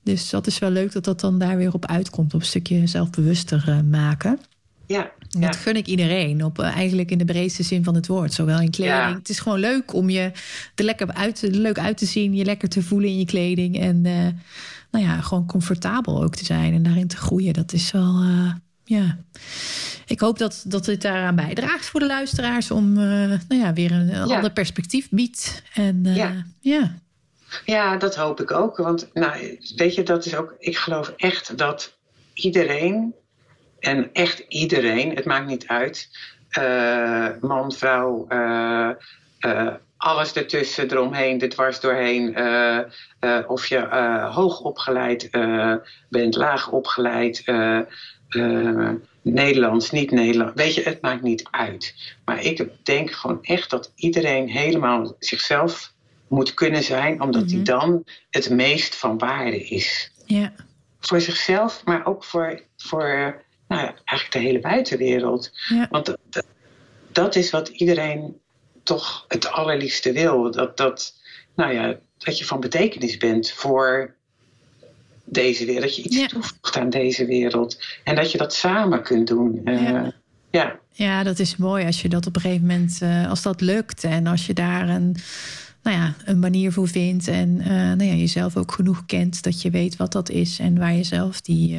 Dus 0.03 0.31
dat 0.31 0.47
is 0.47 0.59
wel 0.59 0.71
leuk 0.71 0.93
dat 0.93 1.05
dat 1.05 1.21
dan 1.21 1.39
daar 1.39 1.57
weer 1.57 1.73
op 1.73 1.87
uitkomt. 1.87 2.35
Op 2.35 2.41
een 2.41 2.47
stukje 2.47 2.87
zelfbewuster 2.87 3.85
maken. 3.91 4.39
Ja, 4.87 5.11
dat 5.39 5.57
gun 5.57 5.77
ik 5.77 5.87
iedereen. 5.87 6.45
Op, 6.45 6.59
eigenlijk 6.59 7.11
in 7.11 7.19
de 7.19 7.25
breedste 7.25 7.63
zin 7.63 7.85
van 7.85 7.95
het 7.95 8.07
woord. 8.07 8.33
Zowel 8.33 8.61
in 8.61 8.71
kleding. 8.71 9.19
Het 9.19 9.29
is 9.29 9.39
gewoon 9.39 9.59
leuk 9.59 9.95
om 9.95 10.11
je 10.11 10.33
er 10.75 10.85
lekker 10.85 11.13
uit, 11.13 11.43
leuk 11.51 11.79
uit 11.79 11.99
te 11.99 12.07
zien. 12.07 12.35
Je 12.35 12.45
lekker 12.45 12.69
te 12.69 12.83
voelen 12.83 13.09
in 13.09 13.19
je 13.19 13.25
kleding. 13.25 13.81
En 13.81 14.05
uh, 14.05 14.27
nou 14.91 15.05
ja, 15.05 15.21
gewoon 15.21 15.47
comfortabel 15.47 16.23
ook 16.23 16.35
te 16.35 16.45
zijn. 16.45 16.75
En 16.75 16.83
daarin 16.83 17.09
te 17.09 17.17
groeien. 17.17 17.53
Dat 17.53 17.73
is 17.73 17.91
wel... 17.91 18.23
Uh, 18.23 18.53
ja. 18.85 19.19
Ik 20.07 20.21
hoop 20.21 20.39
dat, 20.39 20.65
dat 20.67 20.85
dit 20.85 21.03
daaraan 21.03 21.37
bijdraagt 21.37 21.87
voor 21.87 22.01
de 22.01 22.07
luisteraars. 22.07 22.71
Om 22.71 22.91
uh, 22.99 23.05
nou 23.49 23.61
ja, 23.61 23.73
weer 23.73 23.93
een, 23.93 24.07
ja. 24.07 24.23
ander 24.23 24.53
perspectief 24.53 25.09
biedt. 25.11 25.63
En 25.75 26.01
ja. 26.05 26.45
ja. 26.61 26.99
Ja, 27.65 27.97
dat 27.97 28.17
hoop 28.17 28.41
ik 28.41 28.51
ook. 28.51 28.77
Want 28.77 29.09
nou, 29.13 29.59
weet 29.77 29.95
je, 29.95 30.03
dat 30.03 30.27
is 30.27 30.35
ook. 30.35 30.55
Ik 30.59 30.77
geloof 30.77 31.13
echt 31.17 31.59
dat 31.59 31.99
iedereen 32.35 33.15
en 33.81 34.11
echt 34.13 34.45
iedereen, 34.49 35.15
het 35.15 35.25
maakt 35.25 35.47
niet 35.47 35.67
uit. 35.67 36.09
Uh, 36.59 37.29
man, 37.41 37.73
vrouw, 37.73 38.27
uh, 38.29 38.91
uh, 39.41 39.75
alles 39.97 40.33
ertussen, 40.33 40.91
eromheen, 40.91 41.41
er 41.41 41.49
dwars 41.49 41.81
doorheen. 41.81 42.37
of 43.47 43.67
je 43.67 43.79
hoog 44.33 44.61
opgeleid 44.61 45.29
bent, 46.09 46.37
laag 46.37 46.71
opgeleid, 46.71 47.45
Nederlands, 49.23 49.91
niet 49.91 50.11
Nederlands. 50.11 50.53
Weet 50.55 50.75
je, 50.75 50.83
het 50.83 51.01
maakt 51.03 51.23
niet 51.23 51.49
uit. 51.51 52.15
Maar 52.25 52.45
ik 52.45 52.69
denk 52.83 53.11
gewoon 53.11 53.39
echt 53.43 53.71
dat 53.71 53.93
iedereen 53.95 54.49
helemaal 54.49 55.17
zichzelf 55.19 55.93
moet 56.29 56.55
kunnen 56.55 56.83
zijn, 56.83 57.23
omdat 57.23 57.43
hij 57.43 57.51
mm 57.51 57.57
-hmm. 57.57 57.65
dan 57.65 58.05
het 58.31 58.51
meest 58.51 58.97
van 58.97 59.19
waarde 59.19 59.65
is. 59.65 60.13
Ja. 60.27 60.53
Voor 61.01 61.21
zichzelf, 61.21 61.85
maar 61.85 62.07
ook 62.07 62.25
voor. 62.25 62.63
voor 62.77 63.43
nou 63.71 63.83
ja, 63.83 63.95
eigenlijk 64.05 64.33
de 64.33 64.39
hele 64.39 64.61
buitenwereld. 64.61 65.51
Ja. 65.69 65.87
Want 65.91 66.07
dat, 66.07 66.45
dat 67.13 67.37
is 67.37 67.51
wat 67.51 67.69
iedereen 67.69 68.41
toch 68.83 69.25
het 69.29 69.47
allerliefste 69.47 70.13
wil. 70.13 70.51
Dat, 70.51 70.77
dat, 70.77 71.15
nou 71.55 71.73
ja, 71.73 71.97
dat 72.19 72.39
je 72.39 72.45
van 72.45 72.61
betekenis 72.61 73.17
bent 73.17 73.51
voor 73.51 74.15
deze 75.25 75.65
wereld. 75.65 75.83
Dat 75.85 75.97
je 75.97 76.03
iets 76.03 76.17
ja. 76.17 76.27
toevoegt 76.27 76.77
aan 76.77 76.91
deze 76.91 77.27
wereld. 77.27 77.83
En 78.05 78.15
dat 78.15 78.33
je 78.33 78.39
dat 78.39 78.55
samen 78.55 79.03
kunt 79.03 79.27
doen. 79.27 79.61
Uh, 79.65 79.83
ja. 79.83 80.13
ja. 80.51 80.79
Ja, 80.93 81.23
dat 81.23 81.39
is 81.39 81.57
mooi 81.57 81.87
als 81.87 82.03
je 82.03 82.09
dat 82.09 82.27
op 82.27 82.35
een 82.35 82.41
gegeven 82.43 82.67
moment, 82.67 82.99
uh, 83.03 83.29
als 83.29 83.43
dat 83.43 83.61
lukt. 83.61 84.05
En 84.05 84.27
als 84.27 84.47
je 84.47 84.55
daar 84.55 84.89
een, 84.89 85.17
nou 85.83 85.97
ja, 85.97 86.15
een 86.25 86.39
manier 86.39 86.73
voor 86.73 86.89
vindt. 86.89 87.29
En 87.29 87.49
uh, 87.61 87.67
nou 87.67 88.05
ja, 88.05 88.15
jezelf 88.15 88.57
ook 88.57 88.73
genoeg 88.73 89.07
kent 89.07 89.43
dat 89.43 89.63
je 89.63 89.71
weet 89.71 89.97
wat 89.97 90.13
dat 90.13 90.31
is. 90.31 90.59
En 90.59 90.79
waar 90.79 90.95
je 90.95 91.05
zelf 91.05 91.41
die. 91.41 91.79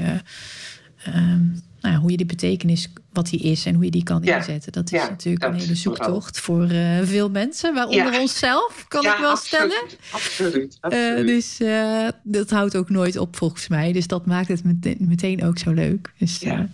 Um, 1.08 1.70
nou 1.82 1.94
ja, 1.96 2.02
hoe 2.02 2.12
je 2.12 2.18
die 2.18 2.26
betekenis, 2.26 2.90
wat 3.14 3.30
die 3.30 3.40
is 3.40 3.66
en 3.66 3.76
hoe 3.76 3.84
je 3.86 3.92
die 3.92 4.04
kan 4.04 4.22
Ja. 4.24 4.38
inzetten. 4.38 4.72
Dat 4.72 4.92
is 4.92 5.00
Ja, 5.00 5.10
natuurlijk 5.10 5.44
dat 5.44 5.54
een 5.54 5.60
hele 5.60 5.76
vooral. 5.76 5.96
zoektocht 6.06 6.40
voor 6.40 6.68
eh, 6.70 7.00
veel 7.04 7.30
mensen, 7.30 7.74
waaronder 7.74 8.14
Ja. 8.14 8.20
onszelf, 8.22 8.86
kan 8.88 9.06
ik 9.06 9.16
wel 9.20 9.30
absoluut, 9.30 9.74
stellen. 9.74 9.98
Absoluut. 10.12 10.78
Eh, 10.82 10.92
absoluut. 10.92 11.28
dus 11.28 11.60
eh, 11.60 12.08
dat 12.24 12.50
houdt 12.50 12.76
ook 12.76 12.90
nooit 12.90 13.18
op 13.18 13.36
volgens 13.36 13.68
mij. 13.68 13.92
Dus 13.92 14.08
dat 14.08 14.26
maakt 14.26 14.48
het 14.48 14.64
meteen, 15.00 15.44
ook 15.44 15.58
zo 15.58 15.72
leuk. 15.72 16.14
Dus, 16.18 16.40
Ja. 16.40 16.68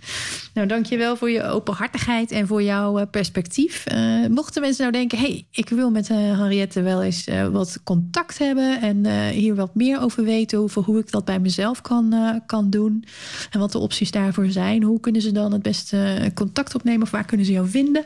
nou, 0.53 0.67
dankjewel 0.67 1.15
voor 1.15 1.29
je 1.29 1.43
openhartigheid 1.43 2.31
en 2.31 2.47
voor 2.47 2.63
jouw 2.63 3.05
perspectief. 3.05 3.83
Mochten 4.29 4.61
mensen 4.61 4.81
nou 4.81 4.91
denken, 4.97 5.17
hey, 5.17 5.45
ik 5.51 5.69
wil 5.69 5.89
met 5.91 6.07
Henriette 6.07 6.81
wel 6.81 7.03
eens 7.03 7.27
wat 7.51 7.79
contact 7.83 8.37
hebben 8.37 8.81
en 8.81 9.29
hier 9.29 9.55
wat 9.55 9.75
meer 9.75 10.01
over 10.01 10.23
weten 10.23 10.59
over 10.59 10.83
hoe 10.83 10.99
ik 10.99 11.11
dat 11.11 11.25
bij 11.25 11.39
mezelf 11.39 11.81
kan, 11.81 12.15
kan 12.45 12.69
doen 12.69 13.03
en 13.51 13.59
wat 13.59 13.71
de 13.71 13.77
opties 13.77 14.11
daarvoor 14.11 14.49
zijn. 14.49 14.83
Hoe 14.83 14.96
kunnen 14.99 15.21
ze 15.21 15.31
dan 15.31 15.51
het 15.51 15.61
beste 15.61 16.31
contact 16.33 16.75
opnemen 16.75 17.01
of 17.01 17.11
waar 17.11 17.25
kunnen 17.25 17.45
ze 17.45 17.51
jou 17.51 17.67
vinden? 17.69 18.05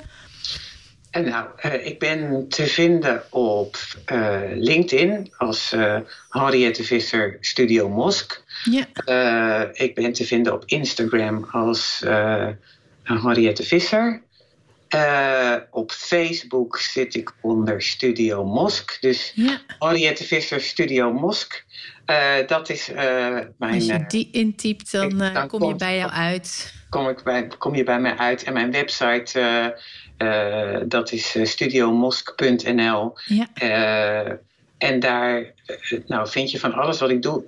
En 1.12 1.24
nou, 1.24 1.48
eh, 1.58 1.86
ik 1.86 2.00
ben 2.00 2.46
te 2.50 2.68
vinden 2.68 3.24
op 3.30 3.78
eh, 4.06 4.42
LinkedIn 4.54 5.34
als 5.38 5.72
eh 5.72 5.98
Henriette 6.30 6.84
Visser 6.84 7.38
Studio 7.42 7.90
Mosk. 7.90 8.44
Ja, 8.64 8.86
ik 9.74 9.96
ben 9.96 10.14
te 10.14 10.26
vinden 10.26 10.54
op 10.54 10.64
Instagram 10.66 11.48
als 11.52 12.04
Henriette 13.04 13.64
Visser. 13.64 14.22
Op 15.72 15.92
Facebook 15.92 16.78
zit 16.78 17.16
ik 17.16 17.34
onder 17.42 17.82
Studio 17.82 18.46
Mosk. 18.46 18.98
Dus 19.02 19.32
ja. 19.36 19.62
Henriette 19.80 20.24
Visser 20.24 20.62
Studio 20.62 21.14
Mosk. 21.14 21.66
Dat 22.48 22.70
is 22.70 22.92
mijn. 23.58 23.74
Als 23.74 23.86
je 23.86 24.06
die 24.08 24.30
intypt, 24.32 24.92
dan, 24.92 25.18
dan 25.18 25.48
kom 25.48 25.68
je 25.68 25.76
bij 25.76 25.98
jou 25.98 26.12
uit. 26.12 26.74
Kom, 26.92 27.10
ik 27.10 27.24
bij, 27.24 27.48
kom 27.58 27.76
je 27.76 27.84
bij 27.84 28.00
mij 28.00 28.18
uit. 28.18 28.44
En 28.44 28.54
mijn 28.54 28.72
website, 28.72 29.40
eh, 29.40 29.66
eh, 30.18 30.82
dat 30.86 31.12
is 31.12 31.36
eh, 31.36 31.46
studiomosk.nl. 31.46 33.18
Ja. 33.26 33.48
En 34.78 35.00
daar 35.00 35.54
nou, 36.08 36.28
vind 36.28 36.52
je 36.52 36.60
van 36.60 36.74
alles 36.74 37.00
wat 37.00 37.10
ik 37.10 37.22
doe. 37.22 37.44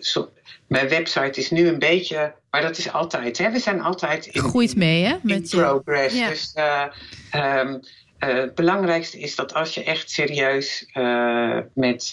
Mijn 0.67 0.89
website 0.89 1.39
is 1.39 1.51
nu 1.51 1.67
een 1.67 1.79
beetje, 1.79 2.33
maar 2.51 2.61
dat 2.61 2.77
is 2.77 2.91
altijd. 2.91 3.37
Hè? 3.37 3.51
We 3.51 3.59
zijn 3.59 3.81
altijd 3.81 4.25
in, 4.25 4.41
Groeit 4.41 4.75
mee, 4.75 5.03
hè? 5.03 5.15
Met 5.21 5.49
progress. 5.49 6.15
ja. 6.15 6.29
Dus 6.29 6.51
eh, 6.53 6.83
ehm, 7.31 7.77
eh, 8.19 8.35
het 8.35 8.55
belangrijkste 8.55 9.19
is 9.19 9.35
dat 9.35 9.53
als 9.53 9.73
je 9.73 9.83
echt 9.83 10.11
serieus 10.11 10.85
met, 11.73 12.09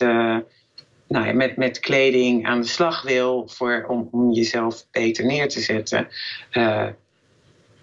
nou 1.09 1.27
ja, 1.27 1.33
met, 1.33 1.57
met 1.57 1.81
kleding 1.81 2.47
aan 2.47 2.61
de 2.61 2.67
slag 2.67 3.03
wil 3.03 3.49
voor, 3.49 3.85
om, 3.89 4.09
om 4.11 4.33
jezelf 4.33 4.87
beter 4.91 5.25
neer 5.25 5.49
te 5.49 5.61
zetten. 5.61 6.09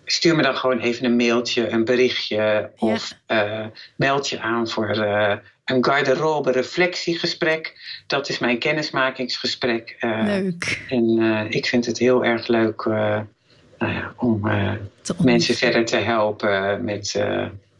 Stuur 0.09 0.35
me 0.35 0.41
dan 0.41 0.55
gewoon 0.55 0.79
even 0.79 1.05
een 1.05 1.15
mailtje, 1.15 1.69
een 1.69 1.85
berichtje 1.85 2.71
of 2.77 3.13
eh, 3.25 3.65
meld 3.95 4.29
je 4.29 4.39
aan 4.39 4.67
voor 4.67 4.89
eh, 4.89 5.35
een 5.65 5.85
garderobe 5.85 6.51
reflectiegesprek. 6.51 7.73
Dat 8.07 8.29
is 8.29 8.39
mijn 8.39 8.59
kennismakingsgesprek. 8.59 9.95
eh, 9.99 10.23
Leuk. 10.25 10.85
en 10.89 11.47
ik 11.49 11.65
vind 11.65 11.85
het 11.85 11.99
heel 11.99 12.25
erg 12.25 12.47
leuk 12.47 12.85
nou 13.79 13.93
ja, 13.93 14.13
om 14.15 14.41
mensen 15.17 15.55
verder 15.55 15.85
te 15.85 15.97
helpen 15.97 16.83
met 16.83 17.11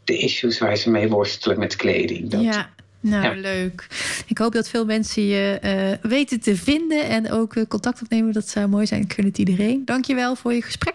de 0.04 0.18
issues 0.18 0.58
waar 0.58 0.76
ze 0.76 0.90
mee 0.90 1.08
worstelen 1.08 1.58
met 1.58 1.76
kleding. 1.76 2.30
Dat, 2.30 2.42
Ja, 2.42 2.70
nou 3.00 3.24
Ja. 3.24 3.40
leuk. 3.40 3.86
Ik 4.26 4.38
hoop 4.38 4.52
dat 4.52 4.68
veel 4.68 4.84
mensen 4.84 5.22
je 5.26 5.58
eh, 5.62 6.10
weten 6.10 6.40
te 6.40 6.56
vinden 6.56 7.08
en 7.08 7.30
ook 7.32 7.56
eh, 7.56 7.62
contact 7.68 8.02
opnemen. 8.02 8.32
Dat 8.32 8.48
zou 8.48 8.68
mooi 8.68 8.86
zijn. 8.86 9.02
Ik 9.02 9.12
gun 9.12 9.24
het 9.24 9.38
iedereen. 9.38 9.84
Dankjewel 9.84 10.36
voor 10.36 10.52
je 10.54 10.62
gesprek. 10.62 10.94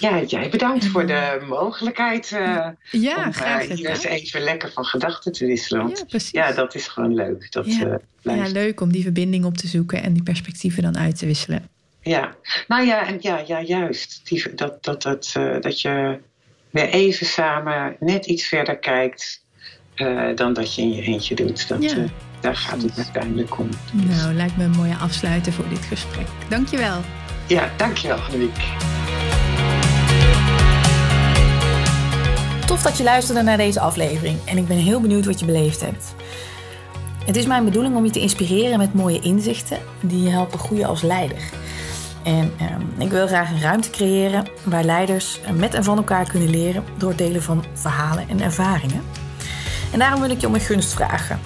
Ja, 0.00 0.22
jij 0.22 0.48
bedankt 0.50 0.86
voor 0.86 1.06
de 1.06 1.44
mogelijkheid 1.48 2.32
eh, 2.32 2.68
Ja, 2.90 3.16
om 3.16 3.22
eh, 3.22 3.30
graag 3.32 3.62
hier 3.68 3.88
eens 3.90 4.04
even 4.04 4.40
lekker 4.40 4.72
van 4.72 4.84
gedachten 4.84 5.32
te 5.32 5.46
wisselen. 5.46 5.88
Ja, 5.88 6.04
precies. 6.08 6.30
ja, 6.30 6.52
dat 6.52 6.74
is 6.74 6.88
gewoon 6.88 7.14
leuk. 7.14 7.52
Dat, 7.52 7.66
Ja. 7.74 7.86
eh, 8.22 8.36
Ja, 8.36 8.46
leuk 8.48 8.80
om 8.80 8.92
die 8.92 9.02
verbinding 9.02 9.44
op 9.44 9.56
te 9.56 9.66
zoeken 9.66 10.02
en 10.02 10.12
die 10.12 10.22
perspectieven 10.22 10.82
dan 10.82 10.98
uit 10.98 11.18
te 11.18 11.26
wisselen. 11.26 11.68
Ja, 12.00 12.34
nou 12.68 12.86
ja, 12.86 13.06
en 13.06 13.16
ja, 13.20 13.42
ja 13.46 13.62
juist. 13.62 14.20
Die, 14.28 14.54
dat, 14.54 14.84
dat, 14.84 15.02
dat, 15.02 15.32
eh, 15.36 15.60
dat 15.60 15.80
je 15.80 16.18
weer 16.70 16.88
even 16.88 17.26
samen 17.26 17.96
net 18.00 18.26
iets 18.26 18.44
verder 18.46 18.78
kijkt 18.78 19.44
eh, 19.96 20.22
dan 20.34 20.52
dat 20.52 20.74
je 20.74 20.82
in 20.82 20.92
je 20.92 21.02
eentje 21.02 21.34
doet. 21.34 21.68
Dat, 21.68 21.82
Ja, 21.82 21.90
eh, 21.90 22.02
daar 22.40 22.56
gaat 22.56 22.82
het 22.82 22.96
uiteindelijk 22.96 23.58
om. 23.58 23.68
Nou, 23.92 24.34
lijkt 24.34 24.56
me 24.56 24.64
een 24.64 24.70
mooie 24.70 24.94
afsluiter 24.94 25.52
voor 25.52 25.68
dit 25.68 25.84
gesprek. 25.84 26.26
Dankjewel. 26.48 27.00
Ja, 27.46 27.70
dankjewel, 27.76 28.16
Annemiek. 28.18 28.56
Tof 32.66 32.82
dat 32.82 32.96
je 32.96 33.04
luisterde 33.04 33.42
naar 33.42 33.56
deze 33.56 33.80
aflevering 33.80 34.38
en 34.44 34.58
ik 34.58 34.66
ben 34.66 34.76
heel 34.76 35.00
benieuwd 35.00 35.24
wat 35.24 35.40
je 35.40 35.46
beleefd 35.46 35.80
hebt. 35.80 36.14
Het 37.24 37.36
is 37.36 37.46
mijn 37.46 37.64
bedoeling 37.64 37.96
om 37.96 38.04
je 38.04 38.10
te 38.10 38.20
inspireren 38.20 38.78
met 38.78 38.94
mooie 38.94 39.20
inzichten 39.20 39.78
die 40.00 40.22
je 40.22 40.30
helpen 40.30 40.58
groeien 40.58 40.86
als 40.86 41.02
leider. 41.02 41.42
En 42.24 42.52
ehm, 42.58 43.00
ik 43.00 43.10
wil 43.10 43.26
graag 43.26 43.50
een 43.50 43.60
ruimte 43.60 43.90
creëren 43.90 44.46
waar 44.64 44.84
leiders 44.84 45.40
met 45.54 45.74
en 45.74 45.84
van 45.84 45.96
elkaar 45.96 46.28
kunnen 46.28 46.50
leren 46.50 46.84
door 46.96 47.08
het 47.08 47.18
delen 47.18 47.42
van 47.42 47.64
verhalen 47.74 48.28
en 48.28 48.40
ervaringen. 48.40 49.02
En 49.96 50.02
daarom 50.02 50.20
wil 50.20 50.30
ik 50.30 50.40
je 50.40 50.46
om 50.46 50.54
een 50.54 50.60
gunst 50.60 50.92
vragen. 50.92 51.40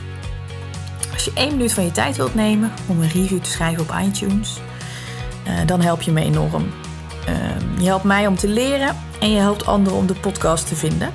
Als 1.12 1.24
je 1.24 1.30
één 1.34 1.50
minuut 1.50 1.72
van 1.72 1.84
je 1.84 1.92
tijd 1.92 2.16
wilt 2.16 2.34
nemen 2.34 2.72
om 2.86 3.00
een 3.00 3.08
review 3.08 3.40
te 3.40 3.50
schrijven 3.50 3.82
op 3.82 3.94
iTunes, 4.02 4.60
eh, 5.44 5.54
dan 5.66 5.80
help 5.80 6.02
je 6.02 6.10
me 6.10 6.20
enorm. 6.20 6.72
Ehm, 7.26 7.80
je 7.80 7.86
helpt 7.86 8.04
mij 8.04 8.26
om 8.26 8.36
te 8.36 8.48
leren 8.48 8.96
en 9.20 9.30
je 9.30 9.38
helpt 9.38 9.66
anderen 9.66 9.98
om 9.98 10.06
de 10.06 10.14
podcast 10.14 10.68
te 10.68 10.76
vinden. 10.76 11.10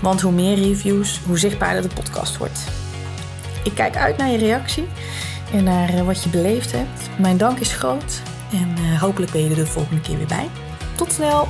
Want 0.00 0.20
hoe 0.20 0.32
meer 0.32 0.54
reviews, 0.54 1.20
hoe 1.26 1.38
zichtbaarder 1.38 1.82
de 1.82 1.94
podcast 1.94 2.36
wordt. 2.36 2.60
Ik 3.64 3.74
kijk 3.74 3.96
uit 3.96 4.16
naar 4.16 4.30
je 4.30 4.38
reactie 4.38 4.88
en 5.52 5.64
naar 5.64 6.04
wat 6.04 6.22
je 6.22 6.30
beleefd 6.30 6.72
hebt. 6.72 7.18
Mijn 7.18 7.36
dank 7.36 7.58
is 7.58 7.72
groot 7.72 8.22
en 8.52 8.96
hopelijk 8.98 9.32
ben 9.32 9.42
je 9.42 9.50
er 9.50 9.56
de 9.56 9.66
volgende 9.66 10.00
keer 10.00 10.16
weer 10.16 10.26
bij. 10.26 10.48
Tot 10.96 11.12
snel! 11.12 11.48